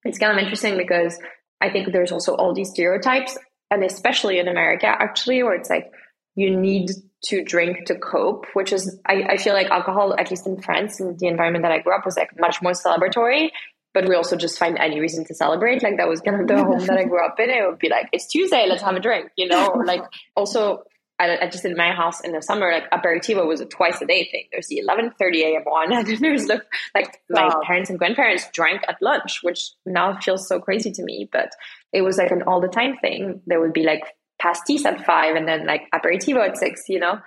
it's 0.04 0.18
kind 0.18 0.32
of 0.32 0.40
interesting 0.40 0.76
because 0.76 1.20
I 1.62 1.70
think 1.70 1.92
there's 1.92 2.12
also 2.12 2.34
all 2.34 2.56
these 2.56 2.72
stereotypes, 2.72 3.38
and 3.70 3.84
especially 3.84 4.40
in 4.40 4.48
America, 4.48 4.88
actually, 4.88 5.44
where 5.44 5.54
it's 5.54 5.70
like 5.70 5.92
you 6.36 6.56
need 6.56 6.90
to 7.26 7.44
drink 7.44 7.86
to 7.86 7.96
cope, 7.96 8.46
which 8.54 8.72
is, 8.72 9.00
I, 9.06 9.24
I 9.24 9.38
feel 9.38 9.54
like 9.54 9.68
alcohol, 9.68 10.16
at 10.18 10.30
least 10.30 10.46
in 10.46 10.62
France, 10.62 11.00
in 11.00 11.18
the 11.18 11.28
environment 11.28 11.64
that 11.64 11.72
I 11.72 11.80
grew 11.80 11.96
up, 11.96 12.06
was 12.06 12.16
like 12.16 12.30
much 12.40 12.62
more 12.62 12.74
celebratory 12.74 13.50
but 13.98 14.08
we 14.08 14.14
also 14.14 14.36
just 14.36 14.60
find 14.60 14.78
any 14.78 15.00
reason 15.00 15.26
to 15.26 15.34
celebrate. 15.34 15.82
Like 15.82 15.98
that 15.98 16.08
was 16.08 16.22
kind 16.22 16.40
of 16.40 16.48
the 16.48 16.64
home 16.64 16.86
that 16.86 17.00
I 17.00 17.06
grew 17.06 17.26
up 17.26 17.40
in. 17.40 17.50
It 17.50 17.68
would 17.68 17.80
be 17.80 17.90
like, 17.90 18.08
it's 18.12 18.28
Tuesday, 18.28 18.68
let's 18.70 18.84
have 18.84 18.96
a 18.96 19.00
drink, 19.00 19.32
you 19.36 19.48
know? 19.48 19.82
like 19.86 20.04
also, 20.36 20.84
I, 21.20 21.38
I, 21.38 21.50
just 21.50 21.66
in 21.66 21.76
my 21.76 21.92
house 21.94 22.22
in 22.22 22.32
the 22.32 22.42
summer, 22.44 22.72
like 22.72 22.88
aperitivo 22.92 23.48
was 23.48 23.60
a 23.60 23.66
twice 23.66 24.00
a 24.02 24.06
day 24.06 24.30
thing. 24.30 24.44
There's 24.52 24.68
the 24.68 24.84
11:30 24.88 25.42
a.m. 25.42 25.64
one, 25.64 25.92
and 25.98 26.06
then 26.06 26.20
there's 26.22 26.46
the 26.46 26.62
like 26.94 27.22
my 27.28 27.48
wow. 27.48 27.62
parents 27.66 27.90
and 27.90 27.98
grandparents 27.98 28.48
drank 28.54 28.84
at 28.88 29.02
lunch, 29.02 29.40
which 29.42 29.72
now 29.84 30.20
feels 30.20 30.48
so 30.48 30.60
crazy 30.60 30.92
to 30.92 31.04
me. 31.04 31.28
But 31.32 31.50
it 31.92 32.04
was 32.04 32.18
like 32.18 32.30
an 32.30 32.44
all 32.44 32.62
the 32.62 32.68
time 32.68 32.98
thing. 32.98 33.42
There 33.48 33.60
would 33.60 33.74
be 33.74 33.82
like 33.84 34.04
pastis 34.42 34.86
at 34.86 35.06
five, 35.06 35.36
and 35.36 35.48
then 35.48 35.66
like 35.66 35.84
aperitivo 35.94 36.48
at 36.48 36.58
six. 36.58 36.84
You 36.88 37.00
know, 37.00 37.20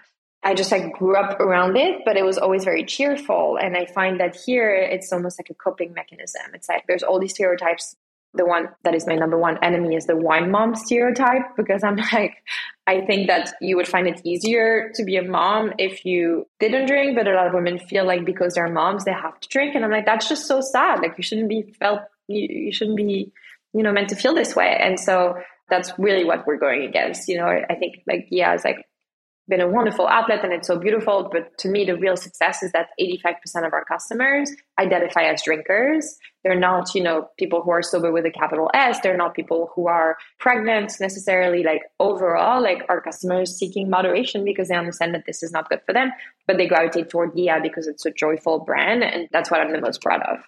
I 0.42 0.54
just 0.54 0.72
like 0.72 0.92
grew 0.94 1.16
up 1.16 1.38
around 1.38 1.76
it, 1.76 2.00
but 2.04 2.16
it 2.16 2.24
was 2.24 2.38
always 2.38 2.64
very 2.64 2.84
cheerful. 2.84 3.58
And 3.60 3.76
I 3.76 3.84
find 3.86 4.20
that 4.20 4.36
here 4.36 4.72
it's 4.74 5.12
almost 5.12 5.38
like 5.38 5.50
a 5.50 5.54
coping 5.54 5.92
mechanism. 5.92 6.42
It's 6.54 6.68
like 6.68 6.84
there's 6.86 7.02
all 7.02 7.20
these 7.20 7.34
stereotypes. 7.34 7.94
The 8.32 8.46
one 8.46 8.68
that 8.84 8.94
is 8.94 9.06
my 9.06 9.16
number 9.16 9.36
one 9.36 9.58
enemy 9.62 9.96
is 9.96 10.06
the 10.06 10.16
wine 10.16 10.50
mom 10.50 10.76
stereotype 10.76 11.56
because 11.56 11.82
I'm 11.82 11.96
like, 12.12 12.36
I 12.86 13.04
think 13.04 13.26
that 13.26 13.52
you 13.60 13.76
would 13.76 13.88
find 13.88 14.06
it 14.06 14.22
easier 14.24 14.90
to 14.94 15.04
be 15.04 15.16
a 15.16 15.22
mom 15.22 15.72
if 15.78 16.06
you 16.06 16.46
didn't 16.58 16.86
drink, 16.86 17.16
but 17.16 17.26
a 17.26 17.34
lot 17.34 17.48
of 17.48 17.54
women 17.54 17.78
feel 17.78 18.06
like 18.06 18.24
because 18.24 18.54
they're 18.54 18.70
moms, 18.70 19.04
they 19.04 19.12
have 19.12 19.38
to 19.40 19.48
drink. 19.48 19.74
And 19.74 19.84
I'm 19.84 19.90
like, 19.90 20.06
that's 20.06 20.28
just 20.28 20.46
so 20.46 20.60
sad. 20.60 21.00
Like 21.00 21.14
you 21.18 21.22
shouldn't 21.22 21.48
be 21.48 21.74
felt, 21.78 22.00
you, 22.28 22.46
you 22.48 22.72
shouldn't 22.72 22.96
be, 22.96 23.30
you 23.74 23.82
know, 23.82 23.92
meant 23.92 24.08
to 24.08 24.16
feel 24.16 24.34
this 24.34 24.56
way. 24.56 24.78
And 24.80 24.98
so 24.98 25.34
that's 25.70 25.92
really 25.98 26.24
what 26.24 26.46
we're 26.46 26.58
going 26.58 26.82
against. 26.82 27.28
You 27.28 27.38
know, 27.38 27.46
I 27.46 27.74
think 27.74 28.02
like, 28.06 28.26
yeah, 28.30 28.54
it's 28.54 28.64
like 28.64 28.86
been 29.50 29.60
a 29.60 29.68
wonderful 29.68 30.06
outlet 30.06 30.42
and 30.44 30.52
it's 30.52 30.66
so 30.66 30.78
beautiful. 30.78 31.28
But 31.30 31.58
to 31.58 31.68
me, 31.68 31.84
the 31.84 31.96
real 31.96 32.16
success 32.16 32.62
is 32.62 32.72
that 32.72 32.88
85% 32.98 33.66
of 33.66 33.72
our 33.74 33.84
customers 33.84 34.50
identify 34.78 35.24
as 35.24 35.42
drinkers. 35.42 36.16
They're 36.42 36.58
not, 36.58 36.94
you 36.94 37.02
know, 37.02 37.28
people 37.38 37.60
who 37.60 37.70
are 37.72 37.82
sober 37.82 38.12
with 38.12 38.24
a 38.24 38.30
capital 38.30 38.70
S. 38.72 39.00
They're 39.02 39.16
not 39.16 39.34
people 39.34 39.70
who 39.74 39.88
are 39.88 40.16
pregnant 40.38 40.92
necessarily. 41.00 41.62
Like 41.62 41.82
overall, 41.98 42.62
like 42.62 42.82
our 42.88 43.00
customers 43.02 43.54
seeking 43.58 43.90
moderation 43.90 44.44
because 44.44 44.68
they 44.68 44.76
understand 44.76 45.14
that 45.14 45.24
this 45.26 45.42
is 45.42 45.52
not 45.52 45.68
good 45.68 45.80
for 45.84 45.92
them, 45.92 46.12
but 46.46 46.56
they 46.56 46.66
gravitate 46.66 47.10
toward 47.10 47.32
Ghia 47.34 47.62
because 47.62 47.86
it's 47.86 48.06
a 48.06 48.10
joyful 48.10 48.60
brand. 48.60 49.02
And 49.02 49.28
that's 49.32 49.50
what 49.50 49.60
I'm 49.60 49.72
the 49.72 49.80
most 49.80 50.00
proud 50.00 50.22
of. 50.22 50.38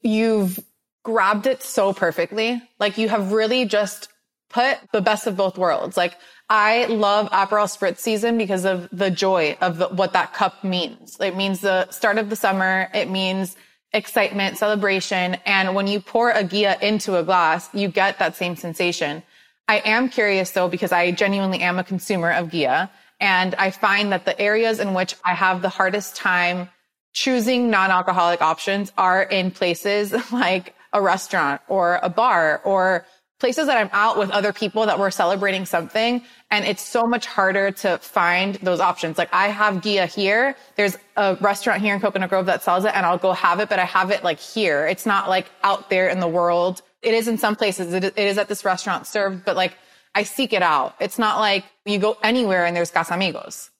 You've 0.00 0.58
grabbed 1.04 1.46
it 1.46 1.62
so 1.62 1.92
perfectly. 1.92 2.60
Like 2.78 2.98
you 2.98 3.08
have 3.08 3.32
really 3.32 3.66
just 3.66 4.08
put 4.50 4.78
the 4.92 5.00
best 5.00 5.26
of 5.26 5.36
both 5.36 5.56
worlds. 5.56 5.96
Like 5.96 6.16
I 6.48 6.86
love 6.86 7.30
Aperol 7.30 7.66
Spritz 7.66 7.98
season 7.98 8.36
because 8.36 8.64
of 8.64 8.88
the 8.92 9.10
joy 9.10 9.56
of 9.60 9.78
the, 9.78 9.88
what 9.88 10.12
that 10.12 10.34
cup 10.34 10.62
means. 10.62 11.16
It 11.20 11.36
means 11.36 11.60
the 11.60 11.88
start 11.90 12.18
of 12.18 12.28
the 12.28 12.36
summer. 12.36 12.90
It 12.92 13.08
means 13.08 13.56
excitement, 13.92 14.58
celebration. 14.58 15.36
And 15.46 15.74
when 15.74 15.86
you 15.86 16.00
pour 16.00 16.30
a 16.30 16.44
Ghia 16.44 16.80
into 16.82 17.16
a 17.16 17.22
glass, 17.22 17.68
you 17.72 17.88
get 17.88 18.18
that 18.18 18.36
same 18.36 18.56
sensation. 18.56 19.22
I 19.68 19.78
am 19.78 20.08
curious 20.08 20.50
though, 20.50 20.68
because 20.68 20.92
I 20.92 21.12
genuinely 21.12 21.60
am 21.60 21.78
a 21.78 21.84
consumer 21.84 22.32
of 22.32 22.48
Ghia. 22.48 22.90
And 23.20 23.54
I 23.56 23.70
find 23.70 24.12
that 24.12 24.24
the 24.24 24.38
areas 24.40 24.80
in 24.80 24.94
which 24.94 25.14
I 25.24 25.34
have 25.34 25.62
the 25.62 25.68
hardest 25.68 26.16
time 26.16 26.68
choosing 27.12 27.70
non-alcoholic 27.70 28.40
options 28.40 28.92
are 28.96 29.22
in 29.22 29.50
places 29.50 30.12
like 30.32 30.74
a 30.92 31.00
restaurant 31.00 31.60
or 31.68 32.00
a 32.02 32.08
bar 32.08 32.60
or 32.64 33.06
places 33.40 33.66
that 33.66 33.78
I'm 33.78 33.90
out 33.92 34.18
with 34.18 34.30
other 34.30 34.52
people 34.52 34.86
that 34.86 34.98
we're 34.98 35.10
celebrating 35.10 35.64
something. 35.64 36.22
And 36.50 36.64
it's 36.64 36.82
so 36.82 37.06
much 37.06 37.26
harder 37.26 37.70
to 37.72 37.98
find 37.98 38.56
those 38.56 38.80
options. 38.80 39.18
Like 39.18 39.32
I 39.32 39.48
have 39.48 39.76
Ghia 39.76 40.06
here. 40.06 40.54
There's 40.76 40.96
a 41.16 41.36
restaurant 41.40 41.80
here 41.80 41.94
in 41.94 42.00
Coconut 42.00 42.28
Grove 42.28 42.46
that 42.46 42.62
sells 42.62 42.84
it 42.84 42.94
and 42.94 43.04
I'll 43.04 43.18
go 43.18 43.32
have 43.32 43.58
it, 43.58 43.68
but 43.68 43.78
I 43.78 43.86
have 43.86 44.10
it 44.10 44.22
like 44.22 44.38
here. 44.38 44.86
It's 44.86 45.06
not 45.06 45.28
like 45.28 45.50
out 45.62 45.90
there 45.90 46.08
in 46.08 46.20
the 46.20 46.28
world. 46.28 46.82
It 47.02 47.14
is 47.14 47.26
in 47.28 47.38
some 47.38 47.56
places. 47.56 47.94
it 47.94 48.16
is 48.16 48.36
at 48.36 48.48
this 48.48 48.64
restaurant 48.64 49.06
served, 49.06 49.44
but 49.44 49.56
like 49.56 49.74
I 50.14 50.22
seek 50.24 50.52
it 50.52 50.62
out. 50.62 50.94
It's 51.00 51.18
not 51.18 51.38
like 51.38 51.64
you 51.86 51.98
go 51.98 52.18
anywhere 52.22 52.66
and 52.66 52.76
there's 52.76 52.90
Casamigos. 52.90 53.70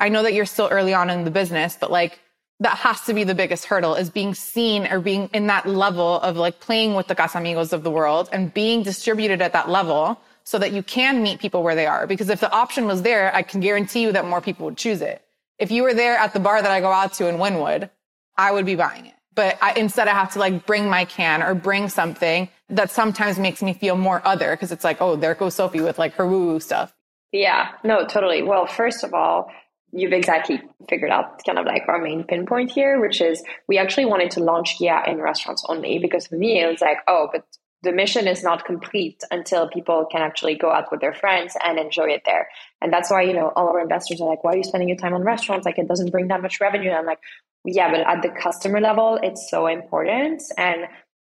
I 0.00 0.08
know 0.08 0.22
that 0.22 0.32
you're 0.32 0.46
still 0.46 0.68
early 0.70 0.94
on 0.94 1.10
in 1.10 1.24
the 1.24 1.30
business, 1.30 1.76
but 1.78 1.90
like 1.90 2.18
that 2.60 2.76
has 2.78 3.00
to 3.02 3.14
be 3.14 3.24
the 3.24 3.34
biggest 3.34 3.66
hurdle 3.66 3.94
is 3.94 4.10
being 4.10 4.34
seen 4.34 4.86
or 4.86 5.00
being 5.00 5.30
in 5.32 5.46
that 5.46 5.66
level 5.66 6.20
of 6.20 6.36
like 6.36 6.60
playing 6.60 6.94
with 6.94 7.06
the 7.06 7.14
Casamigos 7.14 7.72
of 7.72 7.84
the 7.84 7.90
world 7.90 8.28
and 8.32 8.52
being 8.52 8.82
distributed 8.82 9.40
at 9.40 9.52
that 9.52 9.68
level 9.68 10.20
so 10.42 10.58
that 10.58 10.72
you 10.72 10.82
can 10.82 11.22
meet 11.22 11.38
people 11.38 11.62
where 11.62 11.74
they 11.74 11.86
are. 11.86 12.06
Because 12.06 12.28
if 12.30 12.40
the 12.40 12.50
option 12.50 12.86
was 12.86 13.02
there, 13.02 13.34
I 13.34 13.42
can 13.42 13.60
guarantee 13.60 14.02
you 14.02 14.12
that 14.12 14.24
more 14.24 14.40
people 14.40 14.64
would 14.66 14.76
choose 14.76 15.02
it. 15.02 15.22
If 15.58 15.70
you 15.70 15.82
were 15.82 15.94
there 15.94 16.16
at 16.16 16.32
the 16.32 16.40
bar 16.40 16.60
that 16.60 16.70
I 16.70 16.80
go 16.80 16.90
out 16.90 17.12
to 17.14 17.28
in 17.28 17.36
Wynwood, 17.36 17.90
I 18.36 18.52
would 18.52 18.66
be 18.66 18.74
buying 18.74 19.06
it. 19.06 19.14
But 19.34 19.58
I, 19.62 19.74
instead 19.74 20.08
I 20.08 20.14
have 20.14 20.32
to 20.32 20.40
like 20.40 20.66
bring 20.66 20.88
my 20.88 21.04
can 21.04 21.42
or 21.42 21.54
bring 21.54 21.88
something 21.88 22.48
that 22.70 22.90
sometimes 22.90 23.38
makes 23.38 23.62
me 23.62 23.72
feel 23.72 23.96
more 23.96 24.20
other 24.26 24.50
because 24.52 24.72
it's 24.72 24.84
like, 24.84 25.00
oh, 25.00 25.14
there 25.14 25.34
goes 25.34 25.54
Sophie 25.54 25.80
with 25.80 25.98
like 25.98 26.14
her 26.14 26.26
woo 26.26 26.46
woo 26.46 26.60
stuff. 26.60 26.92
Yeah, 27.30 27.72
no, 27.84 28.04
totally. 28.06 28.42
Well, 28.42 28.66
first 28.66 29.04
of 29.04 29.14
all, 29.14 29.50
you've 29.92 30.12
exactly 30.12 30.60
figured 30.88 31.10
out 31.10 31.42
kind 31.44 31.58
of 31.58 31.66
like 31.66 31.84
our 31.88 31.98
main 32.00 32.24
pinpoint 32.24 32.70
here, 32.70 33.00
which 33.00 33.20
is 33.20 33.42
we 33.68 33.78
actually 33.78 34.04
wanted 34.04 34.30
to 34.32 34.40
launch 34.40 34.78
Ghia 34.78 35.06
in 35.08 35.20
restaurants 35.20 35.64
only 35.68 35.98
because 35.98 36.26
for 36.26 36.36
me, 36.36 36.60
it 36.62 36.66
was 36.66 36.80
like, 36.80 36.98
oh, 37.08 37.28
but 37.32 37.44
the 37.82 37.92
mission 37.92 38.26
is 38.26 38.42
not 38.42 38.64
complete 38.64 39.22
until 39.30 39.68
people 39.68 40.06
can 40.10 40.20
actually 40.20 40.56
go 40.56 40.70
out 40.70 40.90
with 40.90 41.00
their 41.00 41.14
friends 41.14 41.56
and 41.62 41.78
enjoy 41.78 42.06
it 42.06 42.22
there. 42.26 42.48
And 42.82 42.92
that's 42.92 43.10
why, 43.10 43.22
you 43.22 43.32
know, 43.32 43.52
all 43.54 43.68
our 43.68 43.80
investors 43.80 44.20
are 44.20 44.28
like, 44.28 44.42
why 44.42 44.54
are 44.54 44.56
you 44.56 44.64
spending 44.64 44.88
your 44.88 44.98
time 44.98 45.14
on 45.14 45.22
restaurants? 45.22 45.64
Like, 45.64 45.78
it 45.78 45.86
doesn't 45.86 46.10
bring 46.10 46.28
that 46.28 46.42
much 46.42 46.60
revenue. 46.60 46.88
And 46.88 46.98
I'm 46.98 47.06
like, 47.06 47.20
yeah, 47.64 47.90
but 47.90 48.00
at 48.00 48.22
the 48.22 48.30
customer 48.30 48.80
level, 48.80 49.18
it's 49.22 49.48
so 49.48 49.68
important. 49.68 50.42
And 50.56 50.86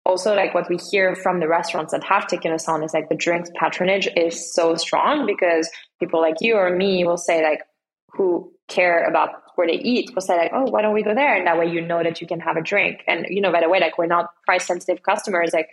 also, 0.07 0.35
like, 0.35 0.55
what 0.55 0.71
we 0.71 0.79
hear 0.91 1.15
from 1.15 1.41
the 1.41 1.49
restaurants 1.49 1.93
that 1.93 2.03
have 2.05 2.27
taken 2.27 2.53
us 2.53 2.67
on 2.67 2.83
is 2.83 2.95
like 2.95 3.11
the 3.11 3.15
drinks 3.15 3.51
patronage 3.61 4.09
is 4.17 4.55
so 4.55 4.75
strong 4.75 5.27
because 5.27 5.69
people 6.01 6.21
like 6.21 6.37
you 6.41 6.55
or 6.55 6.75
me 6.75 7.05
will 7.05 7.19
say, 7.19 7.43
like, 7.43 7.61
who 8.09 8.53
care 8.69 9.05
about 9.05 9.31
where 9.57 9.67
they 9.67 9.75
eat 9.75 10.15
will 10.15 10.23
say 10.23 10.37
like, 10.37 10.53
oh, 10.55 10.71
why 10.71 10.83
don't 10.83 10.95
we 10.95 11.03
go 11.03 11.15
there? 11.15 11.37
And 11.37 11.47
that 11.47 11.59
way 11.59 11.71
you 11.71 11.81
know 11.81 12.03
that 12.03 12.21
you 12.21 12.27
can 12.27 12.41
have 12.41 12.57
a 12.57 12.63
drink. 12.63 13.03
And 13.09 13.27
you 13.29 13.41
know, 13.41 13.51
by 13.51 13.61
the 13.61 13.69
way, 13.69 13.81
like 13.81 13.99
we're 13.99 14.07
not 14.07 14.31
price 14.45 14.67
sensitive 14.67 15.03
customers. 15.03 15.51
Like 15.53 15.69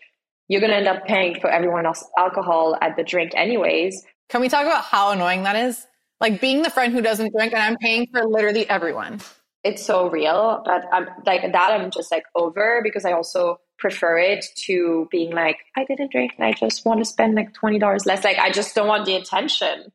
you're 0.47 0.61
gonna 0.61 0.73
end 0.73 0.87
up 0.87 1.05
paying 1.05 1.39
for 1.39 1.49
everyone 1.49 1.85
else 1.85 2.03
alcohol 2.17 2.77
at 2.81 2.95
the 2.97 3.03
drink 3.03 3.33
anyways. 3.35 4.03
Can 4.29 4.41
we 4.41 4.49
talk 4.49 4.65
about 4.65 4.83
how 4.85 5.11
annoying 5.11 5.43
that 5.43 5.55
is? 5.55 5.85
Like 6.19 6.41
being 6.41 6.63
the 6.63 6.69
friend 6.69 6.93
who 6.93 7.01
doesn't 7.01 7.31
drink 7.31 7.53
and 7.53 7.61
I'm 7.61 7.77
paying 7.77 8.07
for 8.11 8.25
literally 8.25 8.67
everyone. 8.67 9.21
It's 9.63 9.85
so 9.85 10.09
real, 10.09 10.61
but 10.65 10.85
I'm 10.91 11.07
like 11.25 11.41
that. 11.51 11.71
I'm 11.71 11.91
just 11.91 12.11
like 12.11 12.23
over 12.35 12.81
because 12.83 13.05
I 13.05 13.11
also 13.11 13.59
prefer 13.77 14.17
it 14.17 14.45
to 14.65 15.07
being 15.11 15.31
like 15.31 15.57
I 15.75 15.83
didn't 15.85 16.11
drink 16.11 16.33
and 16.37 16.45
I 16.45 16.53
just 16.53 16.85
want 16.85 16.99
to 16.99 17.05
spend 17.05 17.35
like 17.35 17.53
twenty 17.53 17.77
dollars 17.77 18.05
less. 18.05 18.23
Like 18.23 18.39
I 18.39 18.51
just 18.51 18.73
don't 18.73 18.87
want 18.87 19.05
the 19.05 19.15
attention 19.15 19.91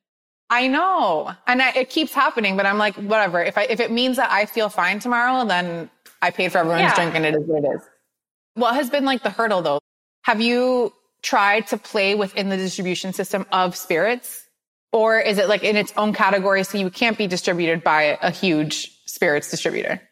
I 0.51 0.67
know. 0.67 1.33
And 1.47 1.63
I, 1.63 1.71
it 1.71 1.91
keeps 1.91 2.13
happening, 2.13 2.57
but 2.57 2.67
I'm 2.67 2.77
like, 2.77 2.97
whatever. 2.97 3.43
If 3.43 3.57
I, 3.57 3.63
if 3.65 3.79
it 3.79 3.93
means 3.93 4.17
that 4.17 4.31
I 4.31 4.47
feel 4.47 4.69
fine 4.69 4.99
tomorrow, 4.99 5.47
then 5.47 5.89
I 6.21 6.31
paid 6.31 6.53
for 6.53 6.59
everyone's 6.59 6.83
yeah. 6.83 6.95
drink 6.95 7.15
and 7.15 7.25
it 7.25 7.35
is 7.37 7.45
what 7.47 7.65
it 7.65 7.77
is. 7.77 7.83
What 8.55 8.75
has 8.75 8.91
been 8.91 9.05
like 9.05 9.23
the 9.23 9.31
hurdle 9.31 9.63
though? 9.63 9.79
Have 10.23 10.41
you 10.41 10.93
tried 11.23 11.69
to 11.69 11.77
play 11.77 12.15
within 12.15 12.49
the 12.49 12.57
distribution 12.57 13.13
system 13.13 13.47
of 13.53 13.77
spirits? 13.77 14.49
Or 14.93 15.21
is 15.21 15.39
it 15.39 15.49
like 15.49 15.63
in 15.63 15.77
its 15.77 15.93
own 15.97 16.13
category? 16.13 16.65
So 16.65 16.77
you 16.77 16.91
can't 16.91 17.17
be 17.17 17.29
distributed 17.29 17.85
by 17.85 18.19
a 18.21 18.31
huge 18.31 18.91
spirits 19.07 19.51
distributor? 19.51 20.03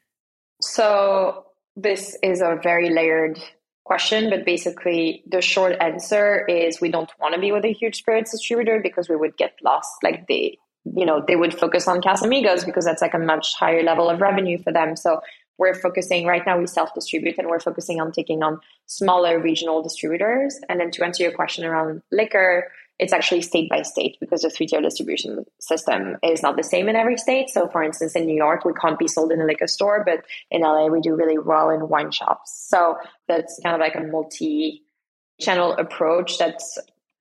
So 0.60 1.46
this 1.74 2.16
is 2.22 2.40
a 2.40 2.58
very 2.62 2.90
layered 2.90 3.40
question, 3.88 4.30
but 4.30 4.44
basically 4.44 5.24
the 5.26 5.40
short 5.40 5.74
answer 5.80 6.44
is 6.46 6.80
we 6.80 6.90
don't 6.90 7.10
want 7.18 7.34
to 7.34 7.40
be 7.40 7.50
with 7.50 7.64
a 7.64 7.72
huge 7.72 7.96
spirits 7.96 8.30
distributor 8.30 8.78
because 8.80 9.08
we 9.08 9.16
would 9.16 9.36
get 9.36 9.54
lost. 9.64 9.90
Like 10.04 10.28
they, 10.28 10.58
you 10.84 11.06
know, 11.06 11.24
they 11.26 11.34
would 11.34 11.58
focus 11.58 11.88
on 11.88 12.00
Casamigos 12.00 12.64
because 12.64 12.84
that's 12.84 13.02
like 13.02 13.14
a 13.14 13.18
much 13.18 13.54
higher 13.54 13.82
level 13.82 14.08
of 14.08 14.20
revenue 14.20 14.58
for 14.62 14.72
them. 14.72 14.94
So 14.94 15.20
we're 15.56 15.74
focusing 15.74 16.26
right 16.26 16.42
now 16.46 16.58
we 16.58 16.66
self-distribute 16.66 17.36
and 17.38 17.48
we're 17.48 17.60
focusing 17.60 18.00
on 18.00 18.12
taking 18.12 18.42
on 18.42 18.60
smaller 18.86 19.40
regional 19.40 19.82
distributors. 19.82 20.60
And 20.68 20.78
then 20.78 20.90
to 20.92 21.04
answer 21.04 21.24
your 21.24 21.32
question 21.32 21.64
around 21.64 22.02
liquor, 22.12 22.70
it's 22.98 23.12
actually 23.12 23.42
state 23.42 23.70
by 23.70 23.82
state 23.82 24.16
because 24.20 24.42
the 24.42 24.50
three-tier 24.50 24.80
distribution 24.80 25.44
system 25.60 26.16
is 26.22 26.42
not 26.42 26.56
the 26.56 26.62
same 26.62 26.88
in 26.88 26.96
every 26.96 27.16
state. 27.16 27.48
So 27.48 27.68
for 27.68 27.82
instance, 27.82 28.16
in 28.16 28.26
New 28.26 28.36
York, 28.36 28.64
we 28.64 28.72
can't 28.72 28.98
be 28.98 29.06
sold 29.06 29.30
in 29.30 29.40
a 29.40 29.44
liquor 29.44 29.68
store, 29.68 30.02
but 30.04 30.24
in 30.50 30.62
LA, 30.62 30.86
we 30.86 31.00
do 31.00 31.14
really 31.14 31.38
well 31.38 31.70
in 31.70 31.88
wine 31.88 32.10
shops. 32.10 32.66
So 32.68 32.96
that's 33.28 33.60
kind 33.62 33.74
of 33.74 33.80
like 33.80 33.94
a 33.94 34.02
multi-channel 34.02 35.72
approach 35.74 36.38
that's 36.38 36.78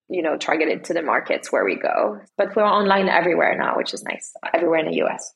you 0.09 0.21
know 0.21 0.37
targeted 0.37 0.85
to 0.85 0.93
the 0.93 1.01
markets 1.01 1.51
where 1.51 1.65
we 1.65 1.75
go. 1.75 2.19
But 2.37 2.55
we're 2.55 2.63
online 2.63 3.09
everywhere 3.09 3.55
now, 3.57 3.77
which 3.77 3.93
is 3.93 4.03
nice. 4.03 4.33
Everywhere 4.53 4.79
in 4.79 4.87
the 4.87 5.03
US. 5.03 5.33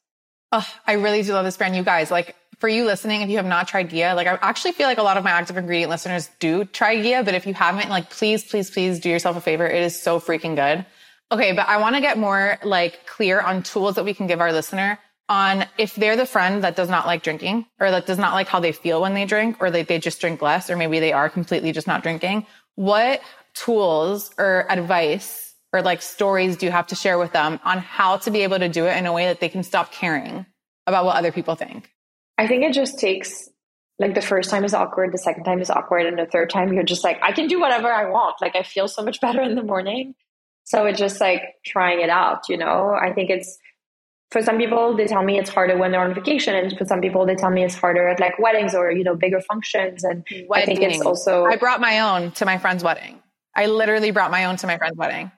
Oh, 0.51 0.67
I 0.85 0.93
really 0.93 1.23
do 1.23 1.33
love 1.33 1.45
this 1.45 1.57
brand. 1.57 1.75
You 1.75 1.83
guys, 1.83 2.11
like 2.11 2.35
for 2.61 2.69
you 2.69 2.85
listening, 2.85 3.21
if 3.21 3.29
you 3.29 3.37
have 3.37 3.45
not 3.45 3.67
tried 3.67 3.89
Ghia, 3.89 4.15
like 4.15 4.27
I 4.27 4.37
actually 4.41 4.73
feel 4.73 4.87
like 4.87 4.99
a 4.99 5.03
lot 5.03 5.17
of 5.17 5.23
my 5.23 5.31
active 5.31 5.57
ingredient 5.57 5.89
listeners 5.89 6.29
do 6.39 6.63
try 6.63 6.95
Ghia, 6.95 7.25
but 7.25 7.33
if 7.33 7.47
you 7.47 7.55
haven't, 7.55 7.89
like 7.89 8.11
please, 8.11 8.45
please, 8.45 8.69
please 8.69 8.99
do 8.99 9.09
yourself 9.09 9.35
a 9.35 9.41
favor. 9.41 9.65
It 9.65 9.81
is 9.81 9.99
so 9.99 10.19
freaking 10.19 10.55
good. 10.55 10.85
Okay, 11.31 11.53
but 11.53 11.67
I 11.67 11.77
want 11.77 11.95
to 11.95 12.01
get 12.01 12.19
more 12.19 12.59
like 12.63 13.07
clear 13.07 13.41
on 13.41 13.63
tools 13.63 13.95
that 13.95 14.05
we 14.05 14.13
can 14.13 14.27
give 14.27 14.39
our 14.39 14.53
listener 14.53 14.99
on 15.27 15.65
if 15.77 15.95
they're 15.95 16.15
the 16.15 16.25
friend 16.25 16.63
that 16.63 16.75
does 16.75 16.89
not 16.89 17.07
like 17.07 17.23
drinking 17.23 17.65
or 17.79 17.89
that 17.89 18.05
does 18.05 18.19
not 18.19 18.33
like 18.33 18.47
how 18.47 18.59
they 18.59 18.71
feel 18.71 19.01
when 19.01 19.15
they 19.15 19.25
drink 19.25 19.57
or 19.59 19.71
they, 19.71 19.81
they 19.81 19.97
just 19.97 20.21
drink 20.21 20.41
less 20.41 20.69
or 20.69 20.77
maybe 20.77 20.99
they 20.99 21.13
are 21.13 21.29
completely 21.29 21.71
just 21.71 21.87
not 21.87 22.03
drinking. 22.03 22.45
What 22.75 23.21
tools 23.55 24.31
or 24.37 24.67
advice 24.69 25.55
or 25.73 25.81
like 25.81 26.01
stories 26.01 26.57
do 26.57 26.67
you 26.67 26.71
have 26.71 26.87
to 26.87 26.95
share 26.95 27.17
with 27.17 27.31
them 27.31 27.59
on 27.63 27.79
how 27.79 28.17
to 28.17 28.29
be 28.29 28.41
able 28.41 28.59
to 28.59 28.69
do 28.69 28.85
it 28.85 28.97
in 28.97 29.07
a 29.07 29.13
way 29.13 29.25
that 29.25 29.39
they 29.39 29.49
can 29.49 29.63
stop 29.63 29.91
caring 29.91 30.45
about 30.85 31.05
what 31.05 31.15
other 31.15 31.31
people 31.31 31.55
think? 31.55 31.90
I 32.41 32.47
think 32.47 32.63
it 32.63 32.73
just 32.73 32.97
takes 32.97 33.47
like 33.99 34.15
the 34.15 34.21
first 34.21 34.49
time 34.49 34.65
is 34.65 34.73
awkward, 34.73 35.13
the 35.13 35.19
second 35.19 35.43
time 35.43 35.61
is 35.61 35.69
awkward, 35.69 36.07
and 36.07 36.17
the 36.17 36.25
third 36.25 36.49
time 36.49 36.73
you're 36.73 36.81
just 36.81 37.03
like, 37.03 37.19
I 37.21 37.33
can 37.33 37.45
do 37.45 37.59
whatever 37.59 37.87
I 37.87 38.09
want. 38.09 38.37
Like 38.41 38.55
I 38.55 38.63
feel 38.63 38.87
so 38.87 39.03
much 39.03 39.21
better 39.25 39.43
in 39.43 39.53
the 39.53 39.61
morning. 39.61 40.15
So 40.63 40.87
it's 40.87 40.97
just 40.97 41.21
like 41.21 41.43
trying 41.63 42.01
it 42.01 42.09
out, 42.09 42.49
you 42.49 42.57
know? 42.57 42.97
I 42.99 43.13
think 43.13 43.29
it's 43.29 43.59
for 44.31 44.41
some 44.41 44.57
people 44.57 44.97
they 44.97 45.05
tell 45.05 45.21
me 45.23 45.37
it's 45.37 45.51
harder 45.51 45.77
when 45.77 45.91
they're 45.91 46.01
on 46.01 46.15
vacation 46.15 46.55
and 46.55 46.75
for 46.75 46.85
some 46.85 46.99
people 46.99 47.27
they 47.27 47.35
tell 47.35 47.51
me 47.51 47.63
it's 47.63 47.75
harder 47.75 48.07
at 48.07 48.19
like 48.19 48.39
weddings 48.39 48.73
or, 48.73 48.89
you 48.89 49.03
know, 49.03 49.15
bigger 49.15 49.41
functions. 49.41 50.03
And 50.03 50.25
I 50.51 50.65
think 50.65 50.81
it's 50.81 51.01
also 51.01 51.45
I 51.45 51.57
brought 51.57 51.79
my 51.79 51.99
own 51.99 52.31
to 52.31 52.45
my 52.45 52.57
friend's 52.57 52.83
wedding. 52.83 53.21
I 53.55 53.67
literally 53.67 54.09
brought 54.09 54.31
my 54.31 54.45
own 54.45 54.55
to 54.57 54.65
my 54.65 54.79
friend's 54.79 54.97
wedding 54.97 55.31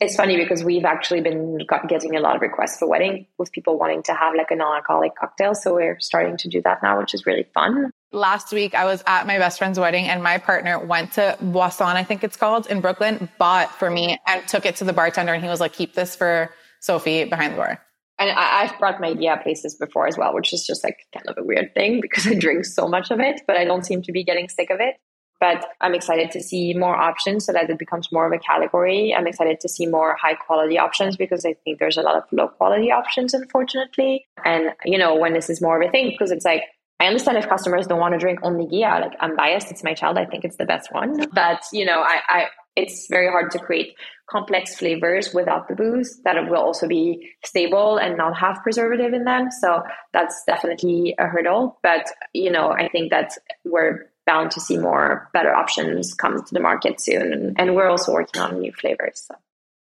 it's 0.00 0.16
funny 0.16 0.38
because 0.38 0.64
we've 0.64 0.86
actually 0.86 1.20
been 1.20 1.58
getting 1.86 2.16
a 2.16 2.20
lot 2.20 2.34
of 2.34 2.40
requests 2.40 2.78
for 2.78 2.88
wedding 2.88 3.26
with 3.36 3.52
people 3.52 3.78
wanting 3.78 4.02
to 4.04 4.14
have 4.14 4.34
like 4.34 4.50
a 4.50 4.56
non-alcoholic 4.56 5.14
cocktail. 5.14 5.54
So 5.54 5.74
we're 5.74 6.00
starting 6.00 6.38
to 6.38 6.48
do 6.48 6.62
that 6.62 6.82
now, 6.82 6.98
which 6.98 7.12
is 7.12 7.26
really 7.26 7.46
fun. 7.52 7.90
Last 8.10 8.50
week, 8.50 8.74
I 8.74 8.86
was 8.86 9.04
at 9.06 9.26
my 9.26 9.36
best 9.38 9.58
friend's 9.58 9.78
wedding 9.78 10.06
and 10.06 10.22
my 10.22 10.38
partner 10.38 10.78
went 10.78 11.12
to 11.12 11.36
Boisson, 11.42 11.96
I 11.96 12.02
think 12.02 12.24
it's 12.24 12.36
called 12.36 12.66
in 12.66 12.80
Brooklyn, 12.80 13.28
bought 13.38 13.78
for 13.78 13.90
me 13.90 14.18
and 14.26 14.48
took 14.48 14.64
it 14.64 14.76
to 14.76 14.84
the 14.84 14.94
bartender. 14.94 15.34
And 15.34 15.42
he 15.44 15.50
was 15.50 15.60
like, 15.60 15.74
keep 15.74 15.94
this 15.94 16.16
for 16.16 16.50
Sophie 16.80 17.24
behind 17.24 17.52
the 17.52 17.58
bar. 17.58 17.80
And 18.18 18.30
I, 18.30 18.64
have 18.66 18.78
brought 18.78 19.00
my 19.00 19.14
Ghia 19.14 19.42
places 19.42 19.76
before 19.76 20.06
as 20.06 20.16
well, 20.16 20.34
which 20.34 20.52
is 20.52 20.66
just 20.66 20.82
like 20.82 20.96
kind 21.14 21.26
of 21.28 21.36
a 21.38 21.44
weird 21.44 21.74
thing 21.74 22.00
because 22.00 22.26
I 22.26 22.34
drink 22.34 22.64
so 22.64 22.88
much 22.88 23.10
of 23.10 23.20
it, 23.20 23.42
but 23.46 23.56
I 23.56 23.64
don't 23.64 23.84
seem 23.84 24.02
to 24.02 24.12
be 24.12 24.24
getting 24.24 24.48
sick 24.48 24.70
of 24.70 24.80
it 24.80 24.96
but 25.40 25.66
I'm 25.80 25.94
excited 25.94 26.30
to 26.32 26.42
see 26.42 26.74
more 26.74 26.96
options 26.96 27.46
so 27.46 27.52
that 27.52 27.68
it 27.70 27.78
becomes 27.78 28.12
more 28.12 28.26
of 28.26 28.32
a 28.32 28.38
category. 28.38 29.14
I'm 29.14 29.26
excited 29.26 29.60
to 29.60 29.68
see 29.68 29.86
more 29.86 30.16
high 30.20 30.34
quality 30.34 30.78
options 30.78 31.16
because 31.16 31.44
I 31.46 31.54
think 31.64 31.78
there's 31.78 31.96
a 31.96 32.02
lot 32.02 32.16
of 32.16 32.24
low 32.30 32.48
quality 32.48 32.92
options, 32.92 33.32
unfortunately. 33.32 34.26
And, 34.44 34.74
you 34.84 34.98
know, 34.98 35.16
when 35.16 35.32
this 35.32 35.48
is 35.48 35.60
more 35.62 35.80
of 35.80 35.88
a 35.88 35.90
thing, 35.90 36.10
because 36.10 36.30
it's 36.30 36.44
like, 36.44 36.64
I 37.00 37.06
understand 37.06 37.38
if 37.38 37.48
customers 37.48 37.86
don't 37.86 37.98
want 37.98 38.12
to 38.12 38.18
drink 38.18 38.40
only 38.42 38.66
Ghia, 38.66 39.00
like 39.00 39.16
I'm 39.20 39.34
biased, 39.34 39.70
it's 39.70 39.82
my 39.82 39.94
child, 39.94 40.18
I 40.18 40.26
think 40.26 40.44
it's 40.44 40.58
the 40.58 40.66
best 40.66 40.92
one. 40.92 41.26
But, 41.32 41.62
you 41.72 41.86
know, 41.86 42.00
I, 42.00 42.20
I 42.28 42.44
it's 42.76 43.08
very 43.08 43.28
hard 43.28 43.50
to 43.52 43.58
create 43.58 43.94
complex 44.28 44.76
flavors 44.76 45.34
without 45.34 45.66
the 45.68 45.74
booze 45.74 46.20
that 46.24 46.36
will 46.48 46.56
also 46.58 46.86
be 46.86 47.30
stable 47.44 47.96
and 47.96 48.16
not 48.16 48.38
have 48.38 48.62
preservative 48.62 49.12
in 49.12 49.24
them. 49.24 49.48
So 49.60 49.82
that's 50.12 50.44
definitely 50.46 51.14
a 51.18 51.26
hurdle. 51.26 51.78
But, 51.82 52.06
you 52.32 52.50
know, 52.50 52.70
I 52.70 52.88
think 52.88 53.10
that 53.10 53.32
we're 53.64 54.10
bound 54.30 54.50
to 54.52 54.60
see 54.60 54.78
more 54.78 55.28
better 55.32 55.52
options 55.52 56.14
come 56.14 56.42
to 56.42 56.54
the 56.54 56.60
market 56.60 57.00
soon. 57.00 57.32
And, 57.32 57.60
and 57.60 57.74
we're 57.74 57.88
also 57.88 58.12
working 58.12 58.40
on 58.40 58.60
new 58.60 58.72
flavors. 58.72 59.24
So. 59.26 59.34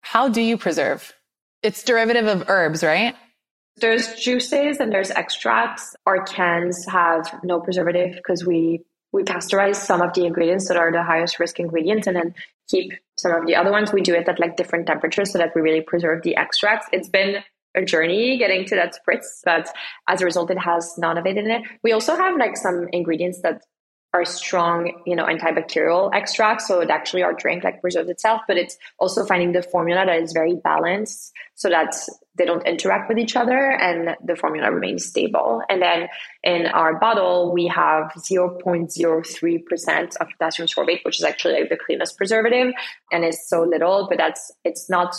How 0.03 0.29
do 0.29 0.41
you 0.41 0.59
preserve? 0.59 1.13
It's 1.63 1.83
derivative 1.85 2.27
of 2.27 2.49
herbs, 2.49 2.83
right? 2.83 3.15
There's 3.77 4.15
juices 4.15 4.79
and 4.81 4.93
there's 4.93 5.11
extracts. 5.11 5.97
Our 6.07 6.25
cans 6.25 6.85
have 6.87 7.41
no 7.43 7.61
preservative 7.61 8.15
because 8.17 8.45
we 8.45 8.85
we 9.13 9.23
pasteurize 9.23 9.77
some 9.77 10.03
of 10.03 10.13
the 10.15 10.25
ingredients 10.27 10.67
that 10.67 10.77
are 10.77 10.91
the 10.91 11.05
highest 11.05 11.39
risk 11.39 11.61
ingredients 11.61 12.09
and 12.09 12.17
then 12.17 12.35
keep 12.69 12.93
some 13.17 13.33
of 13.33 13.47
the 13.47 13.55
other 13.55 13.71
ones. 13.71 13.93
We 13.93 14.03
do 14.03 14.13
it 14.13 14.29
at 14.29 14.41
like 14.41 14.57
different 14.57 14.89
temperatures 14.89 15.31
so 15.33 15.39
that 15.39 15.53
we 15.55 15.61
really 15.61 15.83
preserve 15.83 16.25
the 16.25 16.35
extracts. 16.37 16.89
It's 16.93 17.09
been 17.09 17.37
a 17.77 17.85
journey 17.85 18.37
getting 18.39 18.65
to 18.67 18.75
that 18.75 18.97
spritz, 18.99 19.27
but 19.45 19.69
as 20.09 20.21
a 20.21 20.25
result, 20.25 20.51
it 20.51 20.59
has 20.59 20.99
none 20.99 21.17
of 21.17 21.27
it 21.27 21.37
in 21.37 21.49
it. 21.49 21.63
We 21.85 21.93
also 21.93 22.17
have 22.17 22.37
like 22.37 22.57
some 22.57 22.89
ingredients 22.93 23.41
that 23.43 23.63
are 24.15 24.25
strong, 24.25 25.03
you 25.05 25.17
know, 25.17 25.27
antibacterial 25.27 26.09
extracts. 26.15 26.69
So 26.69 26.81
it 26.81 26.89
actually 26.89 27.25
our 27.25 27.35
drink 27.35 27.65
like 27.65 27.81
preserves 27.81 28.09
itself, 28.09 28.43
but 28.47 28.57
it's 28.57 28.79
also 28.99 29.27
finding 29.27 29.53
the 29.53 29.63
formula 29.63 30.07
that 30.07 30.23
is 30.23 30.33
very 30.33 30.55
balanced 30.55 31.33
so 31.57 31.69
that 31.69 31.97
they 32.39 32.45
don't 32.45 32.65
interact 32.65 33.09
with 33.09 33.19
each 33.19 33.35
other 33.35 33.73
and 33.73 34.17
the 34.25 34.37
formula 34.37 34.71
remains 34.71 35.05
stable. 35.05 35.63
And 35.69 35.83
then 35.83 36.09
in 36.45 36.67
our 36.67 36.99
bottle, 36.99 37.53
we 37.53 37.67
have 37.67 38.13
0.03% 38.17 40.17
of 40.21 40.29
potassium 40.29 40.69
sorbate, 40.69 41.05
which 41.05 41.19
is 41.19 41.25
actually 41.25 41.55
like 41.55 41.69
the 41.69 41.77
cleanest 41.77 42.17
preservative. 42.17 42.73
And 43.11 43.25
it's 43.25 43.49
so 43.49 43.63
little, 43.63 44.07
but 44.09 44.19
that's, 44.19 44.53
it's 44.65 44.89
not 44.89 45.17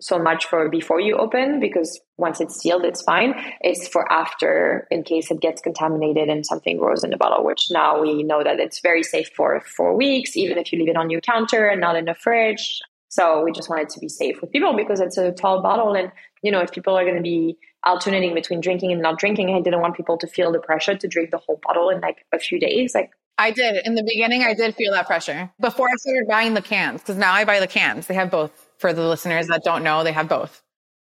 so 0.00 0.18
much 0.18 0.46
for 0.46 0.68
before 0.68 1.00
you 1.00 1.16
open 1.16 1.58
because 1.60 2.00
once 2.16 2.40
it's 2.40 2.56
sealed, 2.56 2.84
it's 2.84 3.02
fine. 3.02 3.34
It's 3.60 3.88
for 3.88 4.10
after 4.12 4.86
in 4.90 5.02
case 5.02 5.30
it 5.30 5.40
gets 5.40 5.60
contaminated 5.60 6.28
and 6.28 6.46
something 6.46 6.78
grows 6.78 7.02
in 7.02 7.10
the 7.10 7.16
bottle, 7.16 7.44
which 7.44 7.66
now 7.70 8.00
we 8.00 8.22
know 8.22 8.42
that 8.44 8.60
it's 8.60 8.80
very 8.80 9.02
safe 9.02 9.30
for 9.34 9.60
four 9.60 9.96
weeks, 9.96 10.36
even 10.36 10.58
if 10.58 10.72
you 10.72 10.78
leave 10.78 10.88
it 10.88 10.96
on 10.96 11.10
your 11.10 11.20
counter 11.20 11.66
and 11.66 11.80
not 11.80 11.96
in 11.96 12.04
the 12.04 12.14
fridge. 12.14 12.80
So 13.08 13.42
we 13.42 13.52
just 13.52 13.68
wanted 13.68 13.88
to 13.90 14.00
be 14.00 14.08
safe 14.08 14.40
with 14.40 14.52
people 14.52 14.76
because 14.76 15.00
it's 15.00 15.18
a 15.18 15.32
tall 15.32 15.62
bottle. 15.62 15.94
And, 15.94 16.12
you 16.42 16.52
know, 16.52 16.60
if 16.60 16.70
people 16.70 16.96
are 16.96 17.04
going 17.04 17.16
to 17.16 17.22
be 17.22 17.56
alternating 17.84 18.34
between 18.34 18.60
drinking 18.60 18.92
and 18.92 19.00
not 19.00 19.18
drinking, 19.18 19.54
I 19.54 19.60
didn't 19.60 19.80
want 19.80 19.96
people 19.96 20.18
to 20.18 20.26
feel 20.26 20.52
the 20.52 20.58
pressure 20.58 20.94
to 20.94 21.08
drink 21.08 21.30
the 21.30 21.38
whole 21.38 21.58
bottle 21.62 21.88
in 21.90 22.00
like 22.00 22.26
a 22.32 22.38
few 22.38 22.60
days. 22.60 22.94
Like 22.94 23.10
I 23.38 23.50
did. 23.50 23.86
In 23.86 23.94
the 23.94 24.02
beginning, 24.02 24.42
I 24.42 24.52
did 24.52 24.74
feel 24.74 24.92
that 24.92 25.06
pressure 25.06 25.50
before 25.60 25.88
I 25.88 25.94
started 25.96 26.28
buying 26.28 26.54
the 26.54 26.62
cans 26.62 27.00
because 27.00 27.16
now 27.16 27.32
I 27.32 27.44
buy 27.44 27.60
the 27.60 27.66
cans. 27.66 28.06
They 28.06 28.14
have 28.14 28.30
both 28.30 28.67
for 28.78 28.92
the 28.92 29.06
listeners 29.06 29.48
that 29.48 29.64
don't 29.64 29.82
know, 29.82 30.04
they 30.04 30.12
have 30.12 30.28
both. 30.28 30.62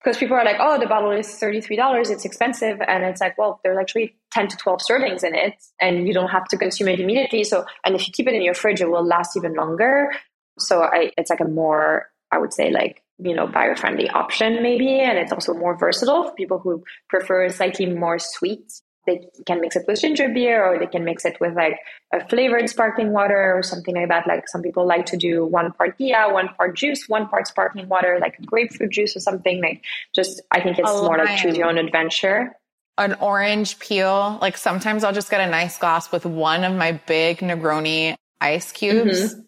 Because 0.03 0.17
people 0.17 0.37
are 0.37 0.45
like, 0.45 0.57
oh, 0.61 0.79
the 0.79 0.87
bottle 0.87 1.11
is 1.11 1.27
$33, 1.27 2.11
it's 2.11 2.25
expensive. 2.25 2.81
And 2.87 3.05
it's 3.05 3.21
like, 3.21 3.37
well, 3.37 3.61
there's 3.65 3.79
actually 3.79 4.17
10 4.31 4.49
to 4.49 4.57
12 4.57 4.81
servings 4.89 5.25
in 5.25 5.35
it, 5.35 5.55
and 5.81 6.07
you 6.07 6.15
don't 6.15 6.29
have 6.29 6.47
to 6.49 6.57
consume 6.57 6.89
it 6.89 7.01
immediately. 7.01 7.43
So, 7.45 7.65
and 7.85 7.97
if 7.97 8.07
you 8.07 8.13
keep 8.13 8.29
it 8.29 8.35
in 8.35 8.43
your 8.43 8.55
fridge, 8.55 8.81
it 8.81 8.91
will 8.91 9.05
last 9.05 9.37
even 9.37 9.55
longer. 9.55 10.13
So, 10.59 10.83
I, 10.83 11.11
it's 11.19 11.31
like 11.31 11.41
a 11.41 11.49
more, 11.49 12.07
I 12.31 12.39
would 12.39 12.55
say, 12.55 12.71
like, 12.71 13.03
you 13.19 13.35
know, 13.35 13.49
bio 13.49 13.75
friendly 13.75 14.09
option, 14.09 14.63
maybe. 14.63 15.01
And 15.01 15.19
it's 15.19 15.33
also 15.33 15.53
more 15.53 15.77
versatile 15.77 16.25
for 16.29 16.35
people 16.35 16.61
who 16.61 16.85
prefer 17.09 17.49
slightly 17.49 17.87
more 17.87 18.19
sweet 18.21 18.71
they 19.09 19.27
can 19.47 19.61
mix 19.61 19.75
it 19.75 19.85
with 19.89 20.01
ginger 20.01 20.29
beer 20.29 20.63
or 20.63 20.79
they 20.79 20.87
can 20.87 21.05
mix 21.05 21.25
it 21.25 21.41
with 21.41 21.57
like 21.57 21.79
a 22.13 22.27
flavored 22.29 22.69
sparkling 22.69 23.13
water 23.13 23.55
or 23.57 23.63
something 23.63 23.95
like 23.95 24.09
that. 24.09 24.27
Like 24.27 24.49
some 24.49 24.63
people 24.63 24.87
like 24.87 25.07
to 25.07 25.17
do 25.17 25.47
one 25.47 25.73
part 25.73 25.99
Ghia, 25.99 26.33
one 26.33 26.49
part 26.51 26.77
juice, 26.77 27.09
one 27.09 27.27
part 27.29 27.49
sparkling 27.49 27.89
water, 27.89 28.19
like 28.21 28.39
grapefruit 28.45 28.93
juice 28.93 29.17
or 29.17 29.21
something. 29.21 29.63
Like 29.63 29.83
just, 30.15 30.43
I 30.51 30.61
think 30.61 30.79
it's 30.79 30.89
more 30.89 31.17
like 31.17 31.39
choose 31.39 31.57
your 31.57 31.69
own 31.69 31.79
adventure. 31.79 32.55
An 32.99 33.15
orange 33.15 33.79
peel. 33.79 34.39
Like 34.43 34.59
sometimes 34.59 35.05
I'll 35.05 35.15
just 35.15 35.31
get 35.31 35.41
a 35.41 35.51
nice 35.51 35.79
glass 35.79 36.13
with 36.13 36.27
one 36.27 36.65
of 36.65 36.75
my 36.75 36.93
big 36.93 37.39
Negroni 37.39 38.15
ice 38.41 38.71
cubes. 38.73 39.35
Mm-hmm. 39.35 39.41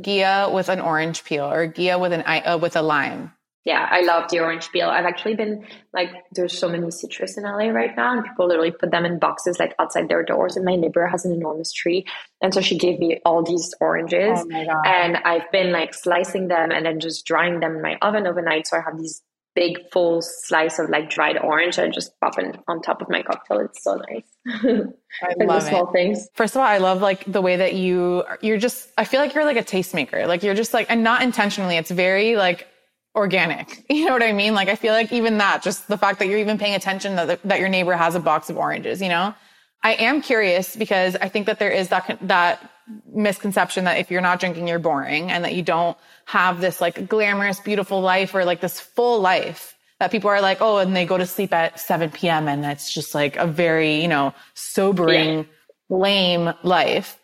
Ghia 0.00 0.50
with 0.50 0.70
an 0.70 0.80
orange 0.80 1.22
peel 1.22 1.44
or 1.44 1.68
Ghia 1.68 2.00
with 2.00 2.14
an 2.14 2.22
uh, 2.22 2.56
with 2.56 2.76
a 2.76 2.82
lime. 2.82 3.34
Yeah, 3.64 3.86
I 3.88 4.00
love 4.00 4.28
the 4.28 4.40
orange 4.40 4.72
peel. 4.72 4.88
I've 4.88 5.04
actually 5.04 5.34
been 5.34 5.64
like, 5.92 6.10
there's 6.32 6.58
so 6.58 6.68
many 6.68 6.90
citrus 6.90 7.38
in 7.38 7.44
LA 7.44 7.68
right 7.68 7.96
now, 7.96 8.12
and 8.12 8.24
people 8.24 8.48
literally 8.48 8.72
put 8.72 8.90
them 8.90 9.04
in 9.04 9.20
boxes 9.20 9.60
like 9.60 9.72
outside 9.78 10.08
their 10.08 10.24
doors. 10.24 10.56
And 10.56 10.64
my 10.64 10.74
neighbor 10.74 11.06
has 11.06 11.24
an 11.24 11.32
enormous 11.32 11.72
tree, 11.72 12.04
and 12.40 12.52
so 12.52 12.60
she 12.60 12.76
gave 12.76 12.98
me 12.98 13.20
all 13.24 13.44
these 13.44 13.72
oranges, 13.80 14.40
oh 14.40 14.82
and 14.84 15.16
I've 15.18 15.50
been 15.52 15.70
like 15.70 15.94
slicing 15.94 16.48
them 16.48 16.72
and 16.72 16.84
then 16.84 16.98
just 16.98 17.24
drying 17.24 17.60
them 17.60 17.76
in 17.76 17.82
my 17.82 17.98
oven 18.02 18.26
overnight. 18.26 18.66
So 18.66 18.78
I 18.78 18.80
have 18.80 18.98
these 18.98 19.22
big 19.54 19.78
full 19.92 20.22
slice 20.22 20.78
of 20.78 20.88
like 20.90 21.10
dried 21.10 21.38
orange 21.38 21.78
and 21.78 21.92
just 21.92 22.18
pop 22.20 22.38
it 22.38 22.56
on 22.68 22.80
top 22.80 23.02
of 23.02 23.08
my 23.08 23.22
cocktail. 23.22 23.60
It's 23.60 23.82
so 23.82 24.00
nice. 24.10 24.88
I 25.22 25.34
love 25.44 25.62
small 25.62 25.88
it. 25.88 25.92
things. 25.92 26.28
First 26.34 26.56
of 26.56 26.60
all, 26.60 26.66
I 26.66 26.78
love 26.78 27.00
like 27.00 27.30
the 27.30 27.42
way 27.42 27.56
that 27.56 27.74
you 27.74 28.24
you're 28.40 28.58
just 28.58 28.88
I 28.98 29.04
feel 29.04 29.20
like 29.20 29.34
you're 29.34 29.44
like 29.44 29.56
a 29.56 29.62
tastemaker. 29.62 30.26
Like 30.26 30.42
you're 30.42 30.54
just 30.54 30.74
like 30.74 30.86
and 30.90 31.04
not 31.04 31.22
intentionally. 31.22 31.76
It's 31.76 31.90
very 31.90 32.36
like 32.36 32.66
organic. 33.14 33.84
You 33.90 34.06
know 34.06 34.12
what 34.12 34.22
I 34.22 34.32
mean? 34.32 34.54
Like 34.54 34.68
I 34.68 34.76
feel 34.76 34.92
like 34.92 35.12
even 35.12 35.38
that, 35.38 35.62
just 35.62 35.86
the 35.88 35.98
fact 35.98 36.18
that 36.18 36.26
you're 36.26 36.38
even 36.38 36.58
paying 36.58 36.74
attention 36.74 37.16
that, 37.16 37.42
that 37.44 37.60
your 37.60 37.68
neighbor 37.68 37.94
has 37.94 38.14
a 38.14 38.20
box 38.20 38.50
of 38.50 38.56
oranges, 38.56 39.00
you 39.00 39.08
know? 39.08 39.34
I 39.82 39.94
am 39.94 40.22
curious 40.22 40.76
because 40.76 41.16
I 41.16 41.28
think 41.28 41.46
that 41.46 41.58
there 41.58 41.70
is 41.70 41.88
that, 41.88 42.18
that 42.22 42.70
misconception 43.12 43.84
that 43.84 43.98
if 43.98 44.10
you're 44.10 44.20
not 44.20 44.40
drinking, 44.40 44.68
you're 44.68 44.78
boring 44.78 45.30
and 45.30 45.44
that 45.44 45.54
you 45.54 45.62
don't 45.62 45.96
have 46.24 46.60
this 46.60 46.80
like 46.80 47.08
glamorous, 47.08 47.60
beautiful 47.60 48.00
life 48.00 48.34
or 48.34 48.44
like 48.44 48.60
this 48.60 48.78
full 48.80 49.20
life 49.20 49.76
that 49.98 50.10
people 50.10 50.30
are 50.30 50.40
like, 50.40 50.58
oh, 50.60 50.78
and 50.78 50.96
they 50.96 51.06
go 51.06 51.16
to 51.16 51.26
sleep 51.26 51.52
at 51.52 51.78
7 51.78 52.10
p.m. 52.10 52.48
and 52.48 52.64
it's 52.64 52.92
just 52.92 53.14
like 53.14 53.36
a 53.36 53.46
very, 53.46 54.00
you 54.02 54.08
know, 54.08 54.34
sobering, 54.54 55.38
yeah. 55.38 55.44
lame 55.90 56.54
life. 56.62 57.18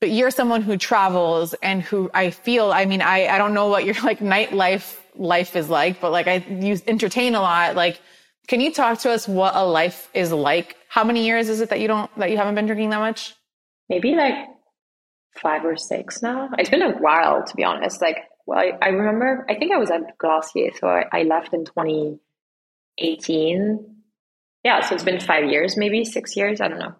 But 0.00 0.10
you're 0.10 0.30
someone 0.30 0.62
who 0.62 0.76
travels 0.76 1.54
and 1.54 1.82
who 1.82 2.10
I 2.14 2.30
feel, 2.30 2.72
I 2.72 2.84
mean, 2.86 3.02
I, 3.02 3.26
I 3.26 3.38
don't 3.38 3.54
know 3.54 3.68
what 3.68 3.84
your 3.84 3.96
like 4.02 4.20
nightlife 4.20 4.96
life 5.16 5.56
is 5.56 5.68
like, 5.68 6.00
but 6.00 6.12
like 6.12 6.26
I 6.26 6.36
you 6.36 6.78
entertain 6.86 7.34
a 7.34 7.40
lot. 7.40 7.76
Like, 7.76 8.00
can 8.48 8.60
you 8.60 8.72
talk 8.72 8.98
to 9.00 9.10
us 9.10 9.28
what 9.28 9.54
a 9.54 9.64
life 9.64 10.08
is 10.14 10.32
like? 10.32 10.76
How 10.88 11.04
many 11.04 11.26
years 11.26 11.48
is 11.48 11.60
it 11.60 11.70
that 11.70 11.80
you 11.80 11.88
don't 11.88 12.10
that 12.18 12.30
you 12.30 12.36
haven't 12.36 12.54
been 12.54 12.66
drinking 12.66 12.90
that 12.90 12.98
much? 12.98 13.34
Maybe 13.88 14.14
like 14.14 14.34
five 15.36 15.64
or 15.64 15.76
six 15.76 16.22
now. 16.22 16.50
It's 16.58 16.70
been 16.70 16.82
a 16.82 16.92
while 16.92 17.44
to 17.44 17.56
be 17.56 17.64
honest. 17.64 18.02
Like, 18.02 18.18
well, 18.46 18.58
I, 18.58 18.72
I 18.82 18.88
remember 18.88 19.46
I 19.48 19.54
think 19.54 19.72
I 19.72 19.78
was 19.78 19.90
at 19.90 20.18
Glossier, 20.18 20.72
so 20.78 20.88
I, 20.88 21.06
I 21.12 21.22
left 21.22 21.54
in 21.54 21.64
2018. 21.64 23.96
Yeah, 24.64 24.80
so 24.80 24.94
it's 24.94 25.04
been 25.04 25.20
five 25.20 25.50
years, 25.50 25.76
maybe 25.76 26.04
six 26.04 26.36
years. 26.36 26.60
I 26.60 26.68
don't 26.68 26.78
know. 26.78 26.94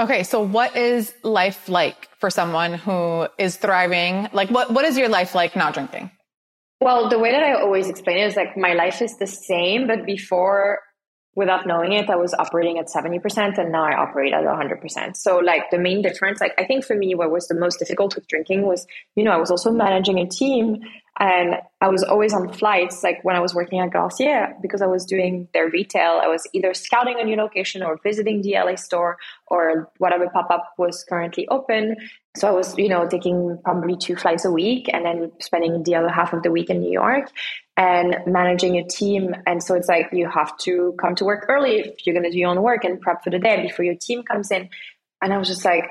Okay, 0.00 0.22
so 0.24 0.40
what 0.40 0.74
is 0.76 1.14
life 1.22 1.68
like 1.68 2.08
for 2.18 2.30
someone 2.30 2.74
who 2.74 3.28
is 3.38 3.56
thriving? 3.56 4.28
Like, 4.32 4.50
what 4.50 4.72
what 4.72 4.84
is 4.84 4.98
your 4.98 5.08
life 5.08 5.34
like 5.34 5.54
not 5.54 5.74
drinking? 5.74 6.10
Well, 6.82 7.08
the 7.08 7.18
way 7.20 7.30
that 7.30 7.44
I 7.44 7.52
always 7.54 7.88
explain 7.88 8.18
it 8.18 8.26
is 8.26 8.34
like 8.34 8.56
my 8.56 8.72
life 8.72 9.00
is 9.02 9.16
the 9.16 9.26
same, 9.28 9.86
but 9.86 10.04
before, 10.04 10.80
without 11.36 11.64
knowing 11.64 11.92
it, 11.92 12.10
I 12.10 12.16
was 12.16 12.34
operating 12.34 12.76
at 12.78 12.88
70% 12.88 13.56
and 13.56 13.70
now 13.70 13.84
I 13.84 13.94
operate 13.94 14.32
at 14.32 14.42
100%. 14.42 15.16
So, 15.16 15.36
like, 15.36 15.70
the 15.70 15.78
main 15.78 16.02
difference, 16.02 16.40
like, 16.40 16.54
I 16.58 16.64
think 16.64 16.84
for 16.84 16.96
me, 16.96 17.14
what 17.14 17.30
was 17.30 17.46
the 17.46 17.54
most 17.54 17.78
difficult 17.78 18.16
with 18.16 18.26
drinking 18.26 18.62
was, 18.66 18.84
you 19.14 19.22
know, 19.22 19.30
I 19.30 19.36
was 19.36 19.48
also 19.48 19.70
managing 19.70 20.18
a 20.18 20.26
team 20.26 20.80
and 21.18 21.56
I 21.80 21.88
was 21.88 22.02
always 22.02 22.32
on 22.32 22.52
flights. 22.52 23.02
Like, 23.02 23.22
when 23.22 23.36
I 23.36 23.40
was 23.40 23.54
working 23.54 23.80
at 23.80 23.90
Glossier, 23.90 24.56
because 24.62 24.80
I 24.80 24.86
was 24.86 25.04
doing 25.04 25.46
their 25.52 25.68
retail, 25.68 26.20
I 26.22 26.26
was 26.26 26.46
either 26.52 26.72
scouting 26.72 27.20
a 27.20 27.24
new 27.24 27.36
location 27.36 27.82
or 27.82 27.98
visiting 28.02 28.40
the 28.42 28.54
LA 28.54 28.76
store 28.76 29.18
or 29.46 29.90
whatever 29.98 30.28
pop 30.30 30.50
up 30.50 30.72
was 30.78 31.04
currently 31.04 31.46
open. 31.48 31.96
So 32.36 32.48
I 32.48 32.52
was, 32.52 32.76
you 32.78 32.88
know, 32.88 33.06
taking 33.06 33.58
probably 33.62 33.96
two 33.96 34.16
flights 34.16 34.46
a 34.46 34.50
week 34.50 34.88
and 34.90 35.04
then 35.04 35.32
spending 35.38 35.82
the 35.82 35.96
other 35.96 36.08
half 36.08 36.32
of 36.32 36.42
the 36.42 36.50
week 36.50 36.70
in 36.70 36.80
New 36.80 36.90
York 36.90 37.30
and 37.76 38.16
managing 38.26 38.78
a 38.78 38.84
team. 38.84 39.34
And 39.46 39.62
so 39.62 39.74
it's 39.74 39.88
like 39.88 40.08
you 40.12 40.28
have 40.28 40.56
to 40.58 40.94
come 40.98 41.14
to 41.16 41.24
work 41.24 41.46
early 41.48 41.80
if 41.80 42.06
you're 42.06 42.14
going 42.14 42.24
to 42.24 42.30
do 42.30 42.38
your 42.38 42.48
own 42.48 42.62
work 42.62 42.84
and 42.84 43.00
prep 43.00 43.22
for 43.22 43.30
the 43.30 43.38
day 43.38 43.62
before 43.62 43.84
your 43.84 43.96
team 43.96 44.22
comes 44.22 44.50
in. 44.50 44.70
And 45.20 45.32
I 45.32 45.38
was 45.38 45.48
just 45.48 45.64
like, 45.64 45.84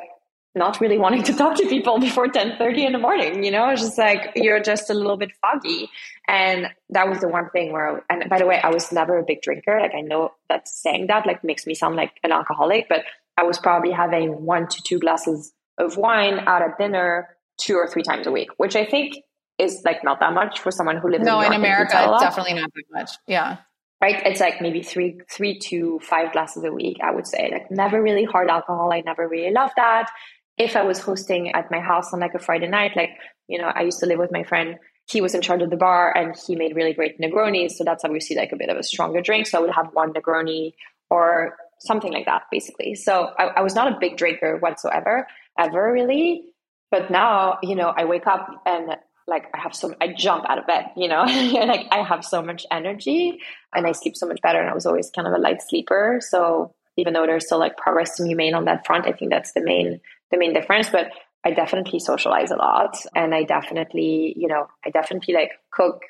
not 0.55 0.81
really 0.81 0.97
wanting 0.97 1.23
to 1.23 1.33
talk 1.41 1.55
to 1.55 1.67
people 1.67 1.99
before 1.99 2.27
10:30 2.27 2.85
in 2.85 2.91
the 2.93 2.99
morning 2.99 3.43
you 3.43 3.51
know 3.51 3.69
it's 3.69 3.81
just 3.81 3.97
like 3.97 4.31
you're 4.35 4.59
just 4.59 4.89
a 4.89 4.93
little 4.93 5.17
bit 5.17 5.31
foggy 5.41 5.89
and 6.27 6.67
that 6.89 7.07
was 7.07 7.19
the 7.19 7.27
one 7.27 7.49
thing 7.49 7.71
where 7.71 8.03
and 8.09 8.29
by 8.29 8.37
the 8.37 8.45
way 8.45 8.59
I 8.61 8.69
was 8.69 8.91
never 8.91 9.17
a 9.17 9.23
big 9.23 9.41
drinker 9.41 9.79
like 9.79 9.95
I 9.95 10.01
know 10.01 10.33
that 10.49 10.67
saying 10.67 11.07
that 11.07 11.25
like 11.25 11.43
makes 11.43 11.65
me 11.65 11.73
sound 11.73 11.95
like 11.95 12.13
an 12.23 12.31
alcoholic 12.31 12.87
but 12.89 13.03
I 13.37 13.43
was 13.43 13.57
probably 13.57 13.91
having 13.91 14.45
one 14.45 14.67
to 14.67 14.81
two 14.83 14.99
glasses 14.99 15.53
of 15.77 15.97
wine 15.97 16.39
out 16.47 16.61
at 16.61 16.77
dinner 16.77 17.29
two 17.57 17.75
or 17.75 17.87
three 17.87 18.03
times 18.03 18.27
a 18.27 18.31
week, 18.31 18.49
which 18.57 18.75
I 18.75 18.85
think 18.85 19.17
is 19.57 19.81
like 19.85 20.03
not 20.03 20.19
that 20.19 20.33
much 20.33 20.59
for 20.59 20.71
someone 20.71 20.97
who 20.97 21.09
lives 21.09 21.25
no, 21.25 21.39
in, 21.41 21.47
in 21.47 21.53
America. 21.53 21.97
It's 22.11 22.21
definitely 22.21 22.53
not 22.53 22.71
that 22.73 22.83
much. 22.91 23.11
Yeah. 23.27 23.57
Right. 24.01 24.21
It's 24.25 24.39
like 24.39 24.61
maybe 24.61 24.81
three, 24.81 25.19
three 25.29 25.59
to 25.59 25.99
five 25.99 26.33
glasses 26.33 26.63
a 26.63 26.71
week, 26.71 26.97
I 27.03 27.13
would 27.13 27.27
say. 27.27 27.49
Like 27.51 27.69
never 27.69 28.01
really 28.01 28.23
hard 28.23 28.49
alcohol. 28.49 28.91
I 28.91 29.01
never 29.01 29.27
really 29.27 29.51
loved 29.51 29.73
that. 29.75 30.09
If 30.57 30.75
I 30.75 30.83
was 30.83 30.99
hosting 30.99 31.51
at 31.53 31.71
my 31.71 31.79
house 31.79 32.13
on 32.13 32.19
like 32.19 32.33
a 32.33 32.39
Friday 32.39 32.67
night, 32.67 32.95
like, 32.95 33.11
you 33.47 33.57
know, 33.57 33.71
I 33.73 33.81
used 33.81 33.99
to 33.99 34.05
live 34.05 34.19
with 34.19 34.31
my 34.31 34.43
friend. 34.43 34.77
He 35.09 35.21
was 35.21 35.33
in 35.33 35.41
charge 35.41 35.61
of 35.61 35.69
the 35.69 35.77
bar 35.77 36.15
and 36.15 36.35
he 36.47 36.55
made 36.55 36.75
really 36.75 36.93
great 36.93 37.19
Negronis. 37.19 37.71
So 37.71 37.83
that's 37.83 38.03
obviously 38.03 38.35
like 38.35 38.51
a 38.51 38.55
bit 38.55 38.69
of 38.69 38.77
a 38.77 38.83
stronger 38.83 39.21
drink. 39.21 39.47
So 39.47 39.57
I 39.57 39.61
would 39.61 39.73
have 39.73 39.89
one 39.93 40.13
Negroni 40.13 40.73
or 41.09 41.57
something 41.79 42.13
like 42.13 42.25
that, 42.25 42.43
basically. 42.51 42.95
So 42.95 43.31
I, 43.37 43.45
I 43.57 43.61
was 43.61 43.75
not 43.75 43.91
a 43.91 43.97
big 43.99 44.17
drinker 44.17 44.57
whatsoever 44.57 45.27
ever 45.57 45.91
really. 45.91 46.45
But 46.91 47.09
now, 47.09 47.57
you 47.63 47.75
know, 47.75 47.93
I 47.95 48.05
wake 48.05 48.27
up 48.27 48.61
and 48.65 48.95
like 49.27 49.45
I 49.53 49.59
have 49.59 49.73
so 49.73 49.95
I 50.01 50.09
jump 50.09 50.45
out 50.49 50.57
of 50.57 50.67
bed, 50.67 50.91
you 50.95 51.07
know, 51.07 51.23
like 51.25 51.87
I 51.91 52.03
have 52.03 52.23
so 52.23 52.41
much 52.41 52.65
energy 52.69 53.39
and 53.73 53.87
I 53.87 53.93
sleep 53.93 54.15
so 54.15 54.27
much 54.27 54.41
better. 54.41 54.59
And 54.59 54.69
I 54.69 54.73
was 54.73 54.85
always 54.85 55.09
kind 55.09 55.27
of 55.27 55.33
a 55.33 55.37
light 55.37 55.61
sleeper. 55.61 56.19
So 56.21 56.73
even 56.97 57.13
though 57.13 57.25
there's 57.25 57.45
still 57.45 57.59
like 57.59 57.77
progress 57.77 58.15
to 58.17 58.23
be 58.23 58.33
made 58.33 58.53
on 58.53 58.65
that 58.65 58.85
front, 58.85 59.07
I 59.07 59.13
think 59.13 59.31
that's 59.31 59.53
the 59.53 59.61
main 59.61 60.01
the 60.31 60.37
main 60.37 60.53
difference. 60.53 60.89
But 60.89 61.11
I 61.43 61.51
definitely 61.51 61.99
socialize 61.99 62.51
a 62.51 62.55
lot 62.55 62.97
and 63.15 63.33
I 63.33 63.43
definitely, 63.43 64.33
you 64.37 64.47
know, 64.47 64.67
I 64.85 64.89
definitely 64.89 65.33
like 65.33 65.51
cook 65.71 66.01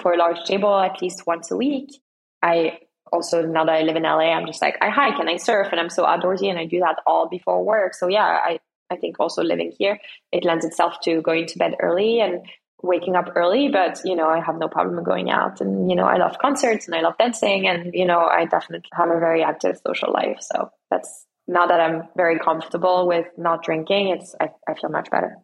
for 0.00 0.12
a 0.12 0.16
large 0.16 0.42
table 0.44 0.74
at 0.74 1.00
least 1.00 1.26
once 1.26 1.50
a 1.50 1.56
week. 1.56 1.90
I 2.42 2.78
also 3.12 3.42
now 3.46 3.64
that 3.64 3.74
I 3.74 3.82
live 3.82 3.96
in 3.96 4.02
LA, 4.02 4.32
I'm 4.32 4.46
just 4.46 4.62
like 4.62 4.76
I 4.80 4.88
hike 4.88 5.18
and 5.18 5.28
I 5.28 5.36
surf 5.36 5.68
and 5.70 5.80
I'm 5.80 5.90
so 5.90 6.04
outdoorsy 6.04 6.48
and 6.48 6.58
I 6.58 6.66
do 6.66 6.80
that 6.80 6.96
all 7.06 7.28
before 7.28 7.64
work. 7.64 7.94
So 7.94 8.08
yeah, 8.08 8.24
I 8.24 8.58
I 8.90 8.96
think 8.96 9.20
also 9.20 9.42
living 9.42 9.72
here, 9.78 9.98
it 10.32 10.44
lends 10.44 10.64
itself 10.64 11.00
to 11.04 11.22
going 11.22 11.46
to 11.46 11.58
bed 11.58 11.76
early 11.80 12.20
and 12.20 12.42
waking 12.82 13.14
up 13.14 13.30
early, 13.36 13.68
but 13.68 14.00
you 14.04 14.16
know, 14.16 14.28
I 14.28 14.40
have 14.40 14.58
no 14.58 14.68
problem 14.68 15.02
going 15.04 15.30
out 15.30 15.60
and 15.60 15.88
you 15.88 15.96
know, 15.96 16.04
I 16.04 16.16
love 16.16 16.38
concerts 16.38 16.86
and 16.86 16.94
I 16.96 17.00
love 17.00 17.16
dancing 17.18 17.68
and 17.68 17.94
you 17.94 18.04
know, 18.04 18.20
I 18.20 18.44
definitely 18.46 18.90
have 18.92 19.08
a 19.08 19.20
very 19.20 19.44
active 19.44 19.80
social 19.86 20.12
life. 20.12 20.38
So 20.40 20.70
that's 20.90 21.26
now 21.52 21.66
that 21.66 21.80
I'm 21.80 22.08
very 22.16 22.38
comfortable 22.38 23.06
with 23.06 23.26
not 23.36 23.62
drinking, 23.62 24.08
it's 24.08 24.34
I, 24.40 24.50
I 24.68 24.74
feel 24.74 24.90
much 24.90 25.10
better. 25.10 25.36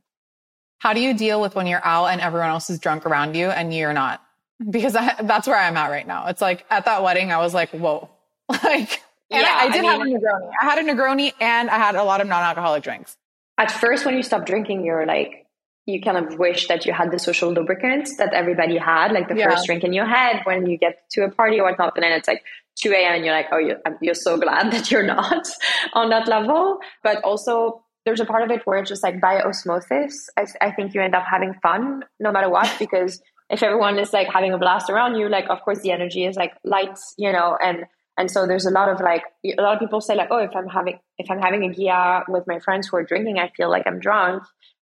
How 0.79 0.93
do 0.93 1.01
you 1.01 1.15
deal 1.15 1.41
with 1.41 1.55
when 1.55 1.67
you're 1.67 1.85
out 1.85 2.07
and 2.07 2.21
everyone 2.21 2.51
else 2.51 2.71
is 2.71 2.79
drunk 2.79 3.05
around 3.05 3.37
you 3.37 3.47
and 3.47 3.75
you're 3.75 3.93
not? 3.93 4.23
Because 4.71 4.97
I, 4.97 5.15
that's 5.23 5.47
where 5.47 5.57
I'm 5.57 5.77
at 5.77 5.91
right 5.91 6.07
now. 6.07 6.27
It's 6.27 6.41
like 6.41 6.65
at 6.71 6.85
that 6.87 7.03
wedding, 7.03 7.33
I 7.33 7.39
was 7.39 7.55
like, 7.55 7.71
whoa, 7.71 8.09
like, 8.49 9.03
and 9.31 9.43
yeah, 9.43 9.57
I, 9.57 9.65
I, 9.65 9.69
did 9.71 9.85
I 9.85 9.99
mean, 9.99 10.15
have 10.15 10.23
a 10.23 10.27
Negroni. 10.27 10.51
I 10.61 10.65
had 10.65 10.79
a 10.79 10.93
Negroni 10.93 11.33
and 11.41 11.71
I 11.71 11.77
had 11.77 11.95
a 11.95 12.03
lot 12.03 12.21
of 12.21 12.27
non-alcoholic 12.27 12.83
drinks 12.83 13.17
at 13.59 13.71
first 13.71 14.07
when 14.07 14.17
you 14.17 14.23
stop 14.23 14.47
drinking 14.47 14.85
you're 14.85 15.05
like 15.05 15.45
you 15.85 16.01
kind 16.01 16.17
of 16.17 16.39
wish 16.39 16.69
that 16.69 16.87
you 16.87 16.93
had 16.93 17.11
the 17.11 17.19
social 17.19 17.51
lubricant 17.53 18.09
that 18.19 18.33
everybody 18.33 18.77
had 18.77 19.11
like 19.13 19.29
the 19.29 19.35
yeah. 19.35 19.51
first 19.51 19.67
drink 19.67 19.85
in 19.85 19.93
your 19.93 20.07
head 20.07 20.41
when 20.45 20.67
you 20.67 20.79
get 20.79 21.03
to 21.11 21.25
a 21.25 21.31
party 21.31 21.59
or 21.59 21.65
whatnot 21.65 21.95
and 21.97 22.05
then 22.05 22.13
it's 22.13 22.29
like 22.29 22.43
2 22.83 22.93
a.m 22.93 23.15
and 23.17 23.25
you're 23.25 23.35
like 23.35 23.49
oh 23.53 23.59
you're, 23.59 23.81
you're 24.01 24.15
so 24.15 24.37
glad 24.37 24.71
that 24.73 24.91
you're 24.91 25.03
not 25.03 25.47
on 25.95 26.11
that 26.11 26.29
level 26.29 26.79
but 27.03 27.23
also 27.25 27.83
there's 28.05 28.21
a 28.21 28.25
part 28.25 28.43
of 28.43 28.51
it 28.51 28.63
where 28.65 28.79
it's 28.79 28.89
just 28.89 29.03
like 29.03 29.21
by 29.21 29.41
osmosis 29.41 30.29
I, 30.37 30.47
I 30.61 30.71
think 30.73 30.95
you 30.95 31.03
end 31.03 31.15
up 31.15 31.25
having 31.31 31.55
fun 31.63 32.05
no 32.19 32.33
matter 32.33 32.49
what 32.49 32.71
because 32.79 33.21
if 33.51 33.63
everyone 33.63 33.99
is 33.99 34.13
like 34.13 34.29
having 34.29 34.53
a 34.53 34.59
blast 34.59 34.91
around 34.91 35.17
you 35.17 35.29
like 35.29 35.49
of 35.49 35.61
course 35.63 35.81
the 35.81 35.91
energy 35.91 36.25
is 36.25 36.37
like 36.37 36.53
light 36.65 36.99
you 37.17 37.33
know 37.33 37.57
and 37.63 37.87
and 38.19 38.29
so 38.29 38.47
there's 38.47 38.67
a 38.67 38.71
lot 38.71 38.89
of 38.89 39.01
like 39.01 39.23
a 39.45 39.63
lot 39.63 39.75
of 39.75 39.79
people 39.79 40.01
say 40.01 40.17
like, 40.17 40.29
oh, 40.33 40.39
if 40.39 40.55
I'm 40.55 40.67
having 40.67 40.99
if 41.19 41.31
I'm 41.31 41.41
having 41.41 41.65
a 41.65 41.69
Ghia 41.69 42.25
with 42.29 42.45
my 42.49 42.59
friends 42.59 42.89
who 42.89 42.97
are 42.97 43.05
drinking, 43.05 43.39
I 43.39 43.49
feel 43.57 43.71
like 43.71 43.87
I'm 43.87 44.01
drunk 44.01 44.43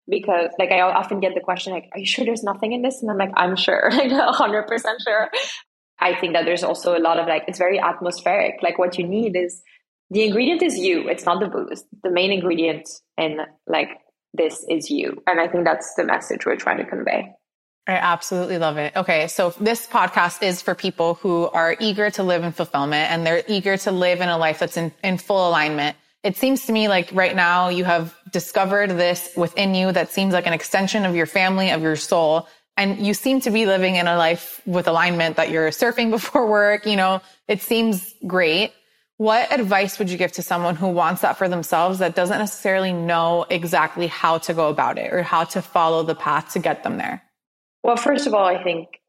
because 0.08 0.50
like 0.58 0.70
I 0.70 0.80
often 0.80 1.18
get 1.18 1.34
the 1.34 1.40
question 1.40 1.72
like, 1.72 1.88
are 1.92 1.98
you 1.98 2.06
sure 2.06 2.24
there's 2.24 2.44
nothing 2.44 2.72
in 2.72 2.82
this? 2.82 3.02
And 3.02 3.10
I'm 3.10 3.18
like, 3.18 3.32
I'm 3.36 3.56
sure, 3.56 3.90
like 3.92 4.12
hundred 4.12 4.68
percent 4.68 5.02
sure. 5.02 5.28
I 6.00 6.14
think 6.18 6.32
that 6.34 6.44
there's 6.44 6.64
also 6.64 6.96
a 6.96 7.00
lot 7.00 7.18
of 7.18 7.26
like 7.26 7.44
it's 7.48 7.58
very 7.58 7.78
atmospheric. 7.78 8.62
Like 8.62 8.78
what 8.78 8.98
you 8.98 9.06
need 9.06 9.36
is 9.36 9.62
the 10.10 10.24
ingredient 10.24 10.62
is 10.62 10.78
you. 10.78 11.08
It's 11.08 11.24
not 11.24 11.40
the 11.40 11.46
booze. 11.46 11.84
The 12.02 12.10
main 12.10 12.32
ingredient 12.32 12.88
in 13.16 13.38
like 13.66 13.88
this 14.32 14.64
is 14.68 14.90
you. 14.90 15.22
And 15.26 15.40
I 15.40 15.48
think 15.48 15.64
that's 15.64 15.94
the 15.94 16.04
message 16.04 16.44
we're 16.44 16.56
trying 16.56 16.78
to 16.78 16.84
convey. 16.84 17.32
I 17.86 17.92
absolutely 17.96 18.58
love 18.58 18.78
it. 18.78 18.96
Okay. 18.96 19.28
So 19.28 19.50
this 19.60 19.86
podcast 19.86 20.42
is 20.42 20.62
for 20.62 20.74
people 20.74 21.14
who 21.14 21.48
are 21.48 21.76
eager 21.78 22.10
to 22.10 22.22
live 22.22 22.42
in 22.42 22.52
fulfillment 22.52 23.10
and 23.10 23.26
they're 23.26 23.42
eager 23.46 23.76
to 23.76 23.90
live 23.90 24.20
in 24.20 24.28
a 24.28 24.38
life 24.38 24.58
that's 24.58 24.76
in, 24.76 24.92
in 25.02 25.18
full 25.18 25.48
alignment. 25.48 25.96
It 26.22 26.38
seems 26.38 26.64
to 26.66 26.72
me 26.72 26.88
like 26.88 27.10
right 27.12 27.36
now 27.36 27.68
you 27.68 27.84
have 27.84 28.16
discovered 28.32 28.90
this 28.90 29.30
within 29.36 29.74
you 29.74 29.92
that 29.92 30.10
seems 30.10 30.32
like 30.32 30.46
an 30.46 30.54
extension 30.54 31.04
of 31.04 31.14
your 31.14 31.26
family, 31.26 31.70
of 31.70 31.82
your 31.82 31.96
soul. 31.96 32.48
And 32.76 33.06
you 33.06 33.14
seem 33.14 33.40
to 33.42 33.50
be 33.50 33.66
living 33.66 33.96
in 33.96 34.06
a 34.06 34.16
life 34.16 34.60
with 34.66 34.88
alignment 34.88 35.36
that 35.36 35.50
you're 35.50 35.70
surfing 35.70 36.10
before 36.18 36.48
work. 36.48 36.86
You 36.86 36.96
know, 36.96 37.22
it 37.48 37.62
seems 37.62 38.14
great. 38.26 38.72
What 39.16 39.52
advice 39.52 39.98
would 39.98 40.10
you 40.10 40.18
give 40.18 40.32
to 40.32 40.42
someone 40.42 40.74
who 40.74 40.88
wants 40.88 41.22
that 41.22 41.38
for 41.38 41.48
themselves 41.48 42.00
that 42.00 42.16
doesn't 42.16 42.38
necessarily 42.38 42.92
know 42.92 43.46
exactly 43.48 44.08
how 44.08 44.38
to 44.38 44.54
go 44.54 44.68
about 44.68 44.98
it 44.98 45.12
or 45.12 45.22
how 45.22 45.44
to 45.44 45.62
follow 45.62 46.02
the 46.02 46.16
path 46.16 46.52
to 46.54 46.58
get 46.58 46.82
them 46.82 46.98
there? 46.98 47.22
Well, 47.84 47.96
first 47.96 48.26
of 48.26 48.34
all, 48.34 48.44
I 48.44 48.60
think 48.62 49.00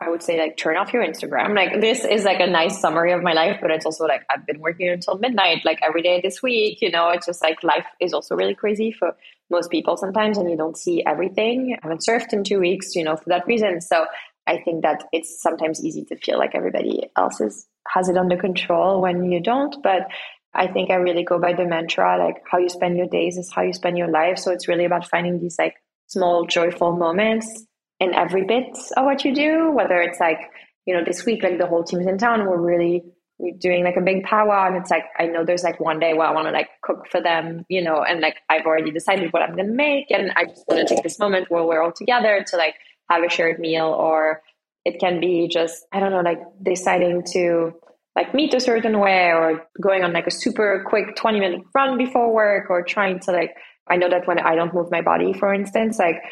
I 0.00 0.10
would 0.10 0.22
say 0.22 0.38
like 0.38 0.56
turn 0.56 0.76
off 0.76 0.92
your 0.92 1.04
Instagram. 1.04 1.56
Like 1.56 1.80
this 1.80 2.04
is 2.04 2.24
like 2.24 2.40
a 2.40 2.46
nice 2.46 2.80
summary 2.80 3.12
of 3.12 3.22
my 3.22 3.32
life, 3.32 3.58
but 3.60 3.70
it's 3.70 3.86
also 3.86 4.04
like 4.04 4.22
I've 4.30 4.46
been 4.46 4.60
working 4.60 4.88
until 4.88 5.18
midnight, 5.18 5.64
like 5.64 5.80
every 5.82 6.02
day 6.02 6.20
this 6.20 6.42
week. 6.42 6.80
You 6.80 6.90
know, 6.90 7.10
it's 7.10 7.26
just 7.26 7.42
like 7.42 7.62
life 7.64 7.86
is 8.00 8.12
also 8.12 8.36
really 8.36 8.54
crazy 8.54 8.92
for 8.92 9.16
most 9.50 9.70
people 9.70 9.96
sometimes, 9.96 10.38
and 10.38 10.50
you 10.50 10.56
don't 10.56 10.76
see 10.76 11.02
everything. 11.06 11.76
I 11.76 11.86
haven't 11.86 12.04
surfed 12.08 12.32
in 12.32 12.44
two 12.44 12.60
weeks, 12.60 12.94
you 12.94 13.04
know, 13.04 13.16
for 13.16 13.28
that 13.28 13.46
reason. 13.46 13.80
So 13.80 14.06
I 14.46 14.58
think 14.58 14.82
that 14.82 15.04
it's 15.12 15.42
sometimes 15.42 15.84
easy 15.84 16.04
to 16.06 16.16
feel 16.16 16.38
like 16.38 16.54
everybody 16.54 17.08
else 17.16 17.40
is, 17.40 17.66
has 17.88 18.08
it 18.08 18.16
under 18.16 18.36
control 18.36 19.00
when 19.00 19.30
you 19.30 19.40
don't. 19.40 19.76
But 19.82 20.08
I 20.54 20.68
think 20.68 20.90
I 20.90 20.94
really 20.96 21.24
go 21.24 21.38
by 21.38 21.52
the 21.52 21.64
mantra 21.64 22.16
like 22.18 22.42
how 22.50 22.58
you 22.58 22.68
spend 22.68 22.96
your 22.96 23.08
days 23.08 23.36
is 23.36 23.52
how 23.52 23.62
you 23.62 23.72
spend 23.72 23.98
your 23.98 24.08
life. 24.08 24.38
So 24.38 24.52
it's 24.52 24.68
really 24.68 24.84
about 24.84 25.08
finding 25.08 25.40
these 25.40 25.56
like 25.58 25.74
small 26.06 26.46
joyful 26.46 26.96
moments 26.96 27.66
in 28.00 28.14
every 28.14 28.44
bit 28.44 28.76
of 28.96 29.04
what 29.04 29.24
you 29.24 29.34
do, 29.34 29.72
whether 29.72 30.00
it's 30.00 30.20
like, 30.20 30.40
you 30.86 30.94
know, 30.94 31.04
this 31.04 31.24
week, 31.24 31.42
like 31.42 31.58
the 31.58 31.66
whole 31.66 31.82
team's 31.82 32.06
in 32.06 32.18
town, 32.18 32.46
we're 32.46 32.60
really 32.60 33.04
doing 33.52 33.84
like 33.84 33.96
a 33.96 34.00
big 34.00 34.24
powwow. 34.24 34.66
And 34.66 34.76
it's 34.76 34.90
like, 34.90 35.04
I 35.18 35.26
know 35.26 35.44
there's 35.44 35.62
like 35.62 35.80
one 35.80 35.98
day 35.98 36.14
where 36.14 36.26
I 36.26 36.32
want 36.32 36.46
to 36.46 36.52
like 36.52 36.68
cook 36.82 37.06
for 37.10 37.20
them, 37.20 37.64
you 37.68 37.82
know, 37.82 38.02
and 38.02 38.20
like 38.20 38.36
I've 38.48 38.66
already 38.66 38.90
decided 38.90 39.32
what 39.32 39.42
I'm 39.42 39.54
going 39.54 39.68
to 39.68 39.72
make. 39.72 40.10
And 40.10 40.32
I 40.36 40.44
just 40.46 40.64
want 40.68 40.86
to 40.86 40.94
take 40.94 41.02
this 41.02 41.18
moment 41.18 41.50
where 41.50 41.64
we're 41.64 41.82
all 41.82 41.92
together 41.92 42.44
to 42.48 42.56
like 42.56 42.74
have 43.10 43.22
a 43.22 43.28
shared 43.28 43.58
meal. 43.58 43.86
Or 43.86 44.42
it 44.84 45.00
can 45.00 45.20
be 45.20 45.48
just, 45.48 45.86
I 45.92 46.00
don't 46.00 46.10
know, 46.10 46.20
like 46.20 46.40
deciding 46.62 47.24
to 47.32 47.72
like 48.16 48.34
meet 48.34 48.54
a 48.54 48.60
certain 48.60 48.98
way 49.00 49.32
or 49.32 49.66
going 49.80 50.04
on 50.04 50.12
like 50.12 50.26
a 50.26 50.30
super 50.30 50.84
quick 50.86 51.16
20 51.16 51.40
minute 51.40 51.62
run 51.74 51.98
before 51.98 52.32
work 52.32 52.70
or 52.70 52.82
trying 52.82 53.18
to 53.20 53.32
like 53.32 53.54
I 53.88 53.96
know 53.96 54.08
that 54.08 54.26
when 54.26 54.38
I 54.38 54.54
don't 54.54 54.72
move 54.72 54.90
my 54.90 55.02
body, 55.02 55.32
for 55.34 55.52
instance, 55.52 55.98
like 55.98 56.22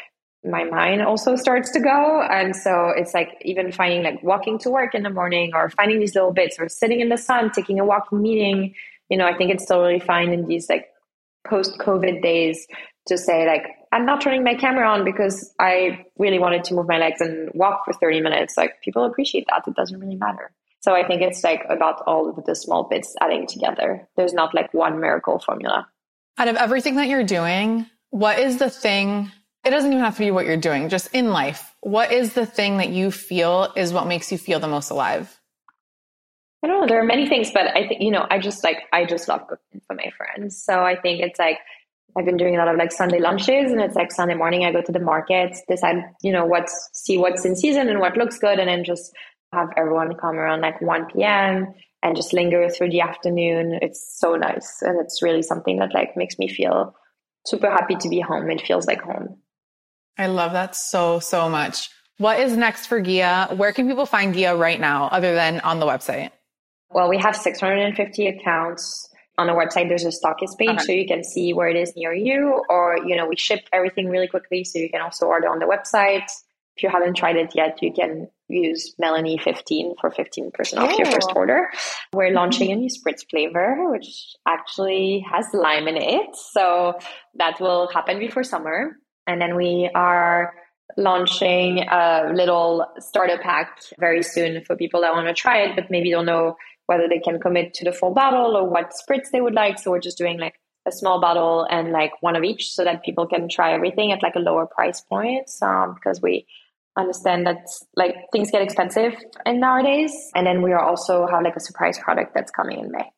my 0.45 0.63
mind 0.63 1.01
also 1.01 1.35
starts 1.35 1.71
to 1.71 1.79
go. 1.79 2.21
And 2.21 2.55
so 2.55 2.91
it's 2.95 3.13
like 3.13 3.37
even 3.41 3.71
finding 3.71 4.03
like 4.03 4.21
walking 4.23 4.57
to 4.59 4.69
work 4.69 4.93
in 4.93 5.03
the 5.03 5.09
morning 5.09 5.51
or 5.53 5.69
finding 5.69 5.99
these 5.99 6.15
little 6.15 6.33
bits 6.33 6.57
or 6.59 6.67
sitting 6.69 6.99
in 6.99 7.09
the 7.09 7.17
sun, 7.17 7.51
taking 7.51 7.79
a 7.79 7.85
walking 7.85 8.21
meeting. 8.21 8.75
You 9.09 9.17
know, 9.17 9.25
I 9.25 9.35
think 9.35 9.51
it's 9.51 9.65
totally 9.65 9.99
fine 9.99 10.31
in 10.31 10.47
these 10.47 10.69
like 10.69 10.87
post 11.47 11.77
COVID 11.77 12.21
days 12.21 12.67
to 13.07 13.17
say 13.17 13.45
like, 13.45 13.67
I'm 13.91 14.05
not 14.05 14.21
turning 14.21 14.43
my 14.43 14.55
camera 14.55 14.87
on 14.87 15.05
because 15.05 15.53
I 15.59 16.05
really 16.17 16.39
wanted 16.39 16.63
to 16.65 16.73
move 16.73 16.87
my 16.87 16.97
legs 16.97 17.21
and 17.21 17.51
walk 17.53 17.85
for 17.85 17.93
30 17.93 18.21
minutes. 18.21 18.57
Like 18.57 18.81
people 18.81 19.05
appreciate 19.05 19.45
that. 19.49 19.67
It 19.67 19.75
doesn't 19.75 19.99
really 19.99 20.15
matter. 20.15 20.51
So 20.79 20.93
I 20.93 21.07
think 21.07 21.21
it's 21.21 21.43
like 21.43 21.63
about 21.69 22.01
all 22.05 22.29
of 22.29 22.43
the 22.43 22.55
small 22.55 22.83
bits 22.83 23.15
adding 23.21 23.47
together. 23.47 24.07
There's 24.17 24.33
not 24.33 24.53
like 24.53 24.73
one 24.73 24.99
miracle 24.99 25.39
formula. 25.39 25.87
Out 26.37 26.47
of 26.47 26.57
everything 26.57 26.95
that 26.95 27.07
you're 27.07 27.23
doing, 27.23 27.85
what 28.09 28.39
is 28.39 28.57
the 28.57 28.69
thing 28.69 29.31
it 29.63 29.69
doesn't 29.69 29.91
even 29.91 30.03
have 30.03 30.15
to 30.15 30.19
be 30.19 30.31
what 30.31 30.45
you're 30.45 30.57
doing, 30.57 30.89
just 30.89 31.13
in 31.13 31.29
life. 31.29 31.73
What 31.81 32.11
is 32.11 32.33
the 32.33 32.45
thing 32.45 32.77
that 32.77 32.89
you 32.89 33.11
feel 33.11 33.71
is 33.75 33.93
what 33.93 34.07
makes 34.07 34.31
you 34.31 34.37
feel 34.37 34.59
the 34.59 34.67
most 34.67 34.89
alive? 34.89 35.39
I 36.63 36.67
don't 36.67 36.81
know. 36.81 36.87
There 36.87 37.01
are 37.01 37.05
many 37.05 37.27
things, 37.27 37.51
but 37.51 37.67
I 37.75 37.87
think, 37.87 38.01
you 38.01 38.11
know, 38.11 38.25
I 38.29 38.39
just 38.39 38.63
like, 38.63 38.83
I 38.93 39.05
just 39.05 39.27
love 39.27 39.41
cooking 39.47 39.81
for 39.85 39.95
my 39.95 40.11
friends. 40.17 40.61
So 40.63 40.81
I 40.81 40.95
think 40.95 41.21
it's 41.21 41.39
like, 41.39 41.59
I've 42.17 42.25
been 42.25 42.37
doing 42.37 42.55
a 42.55 42.59
lot 42.59 42.67
of 42.67 42.77
like 42.77 42.91
Sunday 42.91 43.19
lunches 43.19 43.71
and 43.71 43.81
it's 43.81 43.95
like 43.95 44.11
Sunday 44.11 44.35
morning, 44.35 44.65
I 44.65 44.71
go 44.71 44.81
to 44.81 44.91
the 44.91 44.99
market, 44.99 45.57
decide, 45.67 46.03
you 46.21 46.31
know, 46.31 46.45
what's, 46.45 46.89
see 46.93 47.17
what's 47.17 47.43
in 47.43 47.55
season 47.55 47.89
and 47.89 47.99
what 47.99 48.17
looks 48.17 48.37
good. 48.37 48.59
And 48.59 48.69
then 48.69 48.83
just 48.83 49.11
have 49.51 49.69
everyone 49.75 50.15
come 50.15 50.37
around 50.37 50.61
like 50.61 50.81
1 50.81 51.07
p.m. 51.13 51.73
and 52.01 52.15
just 52.15 52.33
linger 52.33 52.69
through 52.69 52.91
the 52.91 53.01
afternoon. 53.01 53.79
It's 53.81 54.17
so 54.19 54.35
nice. 54.35 54.81
And 54.81 54.99
it's 54.99 55.21
really 55.21 55.41
something 55.41 55.79
that 55.79 55.93
like 55.93 56.15
makes 56.15 56.37
me 56.37 56.47
feel 56.47 56.95
super 57.45 57.69
happy 57.69 57.95
to 57.95 58.09
be 58.09 58.21
home. 58.21 58.49
It 58.51 58.61
feels 58.61 58.87
like 58.87 59.01
home. 59.01 59.37
I 60.17 60.27
love 60.27 60.53
that 60.53 60.75
so, 60.75 61.19
so 61.19 61.49
much. 61.49 61.89
What 62.17 62.39
is 62.39 62.55
next 62.55 62.87
for 62.87 63.01
Ghia? 63.01 63.55
Where 63.57 63.73
can 63.73 63.87
people 63.87 64.05
find 64.05 64.33
Ghia 64.33 64.57
right 64.57 64.79
now 64.79 65.07
other 65.07 65.33
than 65.33 65.59
on 65.61 65.79
the 65.79 65.85
website? 65.85 66.31
Well, 66.91 67.09
we 67.09 67.17
have 67.17 67.35
650 67.35 68.27
accounts 68.27 69.09
on 69.37 69.47
the 69.47 69.53
website. 69.53 69.89
There's 69.89 70.05
a 70.05 70.09
stockist 70.09 70.57
page 70.59 70.69
okay. 70.69 70.83
so 70.83 70.91
you 70.91 71.07
can 71.07 71.23
see 71.23 71.53
where 71.53 71.67
it 71.67 71.75
is 71.75 71.93
near 71.95 72.13
you 72.13 72.63
or, 72.69 72.97
you 73.05 73.15
know, 73.15 73.27
we 73.27 73.35
ship 73.35 73.61
everything 73.73 74.09
really 74.09 74.27
quickly. 74.27 74.63
So 74.63 74.77
you 74.77 74.89
can 74.89 75.01
also 75.01 75.25
order 75.25 75.49
on 75.49 75.59
the 75.59 75.65
website. 75.65 76.29
If 76.75 76.83
you 76.83 76.89
haven't 76.89 77.15
tried 77.15 77.35
it 77.35 77.53
yet, 77.55 77.81
you 77.81 77.91
can 77.91 78.29
use 78.47 78.95
Melanie 78.99 79.37
15 79.37 79.95
for 79.99 80.11
15% 80.11 80.77
off 80.77 80.97
your 80.97 81.07
first 81.07 81.31
order. 81.35 81.69
We're 82.13 82.31
launching 82.31 82.71
a 82.71 82.75
new 82.75 82.89
spritz 82.89 83.27
flavor, 83.29 83.89
which 83.91 84.35
actually 84.47 85.25
has 85.31 85.45
lime 85.53 85.87
in 85.87 85.97
it. 85.97 86.35
So 86.51 86.99
that 87.35 87.59
will 87.59 87.89
happen 87.91 88.19
before 88.19 88.43
summer. 88.43 88.97
And 89.27 89.41
then 89.41 89.55
we 89.55 89.89
are 89.95 90.53
launching 90.97 91.79
a 91.79 92.31
little 92.33 92.85
starter 92.99 93.37
pack 93.41 93.79
very 93.99 94.21
soon 94.23 94.63
for 94.63 94.75
people 94.75 95.01
that 95.01 95.13
want 95.13 95.27
to 95.27 95.33
try 95.33 95.59
it, 95.59 95.75
but 95.75 95.89
maybe 95.89 96.11
don't 96.11 96.25
know 96.25 96.55
whether 96.85 97.07
they 97.07 97.19
can 97.19 97.39
commit 97.39 97.73
to 97.75 97.85
the 97.85 97.93
full 97.93 98.13
bottle 98.13 98.57
or 98.57 98.69
what 98.69 98.91
spritz 98.91 99.29
they 99.31 99.41
would 99.41 99.53
like. 99.53 99.79
So 99.79 99.91
we're 99.91 99.99
just 99.99 100.17
doing 100.17 100.39
like 100.39 100.59
a 100.85 100.91
small 100.91 101.21
bottle 101.21 101.65
and 101.69 101.91
like 101.91 102.11
one 102.21 102.35
of 102.35 102.43
each 102.43 102.71
so 102.71 102.83
that 102.83 103.03
people 103.03 103.25
can 103.25 103.47
try 103.47 103.73
everything 103.73 104.11
at 104.11 104.21
like 104.21 104.35
a 104.35 104.39
lower 104.39 104.65
price 104.65 105.01
point. 105.01 105.49
Um, 105.61 105.95
because 105.95 106.21
we 106.21 106.45
understand 106.97 107.47
that 107.47 107.65
like 107.95 108.15
things 108.31 108.51
get 108.51 108.61
expensive 108.61 109.15
in 109.45 109.59
nowadays. 109.59 110.13
And 110.35 110.45
then 110.45 110.61
we 110.61 110.73
are 110.73 110.83
also 110.83 111.25
have 111.27 111.41
like 111.43 111.55
a 111.55 111.59
surprise 111.59 111.97
product 111.97 112.33
that's 112.33 112.51
coming 112.51 112.79
in 112.79 112.91
May. 112.91 113.11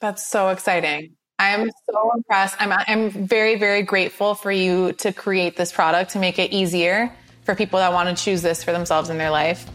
That's 0.00 0.26
so 0.26 0.48
exciting. 0.48 1.16
I'm 1.42 1.70
so 1.90 2.12
impressed. 2.14 2.56
I'm, 2.60 2.72
I'm 2.72 3.10
very, 3.10 3.56
very 3.56 3.82
grateful 3.82 4.34
for 4.34 4.52
you 4.52 4.92
to 4.94 5.12
create 5.12 5.56
this 5.56 5.72
product 5.72 6.12
to 6.12 6.18
make 6.20 6.38
it 6.38 6.52
easier 6.52 7.12
for 7.44 7.56
people 7.56 7.80
that 7.80 7.92
want 7.92 8.16
to 8.16 8.24
choose 8.24 8.42
this 8.42 8.62
for 8.62 8.70
themselves 8.70 9.10
in 9.10 9.18
their 9.18 9.30
life. 9.30 9.66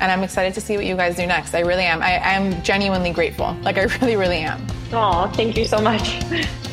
And 0.00 0.10
I'm 0.10 0.24
excited 0.24 0.52
to 0.54 0.60
see 0.60 0.76
what 0.76 0.84
you 0.84 0.96
guys 0.96 1.14
do 1.14 1.24
next. 1.26 1.54
I 1.54 1.60
really 1.60 1.84
am. 1.84 2.02
I, 2.02 2.18
I'm 2.18 2.60
genuinely 2.64 3.12
grateful. 3.12 3.56
Like, 3.62 3.78
I 3.78 3.82
really, 4.00 4.16
really 4.16 4.38
am. 4.38 4.66
Oh, 4.92 5.30
thank 5.34 5.56
you 5.56 5.64
so 5.64 5.80
much. 5.80 6.20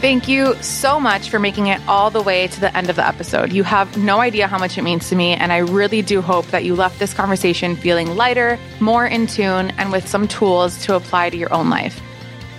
Thank 0.00 0.28
you 0.28 0.54
so 0.62 0.98
much 0.98 1.28
for 1.28 1.38
making 1.38 1.66
it 1.66 1.78
all 1.86 2.10
the 2.10 2.22
way 2.22 2.46
to 2.46 2.58
the 2.58 2.74
end 2.74 2.88
of 2.88 2.96
the 2.96 3.06
episode. 3.06 3.52
You 3.52 3.64
have 3.64 3.98
no 3.98 4.20
idea 4.20 4.48
how 4.48 4.56
much 4.56 4.78
it 4.78 4.82
means 4.82 5.10
to 5.10 5.14
me, 5.14 5.34
and 5.34 5.52
I 5.52 5.58
really 5.58 6.00
do 6.00 6.22
hope 6.22 6.46
that 6.46 6.64
you 6.64 6.74
left 6.74 6.98
this 6.98 7.12
conversation 7.12 7.76
feeling 7.76 8.16
lighter, 8.16 8.58
more 8.80 9.04
in 9.04 9.26
tune, 9.26 9.72
and 9.72 9.92
with 9.92 10.08
some 10.08 10.26
tools 10.26 10.82
to 10.86 10.96
apply 10.96 11.28
to 11.28 11.36
your 11.36 11.52
own 11.52 11.68
life. 11.68 12.00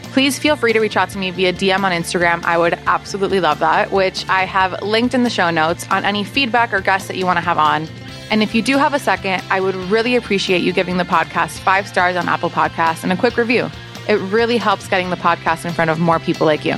Please 0.03 0.37
feel 0.37 0.55
free 0.55 0.71
to 0.71 0.79
reach 0.79 0.95
out 0.95 1.09
to 1.09 1.17
me 1.17 1.31
via 1.31 1.51
DM 1.51 1.83
on 1.83 1.91
Instagram. 1.91 2.43
I 2.45 2.59
would 2.59 2.75
absolutely 2.85 3.39
love 3.39 3.57
that, 3.57 3.89
which 3.89 4.23
I 4.29 4.45
have 4.45 4.79
linked 4.83 5.15
in 5.15 5.23
the 5.23 5.29
show 5.31 5.49
notes 5.49 5.87
on 5.89 6.05
any 6.05 6.23
feedback 6.23 6.71
or 6.71 6.79
guests 6.79 7.07
that 7.07 7.17
you 7.17 7.25
want 7.25 7.37
to 7.37 7.41
have 7.41 7.57
on. 7.57 7.87
And 8.29 8.43
if 8.43 8.53
you 8.53 8.61
do 8.61 8.77
have 8.77 8.93
a 8.93 8.99
second, 8.99 9.43
I 9.49 9.61
would 9.61 9.73
really 9.73 10.15
appreciate 10.15 10.61
you 10.61 10.73
giving 10.73 10.97
the 10.97 11.05
podcast 11.05 11.57
five 11.57 11.87
stars 11.87 12.15
on 12.15 12.29
Apple 12.29 12.51
Podcasts 12.51 13.01
and 13.01 13.11
a 13.11 13.17
quick 13.17 13.35
review. 13.35 13.71
It 14.07 14.17
really 14.31 14.57
helps 14.57 14.87
getting 14.87 15.09
the 15.09 15.15
podcast 15.15 15.65
in 15.65 15.73
front 15.73 15.89
of 15.89 15.99
more 15.99 16.19
people 16.19 16.45
like 16.45 16.65
you. 16.65 16.75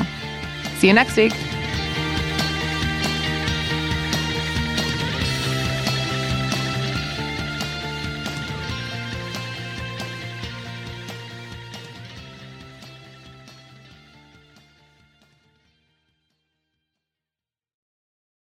See 0.84 0.90
you 0.90 0.94
next 0.94 1.16
week. 1.16 1.63